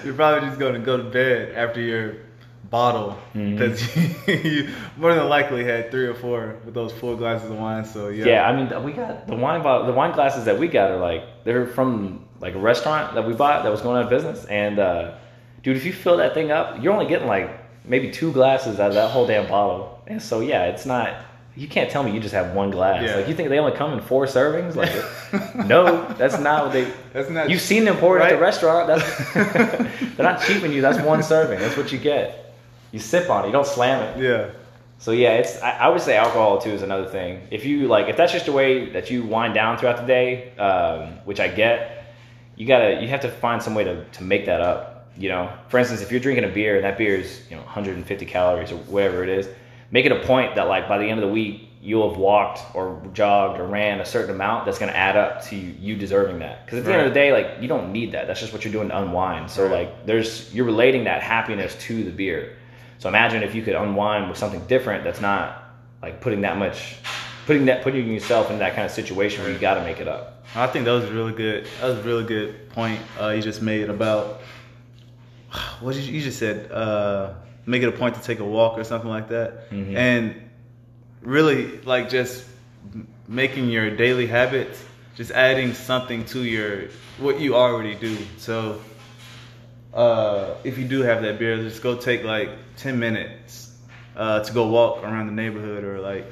you're 0.05 0.15
probably 0.15 0.49
just 0.49 0.59
going 0.59 0.75
to 0.75 0.81
go 0.81 0.97
to 0.97 1.05
bed 1.05 1.55
after 1.55 1.81
your 1.81 2.17
bottle 2.71 3.17
Mhm. 3.35 3.53
because 3.59 3.97
you 4.45 4.69
more 4.97 5.15
than 5.15 5.29
likely 5.29 5.65
had 5.65 5.91
three 5.91 6.07
or 6.07 6.15
four 6.15 6.57
with 6.65 6.75
those 6.75 6.93
full 6.93 7.17
glasses 7.17 7.51
of 7.51 7.57
wine. 7.59 7.85
So 7.85 8.09
yeah. 8.09 8.25
Yeah, 8.27 8.49
I 8.49 8.57
mean, 8.57 8.83
we 8.85 8.93
got 8.93 9.27
the 9.27 9.37
wine 9.37 9.63
bottle, 9.63 9.87
the 9.87 9.93
wine 9.93 10.13
glasses 10.13 10.45
that 10.47 10.59
we 10.59 10.69
got 10.69 10.91
are 10.91 10.97
like 10.99 11.23
they're 11.45 11.67
from 11.67 12.25
like 12.41 12.55
a 12.55 12.59
restaurant 12.59 13.15
that 13.15 13.27
we 13.27 13.33
bought 13.35 13.63
that 13.63 13.71
was 13.71 13.81
going 13.81 13.97
out 13.99 14.05
of 14.05 14.11
business. 14.11 14.45
And 14.47 14.79
uh, 14.79 15.13
dude, 15.63 15.77
if 15.77 15.85
you 15.85 15.93
fill 15.93 16.17
that 16.19 16.35
thing 16.35 16.51
up, 16.51 16.83
you're 16.83 16.93
only 16.93 17.07
getting 17.07 17.29
like 17.29 17.51
maybe 17.85 18.11
two 18.11 18.33
glasses 18.33 18.81
out 18.81 18.89
of 18.89 18.95
that 18.95 19.11
whole 19.11 19.27
damn 19.27 19.49
bottle. 19.49 20.03
And 20.07 20.21
so 20.21 20.41
yeah, 20.41 20.65
it's 20.65 20.87
not. 20.87 21.15
You 21.59 21.67
can't 21.69 21.89
tell 21.91 22.03
me 22.03 22.11
you 22.13 22.21
just 22.21 22.35
have 22.35 22.53
one 22.55 22.71
glass. 22.71 23.03
Yeah. 23.03 23.17
Like 23.17 23.29
you 23.29 23.35
think 23.35 23.49
they 23.49 23.59
only 23.59 23.73
come 23.75 23.95
in 23.95 24.01
four 24.03 24.27
servings? 24.27 24.75
Like 24.77 24.93
no, 25.67 26.07
that's 26.15 26.39
not 26.39 26.65
what 26.65 26.73
they. 26.75 26.93
That's 27.15 27.31
not. 27.31 27.49
You've 27.49 27.63
seen 27.63 27.87
them 27.87 27.97
pour 27.97 28.19
it 28.19 28.23
at 28.23 28.31
the 28.31 28.39
restaurant. 28.39 28.89
That's 28.89 29.33
they're 30.17 30.27
not 30.27 30.43
cheaping 30.43 30.73
you. 30.73 30.83
That's 30.83 31.01
one 31.01 31.23
serving. 31.23 31.59
That's 31.59 31.77
what 31.77 31.91
you 31.93 31.99
get. 31.99 32.46
You 32.93 32.99
sip 33.01 33.29
on 33.31 33.45
it. 33.45 33.49
You 33.49 33.53
don't 33.53 33.67
slam 33.67 34.03
it. 34.03 34.23
Yeah. 34.23 34.51
So 34.99 35.11
yeah, 35.13 35.35
it's 35.35 35.61
I, 35.61 35.71
I 35.73 35.89
would 35.89 36.01
say 36.01 36.17
alcohol 36.17 36.59
too 36.59 36.71
is 36.71 36.83
another 36.83 37.07
thing. 37.07 37.47
If 37.51 37.65
you 37.65 37.87
like, 37.89 38.09
if 38.09 38.17
that's 38.17 38.33
just 38.33 38.49
a 38.49 38.53
way 38.53 38.91
that 38.91 39.11
you 39.11 39.25
wind 39.25 39.55
down 39.55 39.77
throughout 39.77 39.99
the 39.99 40.07
day, 40.07 40.57
um, 40.57 41.19
which 41.25 41.39
I 41.41 41.49
get, 41.49 42.07
you 42.57 42.67
gotta 42.67 43.01
you 43.03 43.09
have 43.09 43.21
to 43.21 43.31
find 43.31 43.63
some 43.63 43.75
way 43.75 43.85
to 43.85 44.05
to 44.05 44.23
make 44.23 44.47
that 44.47 44.61
up. 44.61 44.93
You 45.19 45.29
know, 45.31 45.51
for 45.69 45.79
instance, 45.79 46.01
if 46.03 46.11
you're 46.11 46.21
drinking 46.21 46.45
a 46.45 46.49
beer 46.49 46.77
and 46.77 46.85
that 46.85 46.97
beer 46.99 47.17
is 47.17 47.43
you 47.51 47.57
know 47.57 47.63
150 47.63 48.25
calories 48.27 48.73
or 48.73 48.77
whatever 48.77 49.23
it 49.23 49.29
is, 49.29 49.49
make 49.91 50.07
it 50.07 50.13
a 50.13 50.21
point 50.21 50.55
that 50.55 50.67
like 50.69 50.89
by 50.89 50.99
the 50.99 51.05
end 51.05 51.23
of 51.23 51.27
the 51.27 51.33
week 51.33 51.69
you'll 51.83 52.09
have 52.09 52.19
walked 52.19 52.61
or 52.75 53.01
jogged 53.13 53.61
or 53.61 53.65
ran 53.67 54.01
a 54.01 54.05
certain 54.05 54.35
amount 54.35 54.65
that's 54.65 54.79
gonna 54.79 54.91
add 54.93 55.17
up 55.17 55.43
to 55.45 55.55
you 55.57 55.95
deserving 55.95 56.39
that. 56.41 56.65
Because 56.65 56.81
at 56.81 56.85
the 56.85 56.93
end 56.93 57.03
of 57.03 57.09
the 57.09 57.15
day, 57.15 57.33
like 57.33 57.61
you 57.61 57.69
don't 57.69 57.93
need 57.93 58.13
that. 58.13 58.27
That's 58.27 58.41
just 58.41 58.53
what 58.53 58.65
you're 58.65 58.73
doing 58.73 58.89
to 58.89 58.99
unwind. 58.99 59.51
So 59.51 59.65
Right. 59.65 59.73
like 59.87 60.07
there's 60.07 60.53
you're 60.55 60.65
relating 60.65 61.05
that 61.05 61.23
happiness 61.23 61.77
to 61.83 62.03
the 62.03 62.11
beer. 62.11 62.57
So 62.99 63.09
imagine 63.09 63.43
if 63.43 63.55
you 63.55 63.63
could 63.63 63.75
unwind 63.75 64.29
with 64.29 64.39
something 64.39 64.65
different 64.67 65.05
that's 65.05 65.21
not 65.21 65.63
like 66.03 66.21
putting 66.21 66.41
that 66.43 66.57
much, 66.57 66.97
putting 67.47 67.67
that 67.67 67.83
putting 67.83 68.07
yourself 68.13 68.51
in 68.51 68.59
that 68.59 68.75
kind 68.75 68.85
of 68.87 68.91
situation 68.93 69.43
where 69.43 69.53
you 69.53 69.59
got 69.59 69.75
to 69.75 69.83
make 69.83 70.01
it 70.01 70.09
up. 70.09 70.45
I 70.55 70.67
think 70.67 70.85
that 70.87 70.93
was 70.93 71.05
a 71.05 71.13
really 71.13 71.33
good. 71.33 71.67
That 71.81 71.89
was 71.89 71.99
a 71.99 72.03
really 72.03 72.25
good 72.25 72.71
point 72.71 73.01
uh, 73.21 73.29
you 73.29 73.43
just 73.43 73.61
made 73.63 73.91
about 73.91 74.41
what 75.81 75.95
did 75.95 76.05
you, 76.05 76.15
you 76.15 76.23
just 76.23 76.39
said. 76.39 76.71
Uh, 76.71 77.35
make 77.69 77.83
it 77.83 77.89
a 77.89 77.93
point 77.93 78.15
to 78.15 78.23
take 78.23 78.39
a 78.39 78.45
walk 78.45 78.79
or 78.79 78.85
something 78.85 79.11
like 79.11 79.29
that, 79.29 79.71
Mhm. 79.71 79.97
and 79.97 80.35
really 81.23 81.79
like 81.83 82.09
just 82.09 82.45
making 83.27 83.69
your 83.71 83.91
daily 83.97 84.27
habits, 84.29 84.83
just 85.17 85.33
adding 85.33 85.75
something 85.75 86.25
to 86.27 86.45
your 86.45 86.85
what 87.19 87.41
you 87.41 87.57
already 87.57 87.95
do. 87.97 88.17
So 88.39 88.81
uh, 89.97 90.55
if 90.63 90.79
you 90.79 90.85
do 90.87 91.01
have 91.03 91.23
that 91.23 91.39
beer, 91.39 91.57
just 91.57 91.83
go 91.83 91.97
take 91.97 92.23
like 92.23 92.51
ten 92.77 92.99
minutes 92.99 93.75
uh, 94.15 94.41
to 94.41 94.53
go 94.53 94.69
walk 94.69 95.03
around 95.03 95.27
the 95.27 95.33
neighborhood, 95.33 95.85
or 95.85 96.01
like 96.01 96.27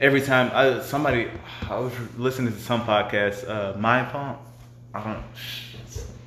every 0.00 0.22
time 0.22 0.50
I 0.54 0.80
somebody 0.80 1.28
I 1.68 1.78
was 1.78 1.92
listening 2.16 2.52
to 2.54 2.58
some 2.58 2.84
podcast, 2.84 3.48
uh, 3.48 3.78
Mind 3.78 4.08
Pump. 4.08 4.38
I 4.94 5.04
don't. 5.04 5.22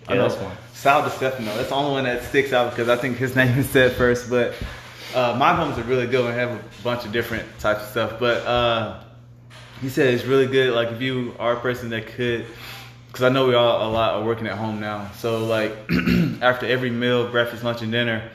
I 0.08 0.16
know 0.16 0.30
that's 0.30 0.42
one. 0.42 0.56
Sal 0.74 1.02
DiStefano. 1.02 1.56
That's 1.56 1.70
the 1.70 1.76
only 1.76 1.92
one 1.92 2.04
that 2.04 2.24
sticks 2.24 2.54
out 2.54 2.70
because 2.70 2.88
I 2.88 2.96
think 2.96 3.18
his 3.18 3.36
name 3.42 3.58
is 3.58 3.68
said 3.70 3.94
first. 3.94 4.30
But 4.30 4.54
uh, 5.16 5.36
Mind 5.38 5.58
Pump's 5.58 5.80
a 5.80 5.84
really 5.84 6.06
good 6.06 6.24
one. 6.24 6.34
Have 6.34 6.52
a 6.52 6.64
bunch 6.84 7.06
of 7.06 7.12
different 7.12 7.46
types 7.60 7.82
of 7.82 7.90
stuff. 7.90 8.20
But 8.20 8.46
uh, 8.46 9.04
he 9.82 9.90
said 9.90 10.14
it's 10.14 10.26
really 10.26 10.48
good. 10.48 10.74
Like 10.74 10.90
if 10.90 11.02
you 11.02 11.36
are 11.40 11.54
a 11.54 11.60
person 11.60 11.90
that 11.90 12.08
could, 12.08 12.46
because 13.18 13.32
I 13.32 13.34
know 13.34 13.48
we 13.48 13.56
all 13.56 13.90
a 13.90 13.90
lot 13.90 14.14
are 14.14 14.24
working 14.24 14.46
at 14.46 14.60
home 14.60 14.80
now. 14.80 15.10
So 15.18 15.44
like 15.44 15.72
after 16.44 16.68
every 16.68 16.92
meal, 16.92 17.28
breakfast, 17.32 17.64
lunch, 17.64 17.82
and 17.82 17.92
dinner, 17.92 18.30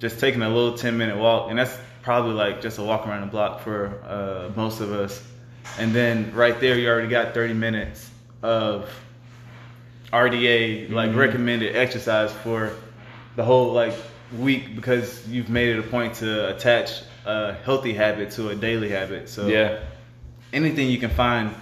just 0.00 0.18
taking 0.18 0.42
a 0.42 0.48
little 0.48 0.76
ten 0.76 0.98
minute 0.98 1.16
walk, 1.16 1.50
and 1.50 1.58
that's 1.58 1.78
probably 2.02 2.34
like 2.34 2.60
just 2.60 2.78
a 2.78 2.82
walk 2.82 3.06
around 3.06 3.20
the 3.20 3.28
block 3.28 3.60
for 3.60 4.02
uh, 4.04 4.50
most 4.56 4.80
of 4.80 4.90
us. 4.90 5.22
And 5.78 5.92
then 5.94 6.34
right 6.34 6.58
there, 6.58 6.76
you 6.76 6.88
already 6.88 7.06
got 7.06 7.32
thirty 7.32 7.54
minutes 7.54 8.10
of 8.42 8.90
RDA 10.12 10.90
like 10.90 11.10
Mhm. 11.10 11.16
recommended 11.16 11.76
exercise 11.76 12.32
for 12.32 12.72
the 13.36 13.44
whole 13.44 13.72
like 13.72 13.94
week 14.36 14.74
because 14.74 15.28
you've 15.28 15.48
made 15.48 15.76
it 15.76 15.78
a 15.78 15.82
point 15.84 16.14
to 16.14 16.48
attach 16.48 17.02
a 17.24 17.54
healthy 17.64 17.94
habit 17.94 18.32
to 18.32 18.48
a 18.48 18.56
daily 18.56 18.88
habit. 18.88 19.28
So 19.28 19.46
Yeah, 19.46 19.78
anything 20.52 20.88
you 20.88 20.98
can 20.98 21.10
find 21.10 21.54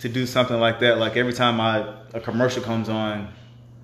to 0.00 0.08
do 0.08 0.26
something 0.26 0.58
like 0.58 0.80
that. 0.80 0.98
Like 0.98 1.16
every 1.16 1.32
time 1.32 1.60
I, 1.60 1.94
a 2.14 2.20
commercial 2.20 2.62
comes 2.62 2.88
on, 2.88 3.28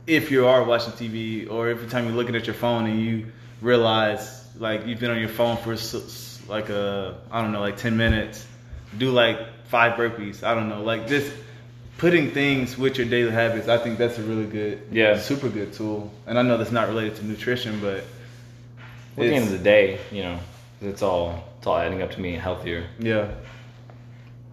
if 0.06 0.30
you 0.30 0.46
are 0.46 0.64
watching 0.64 0.92
TV 0.94 1.50
or 1.50 1.68
every 1.68 1.88
time 1.88 2.06
you're 2.06 2.14
looking 2.16 2.34
at 2.36 2.46
your 2.46 2.54
phone 2.54 2.86
and 2.86 3.00
you 3.00 3.26
realize 3.60 4.44
like 4.58 4.86
you've 4.86 4.98
been 5.00 5.10
on 5.10 5.18
your 5.20 5.28
phone 5.28 5.56
for 5.58 5.76
like 6.50 6.68
a 6.68 7.16
I 7.30 7.40
don't 7.40 7.52
know 7.52 7.60
like 7.60 7.76
ten 7.76 7.96
minutes, 7.96 8.46
do 8.98 9.10
like 9.10 9.38
five 9.66 9.92
burpees. 9.98 10.42
I 10.42 10.54
don't 10.54 10.68
know 10.68 10.82
like 10.82 11.06
this. 11.08 11.32
Putting 11.98 12.32
things 12.32 12.76
with 12.76 12.98
your 12.98 13.06
daily 13.06 13.30
habits, 13.30 13.68
I 13.68 13.78
think 13.78 13.96
that's 13.96 14.18
a 14.18 14.22
really 14.22 14.46
good, 14.46 14.82
Yeah. 14.90 15.18
super 15.20 15.48
good 15.48 15.72
tool. 15.72 16.12
And 16.26 16.36
I 16.36 16.42
know 16.42 16.56
that's 16.58 16.72
not 16.72 16.88
related 16.88 17.14
to 17.16 17.24
nutrition, 17.24 17.78
but 17.80 17.98
at 17.98 18.04
the 19.16 19.24
end 19.34 19.44
of 19.44 19.52
the 19.52 19.58
day, 19.58 20.00
you 20.10 20.22
know, 20.24 20.38
it's 20.80 21.02
all 21.02 21.44
it's 21.58 21.66
all 21.68 21.76
adding 21.76 22.02
up 22.02 22.10
to 22.12 22.20
being 22.20 22.40
healthier. 22.40 22.86
yeah, 22.98 23.28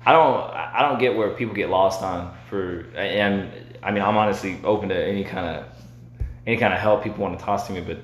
I 0.05 0.11
don't 0.13 0.49
I 0.53 0.87
don't 0.87 0.99
get 0.99 1.15
where 1.15 1.29
people 1.31 1.53
get 1.55 1.69
lost 1.69 2.01
on 2.01 2.35
for 2.49 2.85
and 2.95 3.51
I 3.83 3.91
mean 3.91 4.01
I'm 4.01 4.17
honestly 4.17 4.59
open 4.63 4.89
to 4.89 4.95
any 4.95 5.23
kind 5.23 5.45
of 5.57 5.65
any 6.47 6.57
kind 6.57 6.73
of 6.73 6.79
help 6.79 7.03
people 7.03 7.21
want 7.23 7.37
to 7.37 7.43
toss 7.45 7.67
to 7.67 7.73
me 7.73 7.81
but 7.81 7.99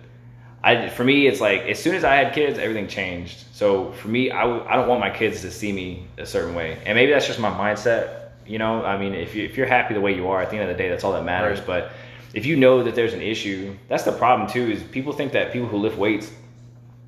I 0.64 0.90
for 0.90 1.04
me 1.04 1.28
it's 1.28 1.40
like 1.42 1.62
as 1.62 1.80
soon 1.80 1.96
as 1.96 2.04
I 2.04 2.16
had 2.16 2.34
kids 2.34 2.60
everything 2.60 2.88
changed 2.88 3.46
so 3.54 3.92
for 3.94 4.08
me 4.10 4.30
I, 4.32 4.42
w- 4.42 4.64
I 4.68 4.76
don't 4.76 4.88
want 4.88 5.00
my 5.00 5.10
kids 5.10 5.42
to 5.42 5.52
see 5.52 5.72
me 5.72 6.08
a 6.18 6.26
certain 6.26 6.54
way 6.56 6.78
and 6.86 6.96
maybe 6.96 7.12
that's 7.12 7.28
just 7.28 7.40
my 7.40 7.50
mindset 7.50 8.30
you 8.46 8.60
know 8.60 8.84
I 8.86 8.98
mean 8.98 9.14
if 9.14 9.34
you 9.36 9.46
if 9.46 9.58
you're 9.58 9.68
happy 9.68 9.94
the 9.94 10.02
way 10.02 10.14
you 10.14 10.28
are 10.28 10.42
at 10.42 10.50
the 10.50 10.58
end 10.58 10.70
of 10.70 10.76
the 10.78 10.82
day 10.84 10.90
that's 10.90 11.04
all 11.04 11.14
that 11.14 11.24
matters 11.24 11.60
Right. 11.60 11.68
but 11.68 11.92
if 12.34 12.46
you 12.46 12.58
know 12.58 12.84
that 12.84 12.96
there's 12.96 13.14
an 13.14 13.22
issue 13.22 13.76
that's 13.88 14.04
the 14.04 14.12
problem 14.12 14.50
too 14.50 14.70
is 14.70 14.84
people 14.84 15.14
think 15.14 15.32
that 15.32 15.54
people 15.54 15.68
who 15.70 15.78
lift 15.78 15.98
weights 15.98 16.30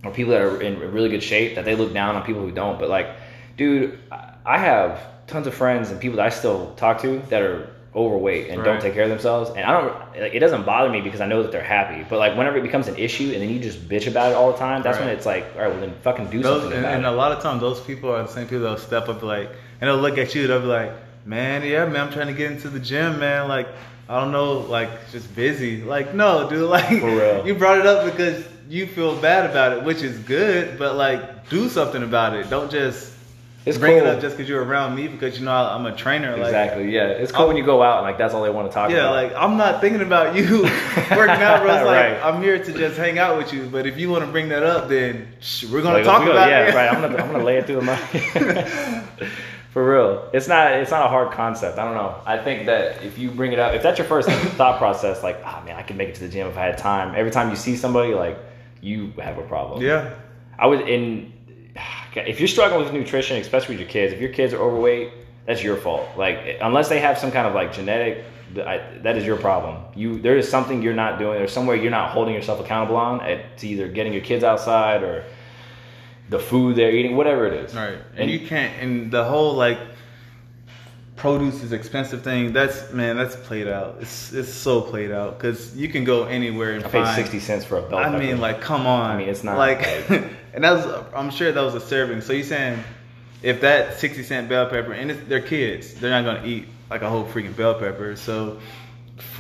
or 0.05 0.11
people 0.11 0.31
that 0.31 0.41
are 0.41 0.61
in 0.61 0.79
really 0.79 1.09
good 1.09 1.23
shape 1.23 1.55
that 1.55 1.65
they 1.65 1.75
look 1.75 1.91
down 1.91 2.15
on 2.15 2.23
people 2.23 2.41
who 2.41 2.51
don't. 2.51 2.79
But 2.79 2.87
like, 2.87 3.07
dude, 3.57 3.97
I- 4.11 4.35
I 4.47 4.57
have 4.57 5.01
tons 5.27 5.45
of 5.45 5.53
friends 5.53 5.91
and 5.91 5.99
people 5.99 6.17
that 6.17 6.25
I 6.25 6.29
still 6.29 6.73
talk 6.75 7.01
to 7.01 7.19
that 7.29 7.41
are 7.41 7.69
overweight 7.93 8.49
and 8.49 8.63
don't 8.63 8.79
take 8.79 8.93
care 8.93 9.03
of 9.03 9.09
themselves. 9.09 9.49
And 9.49 9.65
I 9.65 9.81
don't, 9.81 10.21
like, 10.21 10.33
it 10.33 10.39
doesn't 10.39 10.65
bother 10.65 10.89
me 10.89 11.01
because 11.01 11.19
I 11.19 11.25
know 11.25 11.43
that 11.43 11.51
they're 11.51 11.63
happy. 11.63 12.05
But 12.07 12.19
like, 12.19 12.37
whenever 12.37 12.57
it 12.57 12.61
becomes 12.61 12.87
an 12.87 12.95
issue 12.95 13.31
and 13.33 13.41
then 13.41 13.49
you 13.49 13.59
just 13.59 13.89
bitch 13.89 14.07
about 14.07 14.31
it 14.31 14.35
all 14.35 14.53
the 14.53 14.57
time, 14.57 14.83
that's 14.83 14.99
when 14.99 15.09
it's 15.09 15.25
like, 15.25 15.45
all 15.55 15.63
right, 15.63 15.67
well 15.69 15.81
then 15.81 15.93
fucking 16.01 16.29
do 16.29 16.41
Those, 16.41 16.61
something 16.61 16.77
and, 16.77 16.85
and 16.85 17.05
a 17.05 17.11
lot 17.11 17.33
of 17.33 17.43
times, 17.43 17.59
those 17.59 17.81
people 17.81 18.09
are 18.09 18.21
the 18.21 18.29
same 18.29 18.45
people 18.45 18.61
that'll 18.61 18.77
step 18.77 19.09
up 19.09 19.21
like, 19.21 19.49
and 19.81 19.89
they'll 19.89 19.97
look 19.97 20.17
at 20.17 20.33
you. 20.33 20.47
They'll 20.47 20.61
be 20.61 20.67
like, 20.67 20.93
"Man, 21.25 21.65
yeah, 21.65 21.85
man, 21.85 22.07
I'm 22.07 22.13
trying 22.13 22.27
to 22.27 22.33
get 22.33 22.51
into 22.51 22.69
the 22.69 22.79
gym, 22.79 23.19
man. 23.19 23.49
Like, 23.49 23.67
I 24.07 24.21
don't 24.21 24.31
know, 24.31 24.59
like, 24.59 25.11
just 25.11 25.35
busy. 25.35 25.83
Like, 25.83 26.13
no, 26.13 26.49
dude, 26.49 26.69
like, 26.69 26.89
you 27.45 27.53
brought 27.55 27.79
it 27.79 27.85
up 27.85 28.05
because 28.05 28.45
you 28.69 28.87
feel 28.87 29.19
bad 29.19 29.49
about 29.49 29.73
it, 29.73 29.83
which 29.83 30.01
is 30.01 30.17
good, 30.19 30.77
but 30.79 30.95
like, 30.95 31.49
do 31.49 31.67
something 31.67 32.03
about 32.03 32.33
it. 32.33 32.49
Don't 32.49 32.71
just 32.71 33.13
It's 33.69 33.77
bring 33.77 33.99
cool. 33.99 34.07
it 34.07 34.15
up 34.15 34.21
just 34.21 34.37
because 34.37 34.49
you're 34.49 34.63
around 34.63 34.95
me 34.95 35.07
because 35.07 35.37
you 35.39 35.45
know 35.45 35.51
I'm 35.51 35.85
a 35.85 35.95
trainer. 35.95 36.31
Like, 36.37 36.45
exactly. 36.47 36.91
Yeah, 36.91 37.07
it's 37.07 37.31
cool 37.31 37.47
when 37.47 37.57
you 37.57 37.63
go 37.65 37.83
out 37.83 37.97
and 37.97 38.03
like 38.05 38.17
that's 38.17 38.33
all 38.33 38.43
they 38.43 38.49
want 38.49 38.69
to 38.69 38.73
talk 38.73 38.89
Yeah, 38.89 38.97
about. 38.97 39.15
Yeah, 39.15 39.21
like 39.29 39.33
I'm 39.35 39.57
not 39.57 39.81
thinking 39.81 40.01
about 40.01 40.35
you 40.35 40.61
working 41.11 41.41
out, 41.41 41.61
bro. 41.61 41.75
It's 41.75 41.85
like 41.85 42.13
Right. 42.13 42.19
I'm 42.23 42.41
here 42.41 42.63
to 42.63 42.73
just 42.73 42.97
hang 42.97 43.19
out 43.19 43.37
with 43.37 43.51
you. 43.53 43.67
But 43.67 43.85
if 43.87 43.97
you 43.97 44.09
want 44.09 44.25
to 44.25 44.31
bring 44.31 44.49
that 44.49 44.63
up, 44.63 44.87
then 44.89 45.27
sh- 45.39 45.65
we're 45.65 45.81
gonna 45.81 45.97
Like, 45.97 46.05
talk 46.05 46.19
we 46.21 46.25
go- 46.27 46.31
about 46.31 46.49
yeah, 46.49 46.63
it. 46.65 46.69
Yeah, 46.69 46.75
right. 46.75 46.93
I'm 46.93 47.01
gonna 47.01 47.17
I'm 47.23 47.31
gonna 47.31 47.43
lay 47.43 47.57
it 47.57 47.65
through 47.65 47.81
the 47.81 47.81
mic. 47.83 49.27
For 49.71 49.87
real, 49.93 50.27
it's 50.33 50.47
not 50.47 50.71
it's 50.71 50.89
not 50.91 51.05
a 51.05 51.09
hard 51.09 51.31
concept. 51.33 51.77
I 51.77 51.85
don't 51.85 51.93
know. 51.93 52.15
I 52.25 52.37
think 52.37 52.65
that 52.65 53.03
if 53.03 53.19
you 53.19 53.29
bring 53.29 53.51
it 53.51 53.59
up, 53.59 53.73
if 53.75 53.83
that's 53.83 53.99
your 53.99 54.07
first 54.07 54.27
thought 54.29 54.79
process, 54.79 55.21
like, 55.21 55.39
oh 55.45 55.61
man, 55.65 55.75
I 55.75 55.83
could 55.83 55.97
make 55.97 56.09
it 56.09 56.15
to 56.15 56.21
the 56.21 56.29
gym 56.29 56.47
if 56.47 56.57
I 56.57 56.63
had 56.65 56.77
time. 56.79 57.13
Every 57.15 57.31
time 57.31 57.49
you 57.51 57.55
see 57.55 57.75
somebody, 57.75 58.13
like, 58.15 58.39
you 58.81 59.13
have 59.21 59.37
a 59.37 59.43
problem. 59.43 59.81
yeah. 59.83 60.13
I 60.57 60.65
would 60.65 60.81
in 60.89 61.31
if 62.15 62.39
you're 62.39 62.47
struggling 62.47 62.83
with 62.83 62.93
nutrition, 62.93 63.37
especially 63.37 63.75
with 63.75 63.81
your 63.81 63.89
kids, 63.89 64.13
if 64.13 64.19
your 64.21 64.31
kids 64.31 64.53
are 64.53 64.61
overweight, 64.61 65.11
that's 65.45 65.63
your 65.63 65.75
fault. 65.77 66.07
Like 66.17 66.57
unless 66.61 66.89
they 66.89 66.99
have 66.99 67.17
some 67.17 67.31
kind 67.31 67.47
of 67.47 67.53
like 67.53 67.73
genetic 67.73 68.23
I, 68.55 68.81
that 69.03 69.17
is 69.17 69.25
your 69.25 69.35
problem. 69.37 69.83
You 69.95 70.19
there 70.19 70.37
is 70.37 70.49
something 70.49 70.81
you're 70.81 70.93
not 70.93 71.19
doing. 71.19 71.37
There's 71.37 71.51
somewhere 71.51 71.75
you're 71.75 71.91
not 71.91 72.11
holding 72.11 72.33
yourself 72.33 72.59
accountable 72.61 72.95
on. 72.95 73.21
It's 73.21 73.63
either 73.63 73.87
getting 73.89 74.13
your 74.13 74.21
kids 74.23 74.43
outside 74.43 75.03
or 75.03 75.25
the 76.29 76.39
food 76.39 76.75
they're 76.77 76.91
eating, 76.91 77.15
whatever 77.17 77.45
it 77.47 77.53
is. 77.53 77.75
Right. 77.75 77.93
And, 78.11 78.19
And- 78.19 78.31
you 78.31 78.47
can't 78.47 78.73
and 78.81 79.11
the 79.11 79.23
whole 79.25 79.53
like 79.53 79.77
produce 81.17 81.63
is 81.63 81.71
expensive 81.71 82.21
thing. 82.23 82.53
That's 82.53 82.91
man, 82.93 83.17
that's 83.17 83.35
played 83.35 83.67
out. 83.67 83.97
It's 84.01 84.31
it's 84.33 84.53
so 84.53 84.81
played 84.81 85.11
out 85.11 85.37
because 85.37 85.75
you 85.75 85.89
can 85.89 86.03
go 86.03 86.25
anywhere 86.25 86.73
and 86.73 86.85
I 86.85 86.89
paid 86.89 87.15
sixty 87.15 87.39
cents 87.39 87.65
for 87.65 87.77
a 87.79 87.81
bell 87.81 87.99
I 87.99 88.03
pepper. 88.05 88.19
mean, 88.19 88.39
like, 88.39 88.61
come 88.61 88.85
on. 88.85 89.09
I 89.11 89.17
mean, 89.17 89.29
it's 89.29 89.43
not, 89.43 89.57
like- 89.57 89.81
and 90.57 90.63
that 90.63 90.71
was. 90.71 91.05
I'm 91.13 91.29
sure 91.29 91.51
that 91.51 91.61
was 91.61 91.75
a 91.75 91.79
serving. 91.79 92.21
So 92.21 92.33
you're 92.33 92.43
saying 92.43 92.83
if 93.43 93.61
that 93.61 93.99
sixty 93.99 94.23
cent 94.23 94.49
bell 94.49 94.65
pepper 94.65 94.91
and 94.91 95.11
it's, 95.11 95.21
they're 95.29 95.39
kids, 95.39 95.93
they're 95.93 96.09
not 96.09 96.25
gonna 96.25 96.47
eat 96.47 96.65
like 96.89 97.03
a 97.03 97.09
whole 97.09 97.25
freaking 97.25 97.55
bell 97.55 97.75
pepper. 97.75 98.15
So 98.15 98.59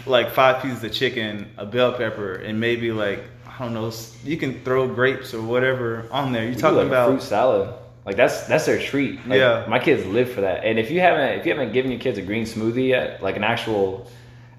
like 0.05 0.29
five 0.31 0.61
pieces 0.61 0.83
of 0.83 0.93
chicken, 0.93 1.49
a 1.57 1.65
bell 1.65 1.91
pepper, 1.93 2.35
and 2.35 2.59
maybe 2.59 2.91
like 2.91 3.23
I 3.47 3.63
don't 3.63 3.73
know, 3.73 3.91
you 4.23 4.37
can 4.37 4.63
throw 4.63 4.87
grapes 4.87 5.33
or 5.33 5.41
whatever 5.41 6.07
on 6.11 6.31
there. 6.31 6.43
You're 6.43 6.53
We 6.53 6.61
talking 6.61 6.77
like, 6.77 6.87
about 6.87 7.09
fruit 7.09 7.23
salad. 7.23 7.73
Like 8.05 8.15
that's 8.15 8.43
that's 8.45 8.67
their 8.67 8.79
treat. 8.79 9.15
Like, 9.27 9.39
Yeah. 9.39 9.65
my 9.67 9.79
kids 9.79 10.05
live 10.05 10.31
for 10.31 10.41
that. 10.41 10.63
And 10.65 10.77
if 10.77 10.91
you 10.91 10.99
haven't 10.99 11.39
if 11.39 11.47
you 11.47 11.51
haven't 11.51 11.73
given 11.73 11.89
your 11.89 11.99
kids 11.99 12.19
a 12.19 12.21
green 12.21 12.45
smoothie 12.45 12.89
yet, 12.89 13.23
like 13.23 13.35
an 13.37 13.43
actual, 13.43 14.07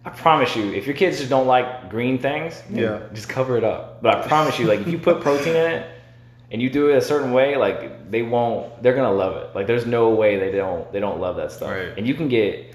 I 0.04 0.10
promise 0.10 0.56
you, 0.56 0.72
if 0.72 0.86
your 0.88 0.96
kids 0.96 1.18
just 1.18 1.30
don't 1.30 1.46
like 1.46 1.88
green 1.88 2.18
things, 2.18 2.60
Yeah. 2.68 2.98
just 3.14 3.28
cover 3.28 3.56
it 3.56 3.62
up. 3.62 4.02
But 4.02 4.16
I 4.16 4.26
promise 4.26 4.58
you, 4.58 4.66
like 4.66 4.80
if 4.80 4.88
you 4.88 4.98
put 4.98 5.20
protein 5.20 5.54
in 5.54 5.70
it 5.70 5.86
and 6.50 6.62
you 6.62 6.70
do 6.70 6.88
it 6.90 6.96
a 6.96 7.00
certain 7.02 7.32
way, 7.32 7.56
like 7.56 8.10
they 8.10 8.22
won't. 8.22 8.82
They're 8.82 8.94
gonna 8.94 9.12
love 9.12 9.36
it. 9.36 9.54
Like 9.54 9.66
there's 9.66 9.86
no 9.86 10.10
way 10.10 10.38
they 10.38 10.52
don't 10.56 10.90
they 10.92 11.00
don't 11.00 11.20
love 11.20 11.36
that 11.36 11.52
stuff. 11.52 11.70
Right. 11.70 11.92
And 11.96 12.06
you 12.06 12.14
can 12.14 12.28
get. 12.28 12.74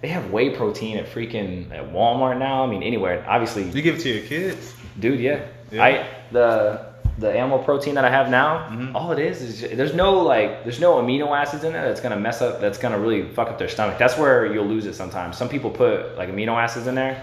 They 0.00 0.08
have 0.08 0.30
whey 0.30 0.50
protein 0.50 0.96
at 0.96 1.06
freaking 1.06 1.72
at 1.72 1.92
Walmart 1.92 2.38
now. 2.38 2.62
I 2.64 2.66
mean, 2.68 2.84
anywhere. 2.84 3.24
Obviously, 3.28 3.64
you 3.68 3.82
give 3.82 3.96
it 3.96 4.00
to 4.02 4.08
your 4.10 4.24
kids. 4.24 4.74
dude 5.00 5.18
yeah. 5.20 5.40
Yeah. 5.70 5.84
i 5.84 6.06
the 6.32 6.86
the 7.18 7.30
animal 7.30 7.58
protein 7.58 7.94
that 7.96 8.04
i 8.04 8.08
have 8.10 8.30
now 8.30 8.68
Mhm. 8.70 8.94
all 8.94 9.12
it 9.12 9.18
is 9.18 9.42
is 9.42 9.60
ju- 9.60 9.76
there's 9.76 9.92
no 9.92 10.20
like 10.20 10.62
there's 10.64 10.80
no 10.80 10.94
amino 10.94 11.36
acids 11.36 11.62
in 11.64 11.72
there 11.74 11.86
that's 11.86 12.00
gonna 12.00 12.16
mess 12.16 12.40
up 12.40 12.58
that's 12.60 12.78
gonna 12.78 12.98
really 12.98 13.22
fuck 13.34 13.48
up 13.48 13.58
their 13.58 13.68
stomach 13.68 13.98
that's 13.98 14.16
where 14.16 14.46
you'll 14.46 14.64
lose 14.64 14.86
it 14.86 14.94
sometimes 14.94 15.36
some 15.36 15.48
people 15.48 15.68
put 15.70 16.16
like 16.16 16.30
amino 16.30 16.54
acids 16.56 16.86
in 16.86 16.94
there 16.94 17.22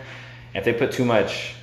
if 0.54 0.64
they 0.64 0.74
put 0.74 0.92
too 0.92 1.06
much 1.06 1.56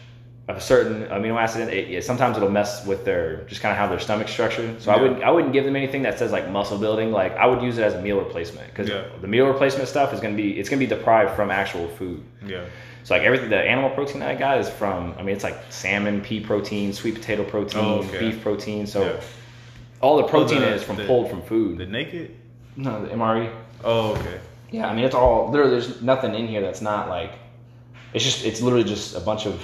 of 0.52 0.58
a 0.58 0.60
certain 0.60 1.04
amino 1.06 1.36
acid 1.40 1.62
in 1.62 1.68
it, 1.70 1.90
it 1.90 2.04
sometimes 2.04 2.36
it'll 2.36 2.50
mess 2.50 2.86
with 2.86 3.04
their 3.04 3.42
just 3.44 3.60
kind 3.60 3.72
of 3.72 3.78
how 3.78 3.86
their 3.88 3.98
stomach 3.98 4.28
structure. 4.28 4.74
so 4.78 4.92
i 4.92 5.00
wouldn't 5.00 5.22
i 5.22 5.30
wouldn't 5.30 5.52
give 5.52 5.64
them 5.64 5.74
anything 5.76 6.02
that 6.02 6.18
says 6.18 6.30
like 6.32 6.48
muscle 6.50 6.78
building 6.78 7.10
like 7.10 7.32
i 7.36 7.46
would 7.46 7.62
use 7.62 7.78
it 7.78 7.82
as 7.82 7.94
a 7.94 8.00
meal 8.02 8.18
replacement 8.18 8.66
because 8.68 8.88
Yeah. 8.88 9.04
the 9.20 9.26
meal 9.26 9.46
replacement 9.46 9.88
stuff 9.88 10.12
is 10.14 10.20
gonna 10.20 10.36
be 10.36 10.58
it's 10.58 10.68
gonna 10.68 10.80
be 10.80 10.86
deprived 10.86 11.34
from 11.34 11.50
actual 11.50 11.88
food 11.88 12.22
Yeah. 12.46 12.64
so 13.04 13.14
like 13.14 13.22
everything, 13.24 13.50
the 13.50 13.56
animal 13.74 13.90
protein 13.90 14.20
that 14.20 14.30
I 14.30 14.34
got 14.36 14.58
is 14.58 14.68
from. 14.68 15.14
I 15.18 15.22
mean, 15.24 15.34
it's 15.34 15.42
like 15.44 15.58
salmon, 15.70 16.20
pea 16.20 16.38
protein, 16.40 16.92
sweet 16.92 17.14
potato 17.16 17.42
protein, 17.44 17.84
Oh, 17.84 17.94
okay. 18.04 18.20
beef 18.20 18.42
protein. 18.42 18.86
So 18.86 19.00
Yeah. 19.04 19.20
all 20.00 20.16
the 20.18 20.24
oh, 20.24 20.28
protein 20.28 20.60
the- 20.60 20.74
is 20.74 20.82
from 20.84 20.96
the- 20.96 21.04
pulled 21.06 21.28
from 21.30 21.42
food. 21.42 21.78
The 21.78 21.86
naked. 21.86 22.30
no, 22.76 23.04
the 23.04 23.10
MRE. 23.12 23.48
Oh, 23.82 24.12
okay. 24.12 24.38
Yeah, 24.70 24.86
I 24.88 24.94
mean 24.94 25.04
it's 25.04 25.14
all 25.16 25.50
literally. 25.50 25.72
There's 25.72 26.00
nothing 26.00 26.34
in 26.34 26.46
here 26.46 26.60
that's 26.60 26.80
not 26.80 27.08
like. 27.08 27.32
It's 28.14 28.24
just. 28.24 28.44
It's 28.44 28.60
literally 28.62 28.84
just 28.84 29.16
a 29.16 29.20
bunch 29.20 29.46
of. 29.46 29.54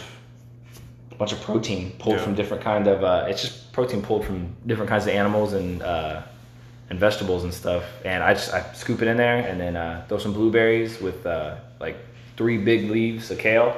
A 1.18 1.22
bunch 1.26 1.32
of 1.32 1.40
protein 1.42 1.90
pulled 1.98 2.14
Yeah. 2.16 2.22
from 2.22 2.36
different 2.36 2.62
kind 2.62 2.86
of. 2.86 3.02
Uh, 3.02 3.26
it's 3.28 3.42
just 3.42 3.72
protein 3.72 4.02
pulled 4.02 4.24
from 4.24 4.54
different 4.66 4.88
kinds 4.88 5.04
of 5.08 5.12
animals 5.14 5.52
and. 5.52 5.82
Uh, 5.82 6.22
and 6.90 6.98
vegetables 6.98 7.44
and 7.44 7.52
stuff, 7.52 7.84
and 8.06 8.22
I 8.22 8.32
just 8.32 8.54
I 8.54 8.62
scoop 8.72 9.02
it 9.02 9.08
in 9.08 9.18
there, 9.18 9.46
and 9.46 9.60
then 9.60 9.76
uh, 9.76 10.04
throw 10.08 10.16
some 10.16 10.32
blueberries 10.32 10.98
with 11.02 11.26
uh, 11.26 11.56
like 11.78 11.96
three 12.38 12.56
big 12.56 12.90
leaves 12.90 13.30
of 13.30 13.38
kale, 13.38 13.76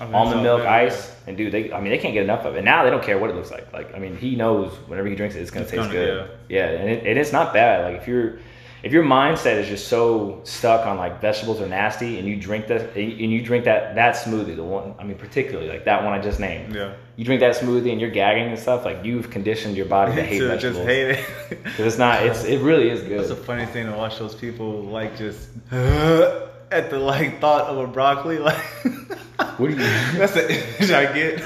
Oh, 0.00 0.14
almond 0.14 0.44
milk, 0.44 0.60
ice, 0.62 1.12
and 1.26 1.36
dude, 1.36 1.50
they 1.52 1.72
I 1.72 1.80
mean 1.80 1.90
they 1.90 1.98
can't 1.98 2.14
get 2.14 2.22
enough 2.22 2.44
of 2.44 2.54
it. 2.54 2.62
Now 2.62 2.84
they 2.84 2.90
don't 2.90 3.02
care 3.02 3.18
what 3.18 3.30
it 3.30 3.34
looks 3.34 3.50
like. 3.50 3.72
Like 3.72 3.92
I 3.96 3.98
mean 3.98 4.16
he 4.16 4.36
knows 4.36 4.70
whenever 4.86 5.08
he 5.08 5.16
drinks 5.16 5.34
it, 5.34 5.40
it's 5.40 5.50
gonna 5.50 5.64
It's 5.64 5.72
taste 5.72 5.82
gonna- 5.88 5.92
good. 5.94 6.30
Yeah, 6.48 6.68
and, 6.68 6.88
it, 6.88 7.04
and 7.04 7.18
it's 7.18 7.32
not 7.32 7.52
bad. 7.52 7.82
Like 7.92 8.00
if 8.00 8.06
you're 8.06 8.38
if 8.82 8.92
your 8.92 9.04
mindset 9.04 9.58
is 9.58 9.68
just 9.68 9.88
so 9.88 10.40
stuck 10.44 10.86
on 10.86 10.96
like 10.96 11.20
vegetables 11.20 11.60
are 11.60 11.66
nasty, 11.68 12.18
and 12.18 12.26
you 12.26 12.36
drink 12.36 12.66
that 12.66 12.96
and 12.96 13.32
you 13.32 13.40
drink 13.42 13.64
that 13.66 13.94
that 13.94 14.16
smoothie, 14.16 14.56
the 14.56 14.64
one 14.64 14.94
I 14.98 15.04
mean 15.04 15.16
particularly 15.18 15.68
like 15.68 15.84
that 15.84 16.02
one 16.04 16.12
I 16.12 16.20
just 16.20 16.40
named. 16.40 16.74
Yeah. 16.74 16.94
You 17.16 17.24
drink 17.24 17.40
that 17.40 17.54
smoothie 17.56 17.92
and 17.92 18.00
you're 18.00 18.10
gagging 18.10 18.48
and 18.48 18.58
stuff. 18.58 18.84
Like 18.84 19.04
you've 19.04 19.30
conditioned 19.30 19.76
your 19.76 19.86
body 19.86 20.14
to 20.16 20.22
hate 20.22 20.38
To 20.40 20.48
vegetables. 20.48 20.76
just 20.78 20.86
hate 20.88 21.10
it. 21.10 21.58
it's 21.78 21.98
not. 21.98 22.24
It's 22.26 22.44
it 22.44 22.58
really 22.60 22.90
is 22.90 23.02
good. 23.02 23.20
It's 23.20 23.30
a 23.30 23.36
funny 23.36 23.66
thing 23.66 23.86
to 23.86 23.92
watch 23.92 24.18
those 24.18 24.34
people 24.34 24.82
like 24.82 25.16
just 25.16 25.48
at 25.70 26.90
the 26.90 26.98
like 26.98 27.40
thought 27.40 27.66
of 27.68 27.78
a 27.78 27.86
broccoli. 27.86 28.38
Like, 28.38 28.58
What 29.58 29.68
do 29.70 29.76
you? 29.76 29.76
that's 30.18 30.32
the 30.34 30.48
image 30.78 30.90
I 30.90 31.12
get. 31.12 31.42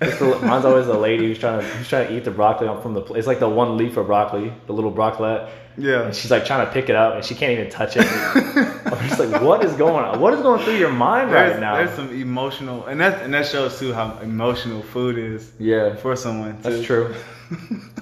It's 0.00 0.18
the, 0.18 0.38
mine's 0.40 0.64
always 0.64 0.86
the 0.86 0.98
lady 0.98 1.26
who's 1.26 1.38
trying 1.38 1.60
to 1.60 1.66
who's 1.66 1.88
trying 1.88 2.08
to 2.08 2.16
eat 2.16 2.24
the 2.24 2.30
broccoli 2.30 2.66
from 2.82 2.94
the. 2.94 3.02
It's 3.14 3.26
like 3.26 3.38
the 3.40 3.48
one 3.48 3.76
leaf 3.76 3.96
of 3.96 4.06
broccoli, 4.06 4.52
the 4.66 4.72
little 4.72 4.90
broccoli. 4.90 5.48
Yeah. 5.76 6.02
And 6.02 6.14
she's 6.14 6.30
like 6.30 6.44
trying 6.44 6.66
to 6.66 6.72
pick 6.72 6.88
it 6.88 6.94
up, 6.96 7.14
and 7.14 7.24
she 7.24 7.34
can't 7.34 7.52
even 7.52 7.68
touch 7.70 7.96
it. 7.96 8.06
I'm 8.86 9.08
just 9.08 9.18
like, 9.18 9.40
what 9.42 9.64
is 9.64 9.72
going 9.74 10.04
on? 10.04 10.20
What 10.20 10.32
is 10.34 10.40
going 10.40 10.62
through 10.62 10.76
your 10.76 10.92
mind 10.92 11.30
There's, 11.32 11.52
right 11.52 11.60
now? 11.60 11.76
there's 11.76 11.90
some 11.94 12.10
emotional, 12.10 12.86
and 12.86 13.00
that 13.00 13.22
and 13.22 13.32
that 13.34 13.46
shows 13.46 13.78
too 13.78 13.92
how 13.92 14.18
emotional 14.18 14.82
food 14.82 15.18
is 15.18 15.50
yeah, 15.58 15.94
for 15.96 16.14
someone. 16.16 16.58
that's 16.62 16.82
true. 16.84 17.14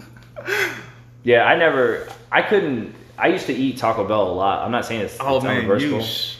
Yeah, 1.24 1.44
I 1.44 1.56
never, 1.56 2.08
I 2.32 2.42
couldn't. 2.42 2.94
I 3.16 3.28
used 3.28 3.46
to 3.46 3.52
eat 3.52 3.76
Taco 3.78 4.06
Bell 4.06 4.28
a 4.28 4.32
lot. 4.32 4.64
I'm 4.64 4.72
not 4.72 4.84
saying 4.84 5.02
it's, 5.02 5.16
Oh 5.20 5.36
it's 5.36 5.44
man, 5.44 5.62
unreversible. 5.62 5.80
you. 5.98 6.02
Sh- 6.02 6.36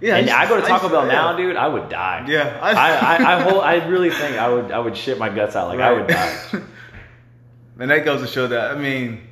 yeah, 0.00 0.16
and 0.16 0.30
I 0.30 0.48
go 0.48 0.60
to 0.60 0.66
Taco 0.66 0.88
Bell 0.88 1.06
yeah. 1.06 1.12
now, 1.12 1.36
dude. 1.36 1.56
I 1.56 1.68
would 1.68 1.88
die. 1.88 2.26
Yeah, 2.28 2.58
I, 2.60 2.72
I, 2.72 3.34
I, 3.34 3.42
hold, 3.42 3.62
I 3.62 3.86
really 3.86 4.10
think 4.10 4.36
I 4.36 4.48
would, 4.48 4.70
I 4.70 4.78
would 4.78 4.96
shit 4.96 5.18
my 5.18 5.28
guts 5.28 5.56
out. 5.56 5.68
Like 5.68 5.80
I 5.80 5.92
would 5.92 6.06
die. 6.06 6.42
and 7.78 7.90
that 7.90 8.04
goes 8.04 8.20
to 8.20 8.26
show 8.26 8.46
that 8.48 8.72
I 8.72 8.78
mean, 8.78 9.22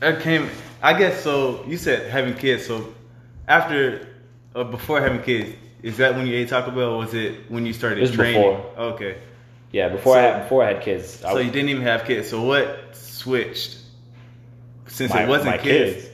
that 0.00 0.22
came. 0.22 0.48
I 0.82 0.98
guess 0.98 1.22
so. 1.22 1.64
You 1.66 1.76
said 1.76 2.10
having 2.10 2.34
kids. 2.34 2.66
So 2.66 2.92
after 3.46 4.08
or 4.54 4.64
before 4.64 5.00
having 5.00 5.22
kids, 5.22 5.56
is 5.82 5.98
that 5.98 6.16
when 6.16 6.26
you 6.26 6.34
ate 6.34 6.48
Taco 6.48 6.70
Bell? 6.70 6.94
Or 6.94 6.98
was 6.98 7.14
it 7.14 7.50
when 7.50 7.64
you 7.64 7.72
started 7.72 7.98
It 7.98 8.02
was 8.02 8.12
training? 8.12 8.42
before. 8.42 8.78
Okay. 8.94 9.18
Yeah, 9.72 9.88
before 9.88 10.16
I 10.16 10.22
had, 10.22 10.42
before 10.44 10.64
I 10.64 10.72
had 10.72 10.82
kids. 10.82 11.20
So 11.20 11.38
you 11.38 11.50
didn't 11.50 11.68
even 11.68 11.82
have 11.82 12.04
kids. 12.04 12.30
So 12.30 12.42
what 12.42 12.96
switched? 12.96 13.78
Since 14.88 15.12
my, 15.12 15.24
it 15.24 15.28
wasn't 15.28 15.50
my 15.50 15.58
kids. 15.58 16.08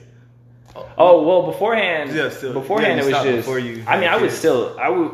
Oh 0.97 1.23
well, 1.27 1.43
beforehand. 1.51 2.15
Yeah, 2.15 2.31
still- 2.31 2.53
beforehand 2.55 2.99
yeah, 2.99 3.05
it 3.05 3.07
was 3.13 3.25
just. 3.25 3.37
before 3.47 3.59
you 3.59 3.85
I 3.87 3.99
mean, 3.99 4.09
I 4.09 4.17
would 4.17 4.29
kids. 4.29 4.39
still. 4.39 4.77
I 4.81 4.89
would. 4.89 5.11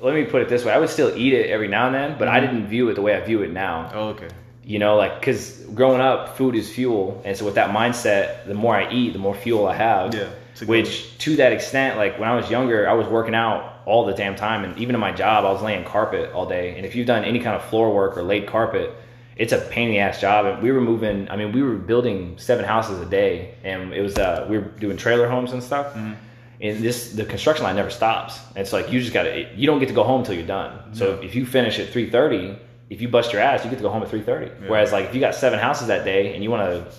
Let 0.00 0.14
me 0.14 0.24
put 0.24 0.42
it 0.42 0.48
this 0.48 0.64
way: 0.64 0.72
I 0.72 0.78
would 0.78 0.88
still 0.88 1.12
eat 1.16 1.32
it 1.34 1.50
every 1.50 1.68
now 1.68 1.86
and 1.86 1.94
then, 1.94 2.16
but 2.18 2.28
I 2.28 2.38
Mhm. 2.38 2.42
didn't 2.42 2.66
view 2.68 2.88
it 2.88 2.94
the 2.94 3.02
way 3.02 3.14
I 3.14 3.20
view 3.20 3.42
it 3.42 3.50
now. 3.52 3.90
Oh, 3.94 4.08
okay. 4.10 4.28
You 4.64 4.78
know, 4.78 4.96
like 4.96 5.18
because 5.20 5.56
growing 5.74 6.00
up, 6.00 6.36
food 6.36 6.54
is 6.54 6.70
fuel, 6.70 7.20
and 7.24 7.36
so 7.36 7.44
with 7.44 7.56
that 7.56 7.70
mindset, 7.70 8.46
the 8.46 8.54
more 8.54 8.74
I 8.76 8.90
eat, 8.90 9.12
the 9.12 9.18
more 9.18 9.34
fuel 9.34 9.66
I 9.66 9.74
have. 9.74 10.14
Yeah, 10.14 10.26
Which, 10.66 11.16
to 11.18 11.36
that 11.36 11.52
extent, 11.52 11.96
like 11.96 12.18
when 12.20 12.28
I 12.28 12.36
was 12.36 12.50
younger, 12.50 12.88
I 12.88 12.92
was 12.92 13.06
working 13.08 13.34
out 13.34 13.80
all 13.86 14.04
the 14.06 14.12
damn 14.12 14.36
time, 14.36 14.62
and 14.64 14.76
even 14.78 14.94
in 14.94 15.00
my 15.00 15.10
job, 15.10 15.44
I 15.44 15.50
was 15.50 15.62
laying 15.62 15.84
carpet 15.84 16.30
all 16.34 16.46
day. 16.46 16.74
And 16.76 16.86
if 16.86 16.94
you've 16.94 17.06
done 17.06 17.24
any 17.24 17.40
kind 17.40 17.56
of 17.56 17.64
floor 17.64 17.92
work 17.92 18.16
or 18.16 18.22
laid 18.22 18.46
carpet, 18.46 18.92
it's 19.40 19.52
a 19.54 19.58
pain 19.58 19.88
in 19.88 19.94
the 19.94 20.00
ass 20.00 20.20
job. 20.20 20.44
And 20.44 20.62
we 20.62 20.70
were 20.70 20.82
moving. 20.82 21.28
I 21.30 21.36
mean, 21.36 21.50
we 21.52 21.62
were 21.62 21.76
building 21.76 22.36
seven 22.38 22.64
houses 22.64 23.00
a 23.00 23.06
day, 23.06 23.54
and 23.64 23.92
it 23.92 24.02
was 24.02 24.18
uh, 24.18 24.46
we 24.50 24.58
were 24.58 24.64
doing 24.84 24.96
trailer 24.98 25.28
homes 25.28 25.52
and 25.52 25.62
stuff. 25.62 25.86
Mm-hmm. 25.94 26.12
And 26.60 26.84
this 26.84 27.12
the 27.12 27.24
construction 27.24 27.64
line 27.64 27.76
never 27.76 27.88
stops. 27.90 28.38
It's 28.54 28.72
like 28.72 28.92
you 28.92 29.00
just 29.00 29.14
got 29.14 29.22
to. 29.24 29.48
You 29.56 29.66
don't 29.66 29.80
get 29.80 29.88
to 29.88 29.94
go 29.94 30.04
home 30.04 30.20
until 30.20 30.34
you're 30.34 30.46
done. 30.60 30.94
So 30.94 31.04
Yeah. 31.18 31.26
if 31.26 31.34
you 31.34 31.46
finish 31.46 31.78
at 31.78 31.88
three 31.88 32.10
thirty, 32.10 32.54
if 32.90 33.00
you 33.00 33.08
bust 33.08 33.32
your 33.32 33.40
ass, 33.40 33.64
you 33.64 33.70
get 33.70 33.76
to 33.76 33.82
go 33.82 33.88
home 33.88 34.02
at 34.02 34.10
three 34.10 34.20
thirty. 34.22 34.46
Yeah. 34.46 34.68
Whereas 34.68 34.92
like 34.92 35.06
if 35.06 35.14
you 35.14 35.20
got 35.20 35.34
seven 35.34 35.58
houses 35.58 35.86
that 35.86 36.04
day 36.04 36.34
and 36.34 36.44
you 36.44 36.50
want 36.50 36.62
to 36.70 36.92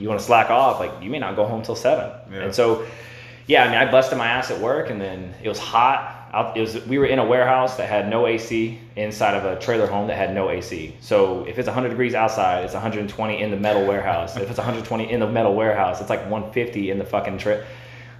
you 0.00 0.08
want 0.08 0.20
to 0.20 0.26
slack 0.26 0.48
off, 0.48 0.78
like 0.78 0.92
you 1.02 1.10
may 1.10 1.18
not 1.18 1.34
go 1.34 1.44
home 1.44 1.62
till 1.62 1.74
seven. 1.74 2.08
Yeah. 2.32 2.44
And 2.44 2.54
so, 2.54 2.86
yeah, 3.48 3.64
I 3.64 3.68
mean, 3.68 3.78
I 3.78 3.90
busted 3.90 4.16
my 4.16 4.28
ass 4.28 4.50
at 4.52 4.60
work, 4.60 4.90
and 4.90 5.00
then 5.00 5.34
it 5.42 5.48
was 5.48 5.58
hot. 5.58 6.19
Out, 6.32 6.56
it 6.56 6.60
was 6.60 6.84
we 6.86 6.98
were 6.98 7.06
in 7.06 7.18
a 7.18 7.24
warehouse 7.24 7.76
that 7.76 7.88
had 7.88 8.08
no 8.08 8.26
AC 8.26 8.78
inside 8.96 9.34
of 9.34 9.44
a 9.44 9.60
trailer 9.60 9.86
home 9.86 10.06
that 10.08 10.16
had 10.16 10.32
no 10.34 10.48
AC. 10.50 10.94
So 11.00 11.44
if 11.44 11.58
it's 11.58 11.66
100 11.66 11.88
degrees 11.88 12.14
outside, 12.14 12.64
it's 12.64 12.74
120 12.74 13.40
in 13.42 13.50
the 13.50 13.56
metal 13.56 13.84
warehouse. 13.84 14.36
if 14.36 14.48
it's 14.48 14.58
120 14.58 15.10
in 15.10 15.18
the 15.20 15.26
metal 15.28 15.54
warehouse, 15.54 16.00
it's 16.00 16.08
like 16.10 16.20
150 16.30 16.90
in 16.90 16.98
the 16.98 17.04
fucking 17.04 17.38
trip. 17.38 17.66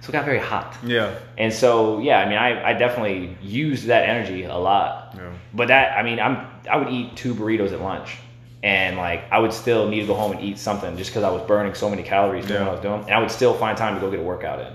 So 0.01 0.09
it 0.09 0.13
got 0.13 0.25
very 0.25 0.39
hot. 0.39 0.75
Yeah. 0.83 1.13
And 1.37 1.53
so, 1.53 1.99
yeah, 1.99 2.19
I 2.19 2.27
mean, 2.27 2.37
I, 2.39 2.71
I 2.71 2.73
definitely 2.73 3.37
used 3.41 3.85
that 3.85 4.09
energy 4.09 4.43
a 4.45 4.57
lot. 4.57 5.13
Yeah. 5.15 5.31
But 5.53 5.67
that, 5.67 5.97
I 5.97 6.01
mean, 6.03 6.19
I'm 6.19 6.47
I 6.69 6.77
would 6.77 6.89
eat 6.89 7.15
two 7.15 7.33
burritos 7.35 7.71
at 7.71 7.79
lunch, 7.81 8.17
and 8.63 8.97
like 8.97 9.23
I 9.31 9.39
would 9.39 9.53
still 9.53 9.87
need 9.87 10.01
to 10.01 10.07
go 10.07 10.15
home 10.15 10.31
and 10.33 10.41
eat 10.41 10.57
something 10.57 10.97
just 10.97 11.11
because 11.11 11.23
I 11.23 11.29
was 11.29 11.43
burning 11.43 11.75
so 11.75 11.89
many 11.89 12.03
calories 12.03 12.45
doing 12.45 12.59
Yeah. 12.61 12.67
what 12.67 12.71
I 12.71 12.73
was 12.73 12.81
doing, 12.81 13.01
and 13.03 13.11
I 13.13 13.19
would 13.19 13.31
still 13.31 13.53
find 13.53 13.77
time 13.77 13.93
to 13.95 14.01
go 14.01 14.09
get 14.11 14.19
a 14.19 14.23
workout 14.23 14.59
in, 14.59 14.73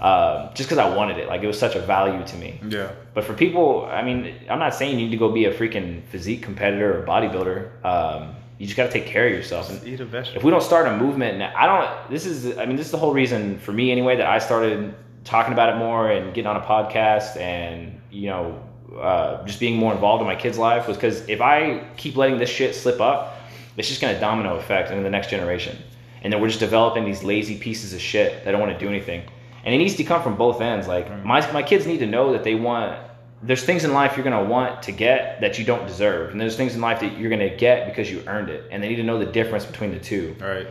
um, 0.00 0.50
just 0.54 0.68
because 0.68 0.78
I 0.78 0.94
wanted 0.94 1.18
it. 1.18 1.28
Like 1.28 1.42
it 1.42 1.46
was 1.46 1.58
such 1.58 1.76
a 1.76 1.80
value 1.80 2.24
to 2.26 2.36
me. 2.36 2.60
Yeah. 2.68 2.92
But 3.14 3.24
for 3.24 3.34
people, 3.34 3.86
I 3.86 4.02
mean, 4.02 4.34
I'm 4.48 4.58
not 4.58 4.74
saying 4.74 4.98
you 4.98 5.04
need 5.04 5.10
to 5.10 5.16
go 5.16 5.30
be 5.30 5.44
a 5.44 5.54
freaking 5.54 6.02
physique 6.06 6.42
competitor 6.42 7.00
or 7.00 7.06
bodybuilder. 7.06 7.84
Um, 7.84 8.34
you 8.58 8.66
just 8.66 8.76
got 8.76 8.86
to 8.86 8.92
take 8.92 9.06
care 9.06 9.26
of 9.26 9.32
yourself. 9.32 9.70
And 9.70 9.86
Eat 9.86 10.00
a 10.00 10.04
vegetable. 10.04 10.38
if 10.38 10.44
we 10.44 10.50
don't 10.50 10.62
start 10.62 10.86
a 10.86 10.96
movement 10.96 11.42
I 11.42 11.66
don't. 11.66 12.10
This 12.10 12.26
is, 12.26 12.58
I 12.58 12.66
mean, 12.66 12.76
this 12.76 12.86
is 12.86 12.92
the 12.92 12.98
whole 12.98 13.12
reason 13.14 13.58
for 13.58 13.72
me 13.72 13.90
anyway 13.90 14.16
that 14.16 14.26
I 14.26 14.38
started 14.38 14.94
talking 15.24 15.52
about 15.52 15.74
it 15.74 15.78
more 15.78 16.10
and 16.10 16.34
getting 16.34 16.46
on 16.46 16.56
a 16.56 16.60
podcast 16.60 17.36
and 17.36 18.00
you 18.10 18.28
know 18.28 18.58
uh, 18.98 19.44
just 19.46 19.60
being 19.60 19.76
more 19.76 19.92
involved 19.92 20.20
in 20.20 20.26
my 20.26 20.34
kid's 20.34 20.58
life 20.58 20.88
was 20.88 20.96
because 20.96 21.28
if 21.28 21.40
I 21.40 21.86
keep 21.96 22.16
letting 22.16 22.38
this 22.38 22.50
shit 22.50 22.74
slip 22.74 23.00
up, 23.00 23.36
it's 23.76 23.88
just 23.88 24.00
gonna 24.00 24.18
domino 24.18 24.56
effect 24.56 24.90
into 24.90 25.02
the 25.02 25.10
next 25.10 25.30
generation, 25.30 25.76
and 26.22 26.32
then 26.32 26.40
we're 26.40 26.48
just 26.48 26.60
developing 26.60 27.04
these 27.04 27.22
lazy 27.22 27.56
pieces 27.58 27.92
of 27.92 28.00
shit 28.00 28.44
that 28.44 28.50
don't 28.50 28.60
want 28.60 28.72
to 28.72 28.78
do 28.78 28.88
anything, 28.88 29.22
and 29.64 29.74
it 29.74 29.78
needs 29.78 29.96
to 29.96 30.04
come 30.04 30.22
from 30.22 30.36
both 30.36 30.60
ends. 30.60 30.86
Like 30.88 31.08
Right. 31.10 31.24
my 31.24 31.52
my 31.52 31.62
kids 31.62 31.86
need 31.86 31.98
to 31.98 32.06
know 32.06 32.32
that 32.32 32.44
they 32.44 32.54
want. 32.54 32.98
There's 33.42 33.64
things 33.64 33.84
in 33.84 33.92
life 33.94 34.16
you're 34.16 34.24
gonna 34.24 34.44
want 34.44 34.82
to 34.82 34.92
get 34.92 35.40
that 35.40 35.58
you 35.58 35.64
don't 35.64 35.86
deserve, 35.86 36.30
and 36.32 36.40
there's 36.40 36.56
things 36.56 36.74
in 36.74 36.80
life 36.80 37.00
that 37.00 37.16
you're 37.18 37.30
gonna 37.30 37.56
get 37.56 37.86
because 37.86 38.10
you 38.10 38.22
earned 38.26 38.50
it, 38.50 38.64
and 38.70 38.82
they 38.82 38.88
need 38.88 38.96
to 38.96 39.02
know 39.02 39.18
the 39.18 39.24
difference 39.26 39.64
between 39.64 39.92
the 39.92 39.98
two 39.98 40.36
All 40.42 40.48
right. 40.48 40.66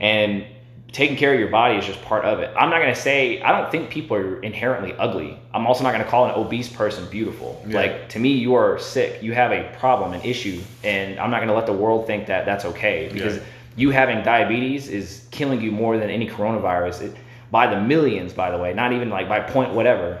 and 0.00 0.44
taking 0.92 1.16
care 1.16 1.32
of 1.32 1.40
your 1.40 1.48
body 1.48 1.76
is 1.78 1.86
just 1.86 2.02
part 2.02 2.24
of 2.26 2.38
it. 2.40 2.50
I'm 2.56 2.68
not 2.68 2.78
gonna 2.80 2.94
say 2.94 3.40
I 3.42 3.50
don't 3.58 3.70
think 3.72 3.88
people 3.90 4.16
are 4.16 4.40
inherently 4.42 4.94
ugly. 4.98 5.38
I'm 5.54 5.66
also 5.66 5.82
not 5.84 5.92
gonna 5.92 6.04
call 6.04 6.26
an 6.26 6.32
obese 6.36 6.68
person 6.68 7.06
beautiful. 7.10 7.60
Yeah. 7.66 7.76
Like 7.76 8.08
to 8.10 8.18
me, 8.20 8.28
you 8.34 8.54
are 8.54 8.78
sick. 8.78 9.20
You 9.22 9.32
have 9.32 9.50
a 9.52 9.64
problem, 9.80 10.12
an 10.12 10.20
issue, 10.22 10.60
and 10.84 11.18
I'm 11.18 11.30
not 11.30 11.40
gonna 11.40 11.54
let 11.54 11.66
the 11.66 11.72
world 11.72 12.06
think 12.06 12.26
that 12.26 12.44
that's 12.44 12.64
okay 12.66 13.08
because 13.12 13.36
Yeah. 13.38 13.42
you 13.76 13.90
having 13.90 14.22
diabetes 14.22 14.88
is 14.88 15.26
killing 15.30 15.60
you 15.60 15.72
more 15.72 15.96
than 15.96 16.10
any 16.10 16.28
coronavirus. 16.28 17.02
It, 17.02 17.16
by 17.52 17.72
the 17.72 17.80
millions, 17.80 18.32
by 18.32 18.50
the 18.50 18.58
way, 18.58 18.72
not 18.72 18.92
even 18.92 19.10
like 19.10 19.28
by 19.28 19.38
point 19.38 19.74
whatever. 19.74 20.20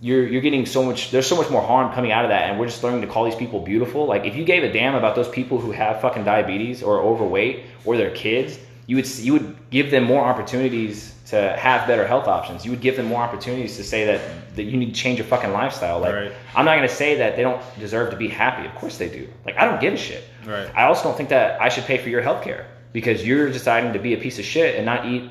You're 0.00 0.24
you're 0.28 0.42
getting 0.42 0.64
so 0.64 0.84
much. 0.84 1.10
There's 1.10 1.26
so 1.26 1.34
much 1.34 1.50
more 1.50 1.62
harm 1.62 1.92
coming 1.92 2.12
out 2.12 2.24
of 2.24 2.28
that, 2.28 2.48
and 2.48 2.60
we're 2.60 2.66
just 2.66 2.84
learning 2.84 3.00
to 3.00 3.08
call 3.08 3.24
these 3.24 3.34
people 3.34 3.58
beautiful. 3.58 4.06
Like 4.06 4.26
if 4.26 4.36
you 4.36 4.44
gave 4.44 4.62
a 4.62 4.72
damn 4.72 4.94
about 4.94 5.16
those 5.16 5.28
people 5.28 5.58
who 5.58 5.72
have 5.72 6.00
fucking 6.00 6.22
diabetes 6.22 6.84
or 6.84 7.00
overweight 7.00 7.64
or 7.84 7.96
their 7.96 8.10
kids, 8.12 8.60
you 8.86 8.94
would 8.94 9.08
you 9.18 9.32
would 9.32 9.56
give 9.70 9.90
them 9.90 10.04
more 10.04 10.22
opportunities 10.22 11.14
to 11.30 11.56
have 11.58 11.88
better 11.88 12.06
health 12.06 12.28
options. 12.28 12.64
You 12.64 12.70
would 12.70 12.80
give 12.80 12.96
them 12.96 13.06
more 13.06 13.22
opportunities 13.22 13.76
to 13.76 13.82
say 13.82 14.04
that 14.04 14.20
that 14.54 14.62
you 14.64 14.76
need 14.76 14.94
to 14.94 15.00
change 15.00 15.18
your 15.18 15.26
fucking 15.26 15.52
lifestyle. 15.52 15.98
Like 15.98 16.14
Right. 16.14 16.32
I'm 16.54 16.64
not 16.64 16.76
gonna 16.76 16.88
say 16.88 17.16
that 17.16 17.34
they 17.34 17.42
don't 17.42 17.60
deserve 17.80 18.10
to 18.10 18.16
be 18.16 18.28
happy. 18.28 18.66
Of 18.68 18.74
course 18.76 18.98
they 18.98 19.08
do. 19.08 19.26
Like 19.44 19.56
I 19.56 19.64
don't 19.64 19.80
give 19.80 19.94
a 19.94 19.96
shit. 19.96 20.22
Right. 20.46 20.70
I 20.76 20.84
also 20.84 21.02
don't 21.04 21.16
think 21.16 21.30
that 21.30 21.60
I 21.60 21.70
should 21.70 21.84
pay 21.84 21.98
for 21.98 22.08
your 22.08 22.22
health 22.22 22.44
care 22.44 22.66
because 22.92 23.26
you're 23.26 23.50
deciding 23.50 23.94
to 23.94 23.98
be 23.98 24.14
a 24.14 24.18
piece 24.18 24.38
of 24.38 24.44
shit 24.44 24.76
and 24.76 24.86
not 24.86 25.06
eat 25.06 25.28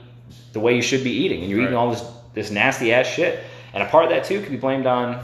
the 0.54 0.60
way 0.60 0.76
you 0.76 0.82
should 0.82 1.04
be 1.04 1.12
eating, 1.12 1.42
and 1.42 1.50
you're 1.50 1.62
eating 1.62 1.76
all 1.76 1.92
this 1.92 2.04
this 2.34 2.52
nasty 2.52 2.94
ass 2.94 3.08
shit. 3.08 3.44
And 3.74 3.84
a 3.84 3.86
part 3.88 4.06
of 4.06 4.10
that 4.12 4.24
too 4.26 4.42
could 4.42 4.52
be 4.52 4.58
blamed 4.58 4.86
on. 4.86 5.16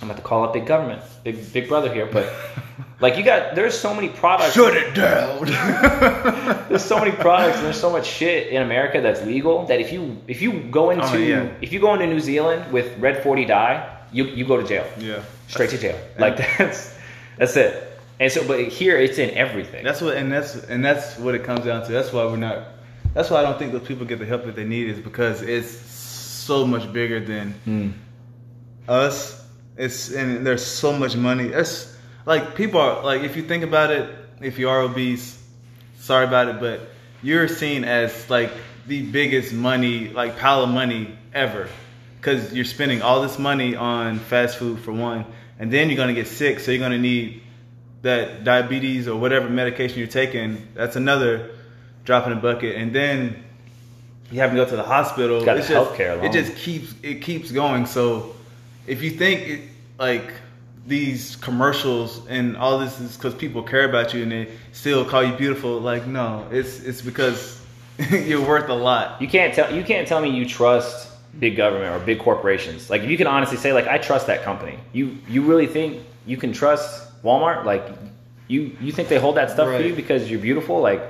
I'm 0.00 0.08
about 0.10 0.16
to 0.16 0.22
call 0.22 0.44
up 0.44 0.52
big 0.52 0.66
government, 0.66 1.02
big 1.24 1.52
big 1.52 1.68
brother 1.68 1.92
here, 1.92 2.06
but 2.06 2.32
like 3.00 3.16
you 3.16 3.24
got 3.24 3.54
there's 3.54 3.78
so 3.78 3.94
many 3.94 4.08
products. 4.08 4.54
Shut 4.54 4.76
it 4.76 4.94
down. 4.94 5.44
There's 6.68 6.84
so 6.84 6.98
many 6.98 7.12
products 7.12 7.56
and 7.56 7.64
there's 7.64 7.80
so 7.80 7.90
much 7.90 8.06
shit 8.06 8.48
in 8.48 8.60
America 8.60 9.00
that's 9.00 9.22
legal 9.22 9.64
that 9.66 9.80
if 9.80 9.90
you 9.90 10.20
if 10.28 10.42
you 10.42 10.60
go 10.64 10.88
oh, 10.88 10.90
into 10.90 11.06
Oh, 11.06 11.16
yeah. 11.16 11.48
if 11.62 11.72
you 11.72 11.80
go 11.80 11.94
into 11.94 12.06
New 12.06 12.20
Zealand 12.20 12.70
with 12.70 12.96
red 12.98 13.22
40 13.22 13.46
dye, 13.46 13.98
you 14.12 14.24
you 14.24 14.44
go 14.44 14.60
to 14.60 14.66
jail 14.66 14.86
yeah. 14.98 15.22
straight 15.48 15.70
to 15.70 15.78
jail. 15.78 15.98
Like 16.18 16.36
that's 16.58 16.94
that's 17.38 17.56
it. 17.56 17.84
And 18.20 18.32
so, 18.32 18.46
but 18.46 18.60
here 18.66 18.96
it's 18.98 19.18
in 19.18 19.30
everything. 19.30 19.84
That's 19.84 20.00
what, 20.00 20.16
and 20.16 20.30
that's 20.30 20.54
and 20.54 20.84
that's 20.84 21.18
what 21.18 21.34
it 21.34 21.44
comes 21.44 21.64
down 21.64 21.86
to. 21.86 21.92
That's 21.92 22.12
why 22.12 22.24
we're 22.26 22.36
not. 22.36 22.66
That's 23.18 23.30
why 23.30 23.40
I 23.40 23.42
don't 23.42 23.58
think 23.58 23.72
those 23.72 23.82
people 23.82 24.06
get 24.06 24.20
the 24.20 24.26
help 24.26 24.44
that 24.44 24.54
they 24.54 24.62
need 24.62 24.88
is 24.88 25.00
because 25.00 25.42
it's 25.42 25.68
so 25.68 26.64
much 26.64 26.92
bigger 26.92 27.18
than 27.18 27.52
Mm. 27.66 27.92
us. 28.86 29.44
It's 29.76 30.14
and 30.14 30.46
there's 30.46 30.64
so 30.64 30.92
much 30.92 31.16
money. 31.16 31.46
It's 31.48 31.92
like 32.26 32.54
people 32.54 32.80
are 32.80 33.02
like 33.02 33.24
if 33.24 33.36
you 33.36 33.42
think 33.42 33.64
about 33.64 33.90
it, 33.90 34.08
if 34.40 34.60
you 34.60 34.68
are 34.68 34.82
obese, 34.82 35.36
sorry 35.98 36.26
about 36.26 36.46
it, 36.46 36.60
but 36.60 36.90
you're 37.20 37.48
seen 37.48 37.82
as 37.82 38.30
like 38.30 38.52
the 38.86 39.02
biggest 39.02 39.52
money, 39.52 40.10
like 40.10 40.38
pile 40.38 40.62
of 40.62 40.70
money 40.70 41.18
ever, 41.34 41.68
because 42.20 42.54
you're 42.54 42.64
spending 42.64 43.02
all 43.02 43.20
this 43.20 43.36
money 43.36 43.74
on 43.74 44.20
fast 44.20 44.58
food 44.58 44.78
for 44.78 44.92
one, 44.92 45.24
and 45.58 45.72
then 45.72 45.88
you're 45.88 45.96
gonna 45.96 46.14
get 46.14 46.28
sick, 46.28 46.60
so 46.60 46.70
you're 46.70 46.78
gonna 46.78 46.98
need 46.98 47.42
that 48.02 48.44
diabetes 48.44 49.08
or 49.08 49.18
whatever 49.18 49.50
medication 49.50 49.98
you're 49.98 50.06
taking. 50.06 50.68
That's 50.74 50.94
another 50.94 51.50
drop 52.08 52.26
in 52.26 52.30
the 52.30 52.36
bucket, 52.36 52.74
and 52.74 52.90
then 52.90 53.44
you 54.32 54.40
have 54.40 54.48
to 54.50 54.56
go 54.56 54.64
to 54.64 54.76
the 54.76 54.82
hospital. 54.82 55.44
Got 55.44 55.58
It's 55.58 55.68
just- 55.68 55.92
healthcare 55.92 56.14
alone. 56.14 56.24
It 56.24 56.32
just 56.32 56.56
keeps 56.56 56.94
it 57.02 57.20
keeps 57.20 57.52
going. 57.52 57.84
So 57.84 58.34
if 58.86 59.02
you 59.02 59.10
think 59.10 59.40
it, 59.46 59.60
like 59.98 60.32
these 60.86 61.36
commercials 61.36 62.26
and 62.28 62.56
all 62.56 62.78
this 62.78 62.98
is 62.98 63.14
because 63.14 63.34
people 63.34 63.62
care 63.62 63.84
about 63.84 64.14
you 64.14 64.22
and 64.22 64.32
they 64.32 64.48
still 64.72 65.04
call 65.04 65.22
you 65.22 65.34
beautiful, 65.34 65.80
like 65.80 66.06
no, 66.06 66.46
it's 66.50 66.80
it's 66.80 67.02
because 67.02 67.60
you're 68.10 68.46
worth 68.54 68.70
a 68.70 68.74
lot. 68.74 69.20
You 69.20 69.28
can't 69.28 69.52
tell 69.52 69.68
you 69.76 69.84
can't 69.84 70.08
tell 70.08 70.22
me 70.22 70.30
you 70.30 70.46
trust 70.46 71.10
big 71.38 71.56
government 71.56 71.94
or 71.94 71.98
big 72.06 72.20
corporations. 72.20 72.88
Like 72.88 73.02
if 73.02 73.10
you 73.10 73.18
can 73.18 73.26
honestly 73.26 73.58
say 73.58 73.74
like 73.74 73.86
I 73.86 73.98
trust 73.98 74.28
that 74.28 74.42
company. 74.44 74.78
You 74.94 75.18
you 75.28 75.42
really 75.42 75.66
think 75.66 76.02
you 76.24 76.38
can 76.38 76.54
trust 76.54 76.88
Walmart? 77.22 77.66
Like 77.66 77.84
you 78.46 78.74
you 78.80 78.92
think 78.92 79.10
they 79.10 79.18
hold 79.18 79.36
that 79.36 79.50
stuff 79.50 79.68
for 79.68 79.82
you 79.82 79.94
because 79.94 80.30
you're 80.30 80.40
beautiful? 80.40 80.80
Like 80.80 81.02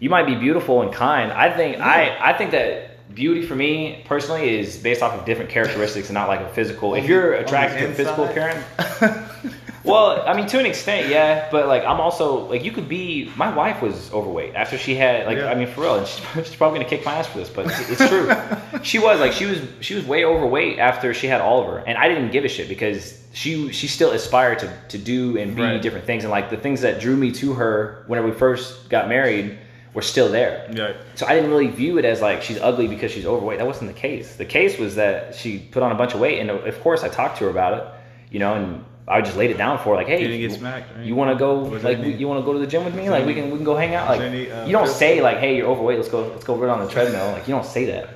you 0.00 0.10
might 0.10 0.26
be 0.26 0.34
beautiful 0.34 0.82
and 0.82 0.92
kind. 0.92 1.32
I 1.32 1.50
think 1.56 1.78
I 1.80 2.16
I 2.20 2.32
think 2.36 2.50
that 2.52 2.90
beauty 3.14 3.42
for 3.46 3.54
me 3.54 4.02
personally 4.06 4.58
is 4.58 4.76
based 4.76 5.02
off 5.02 5.12
of 5.18 5.24
different 5.24 5.50
characteristics 5.50 6.08
and 6.08 6.14
not 6.14 6.28
like 6.28 6.40
a 6.40 6.48
physical. 6.48 6.94
If 6.94 7.06
you're 7.06 7.34
attracted 7.34 7.78
to 7.80 7.90
a 7.90 7.94
physical 7.94 8.24
appearance, 8.24 8.64
well, 9.84 10.22
I 10.26 10.34
mean, 10.34 10.46
to 10.48 10.58
an 10.58 10.66
extent, 10.66 11.08
yeah. 11.10 11.48
But 11.50 11.68
like, 11.68 11.84
I'm 11.84 12.00
also 12.00 12.46
like, 12.48 12.64
you 12.64 12.72
could 12.72 12.88
be. 12.88 13.30
My 13.36 13.54
wife 13.54 13.82
was 13.82 14.10
overweight 14.12 14.54
after 14.54 14.78
she 14.78 14.94
had 14.94 15.26
like, 15.26 15.38
Yeah. 15.38 15.50
I 15.50 15.54
mean, 15.54 15.68
for 15.68 15.82
real, 15.82 15.96
and 15.96 16.06
she's, 16.06 16.24
she's 16.46 16.56
probably 16.56 16.78
gonna 16.78 16.88
kick 16.88 17.04
my 17.04 17.14
ass 17.14 17.26
for 17.26 17.38
this, 17.38 17.50
but 17.50 17.66
it's, 17.66 17.90
it's 18.00 18.08
true. 18.08 18.30
she 18.82 18.98
was 18.98 19.20
like, 19.20 19.32
she 19.32 19.46
was 19.46 19.60
she 19.80 19.94
was 19.94 20.04
way 20.06 20.24
overweight 20.24 20.78
after 20.78 21.12
she 21.14 21.26
had 21.26 21.40
Oliver, 21.40 21.78
and 21.86 21.98
I 21.98 22.08
didn't 22.08 22.30
give 22.32 22.44
a 22.44 22.48
shit 22.48 22.68
because 22.68 23.20
she 23.32 23.70
she 23.72 23.86
still 23.86 24.12
aspired 24.12 24.58
to 24.60 24.72
to 24.88 24.98
do 24.98 25.36
and 25.38 25.54
be 25.54 25.62
Right. 25.62 25.82
different 25.82 26.06
things, 26.06 26.24
and 26.24 26.30
like 26.30 26.50
the 26.50 26.56
things 26.56 26.80
that 26.80 27.00
drew 27.00 27.16
me 27.16 27.30
to 27.32 27.52
her 27.54 28.04
whenever 28.06 28.28
we 28.28 28.34
first 28.34 28.88
got 28.88 29.08
married 29.08 29.58
were 29.94 30.02
still 30.02 30.28
there. 30.28 30.68
Yeah. 30.72 30.92
So 31.14 31.26
I 31.26 31.34
didn't 31.34 31.50
really 31.50 31.68
view 31.68 31.98
it 31.98 32.04
as 32.04 32.20
like 32.20 32.42
she's 32.42 32.58
ugly 32.60 32.88
because 32.88 33.10
she's 33.12 33.24
overweight. 33.26 33.58
That 33.58 33.66
wasn't 33.66 33.94
the 33.94 33.98
case. 33.98 34.36
The 34.36 34.44
case 34.44 34.78
was 34.78 34.96
that 34.96 35.34
she 35.34 35.58
put 35.58 35.82
on 35.82 35.92
a 35.92 35.94
bunch 35.94 36.14
of 36.14 36.20
weight, 36.20 36.40
and 36.40 36.50
of 36.50 36.80
course 36.82 37.02
I 37.04 37.08
talked 37.08 37.38
to 37.38 37.44
her 37.44 37.50
about 37.50 37.78
it, 37.78 37.84
you 38.32 38.40
know, 38.40 38.54
and 38.54 38.84
I 39.06 39.20
just 39.20 39.36
laid 39.36 39.50
it 39.50 39.58
down 39.58 39.78
for 39.78 39.90
her, 39.90 39.96
like, 39.96 40.06
hey, 40.06 40.34
you, 40.36 40.50
smacked, 40.50 40.96
right? 40.96 41.04
you 41.04 41.14
want 41.14 41.30
to 41.30 41.36
go, 41.38 41.58
Was 41.58 41.84
like, 41.84 41.98
any- 41.98 42.14
you 42.14 42.26
want 42.26 42.40
to 42.40 42.44
go 42.46 42.54
to 42.54 42.58
the 42.58 42.66
gym 42.66 42.84
with 42.86 42.94
me? 42.94 43.10
Like, 43.10 43.26
we 43.26 43.34
can 43.34 43.50
we 43.50 43.56
can 43.56 43.64
go 43.64 43.76
hang 43.76 43.94
out. 43.94 44.08
Like, 44.08 44.20
any, 44.22 44.50
uh, 44.50 44.64
you 44.66 44.72
don't 44.72 44.88
say 44.88 45.20
like, 45.22 45.38
hey, 45.38 45.56
you're 45.58 45.68
overweight. 45.68 45.98
Let's 45.98 46.08
go 46.10 46.26
let's 46.28 46.44
go 46.44 46.56
run 46.56 46.70
on 46.70 46.84
the 46.84 46.90
treadmill. 46.90 47.30
Like, 47.32 47.46
you 47.46 47.54
don't 47.54 47.66
say 47.66 47.84
that. 47.86 48.08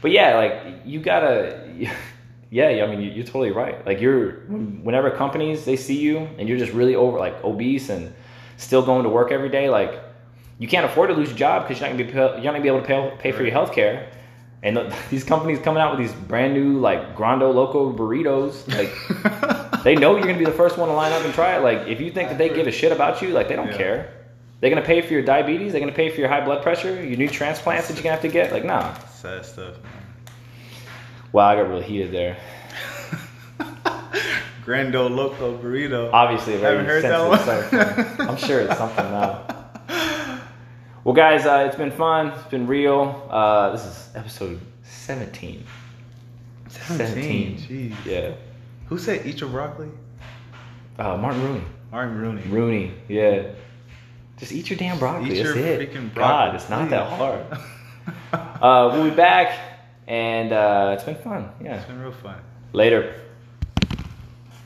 But 0.00 0.12
yeah, 0.12 0.36
like 0.36 0.82
you 0.84 1.00
gotta. 1.00 1.90
Yeah, 2.50 2.68
I 2.82 2.86
mean, 2.86 3.02
you- 3.02 3.10
you're 3.10 3.26
totally 3.26 3.50
right. 3.50 3.84
Like, 3.84 4.00
you're 4.00 4.30
whenever 4.82 5.10
companies 5.10 5.66
they 5.66 5.76
see 5.76 5.98
you 5.98 6.26
and 6.38 6.48
you're 6.48 6.56
just 6.56 6.72
really 6.72 6.94
over, 6.94 7.18
like 7.18 7.44
obese 7.44 7.90
and 7.90 8.14
still 8.56 8.80
going 8.80 9.02
to 9.02 9.10
work 9.10 9.30
every 9.32 9.50
day, 9.50 9.68
like 9.68 10.00
you 10.58 10.66
can't 10.68 10.84
afford 10.86 11.10
to 11.10 11.14
lose 11.14 11.28
your 11.28 11.38
job 11.38 11.62
because 11.68 11.80
you're 11.80 11.88
not 11.88 11.96
gonna 11.98 12.10
be 12.10 12.16
you're 12.18 12.52
not 12.52 12.52
gonna 12.52 12.60
be 12.60 12.68
able 12.68 12.80
to 12.80 12.86
pay, 12.86 13.12
pay 13.18 13.32
for 13.32 13.42
your 13.42 13.52
health 13.52 13.72
care. 13.72 14.10
And 14.62 14.76
the, 14.76 14.96
these 15.10 15.22
companies 15.24 15.60
coming 15.60 15.80
out 15.80 15.96
with 15.96 16.00
these 16.06 16.12
brand 16.22 16.52
new 16.54 16.78
like 16.80 17.16
Grando 17.16 17.54
Loco 17.54 17.92
burritos, 17.92 18.66
like 18.76 19.82
they 19.84 19.94
know 19.94 20.12
you're 20.16 20.26
gonna 20.26 20.38
be 20.38 20.44
the 20.44 20.50
first 20.52 20.76
one 20.78 20.88
to 20.88 20.94
line 20.94 21.12
up 21.12 21.24
and 21.24 21.32
try 21.34 21.56
it. 21.56 21.62
Like 21.62 21.86
if 21.86 22.00
you 22.00 22.10
think 22.10 22.28
that 22.30 22.38
they 22.38 22.48
give 22.48 22.66
a 22.66 22.72
shit 22.72 22.90
about 22.92 23.22
you, 23.22 23.28
like 23.28 23.48
they 23.48 23.56
don't 23.56 23.68
Yeah. 23.68 23.76
care. 23.76 24.14
They're 24.60 24.70
gonna 24.70 24.82
pay 24.82 25.00
for 25.02 25.12
your 25.12 25.22
diabetes. 25.22 25.70
They're 25.72 25.80
gonna 25.80 25.92
pay 25.92 26.10
for 26.10 26.18
your 26.18 26.28
high 26.28 26.44
blood 26.44 26.62
pressure, 26.64 26.92
your 27.04 27.16
new 27.16 27.28
transplants 27.28 27.86
that 27.86 27.94
you're 27.94 28.02
gonna 28.02 28.14
have 28.14 28.22
to 28.22 28.28
get. 28.28 28.52
Like 28.52 28.64
nah. 28.64 28.94
Sad 29.04 29.44
stuff. 29.46 29.76
Wow, 31.30 31.46
I 31.46 31.54
got 31.54 31.68
really 31.68 31.84
heated 31.84 32.10
there. 32.10 32.36
Grando 34.64 35.08
Loco 35.10 35.56
Burrito. 35.56 36.10
Obviously, 36.12 36.56
very 36.56 36.78
Haven't 36.84 36.86
heard 36.86 37.04
that 37.04 38.18
one? 38.18 38.28
I'm 38.28 38.36
sure 38.36 38.60
it's 38.60 38.76
something 38.76 39.04
now. 39.10 39.57
Well, 41.08 41.14
guys, 41.14 41.46
uh, 41.46 41.64
it's 41.66 41.74
been 41.74 41.90
fun. 41.90 42.32
It's 42.32 42.48
been 42.48 42.66
real. 42.66 43.26
Uh, 43.30 43.70
this 43.70 43.82
is 43.86 44.10
episode 44.14 44.60
17. 44.82 45.64
17, 46.68 47.56
jeez. 47.56 47.94
Yeah. 48.04 48.34
Who 48.88 48.98
said 48.98 49.24
eat 49.24 49.40
your 49.40 49.48
broccoli? 49.48 49.88
Uh, 50.98 51.16
Martin 51.16 51.42
Rooney. 51.44 51.64
Martin 51.90 52.18
Rooney. 52.18 52.42
Rooney. 52.42 52.92
Yeah. 53.08 53.52
Just 54.36 54.52
eat 54.52 54.68
your 54.68 54.78
damn 54.78 54.98
broccoli. 54.98 55.30
Eat 55.30 55.42
That's 55.44 55.56
your 55.56 55.64
it. 55.64 55.90
freaking 55.90 56.12
God, 56.12 56.54
it's 56.54 56.68
not 56.68 56.90
that 56.90 57.08
hard. 57.08 57.46
Uh, 58.32 58.90
we'll 58.92 59.08
be 59.08 59.16
back, 59.16 59.58
and 60.06 60.52
uh, 60.52 60.90
it's 60.94 61.04
been 61.04 61.14
fun. 61.14 61.48
Yeah. 61.62 61.76
It's 61.76 61.86
been 61.86 62.00
real 62.02 62.12
fun. 62.12 62.38
Later. 62.74 63.18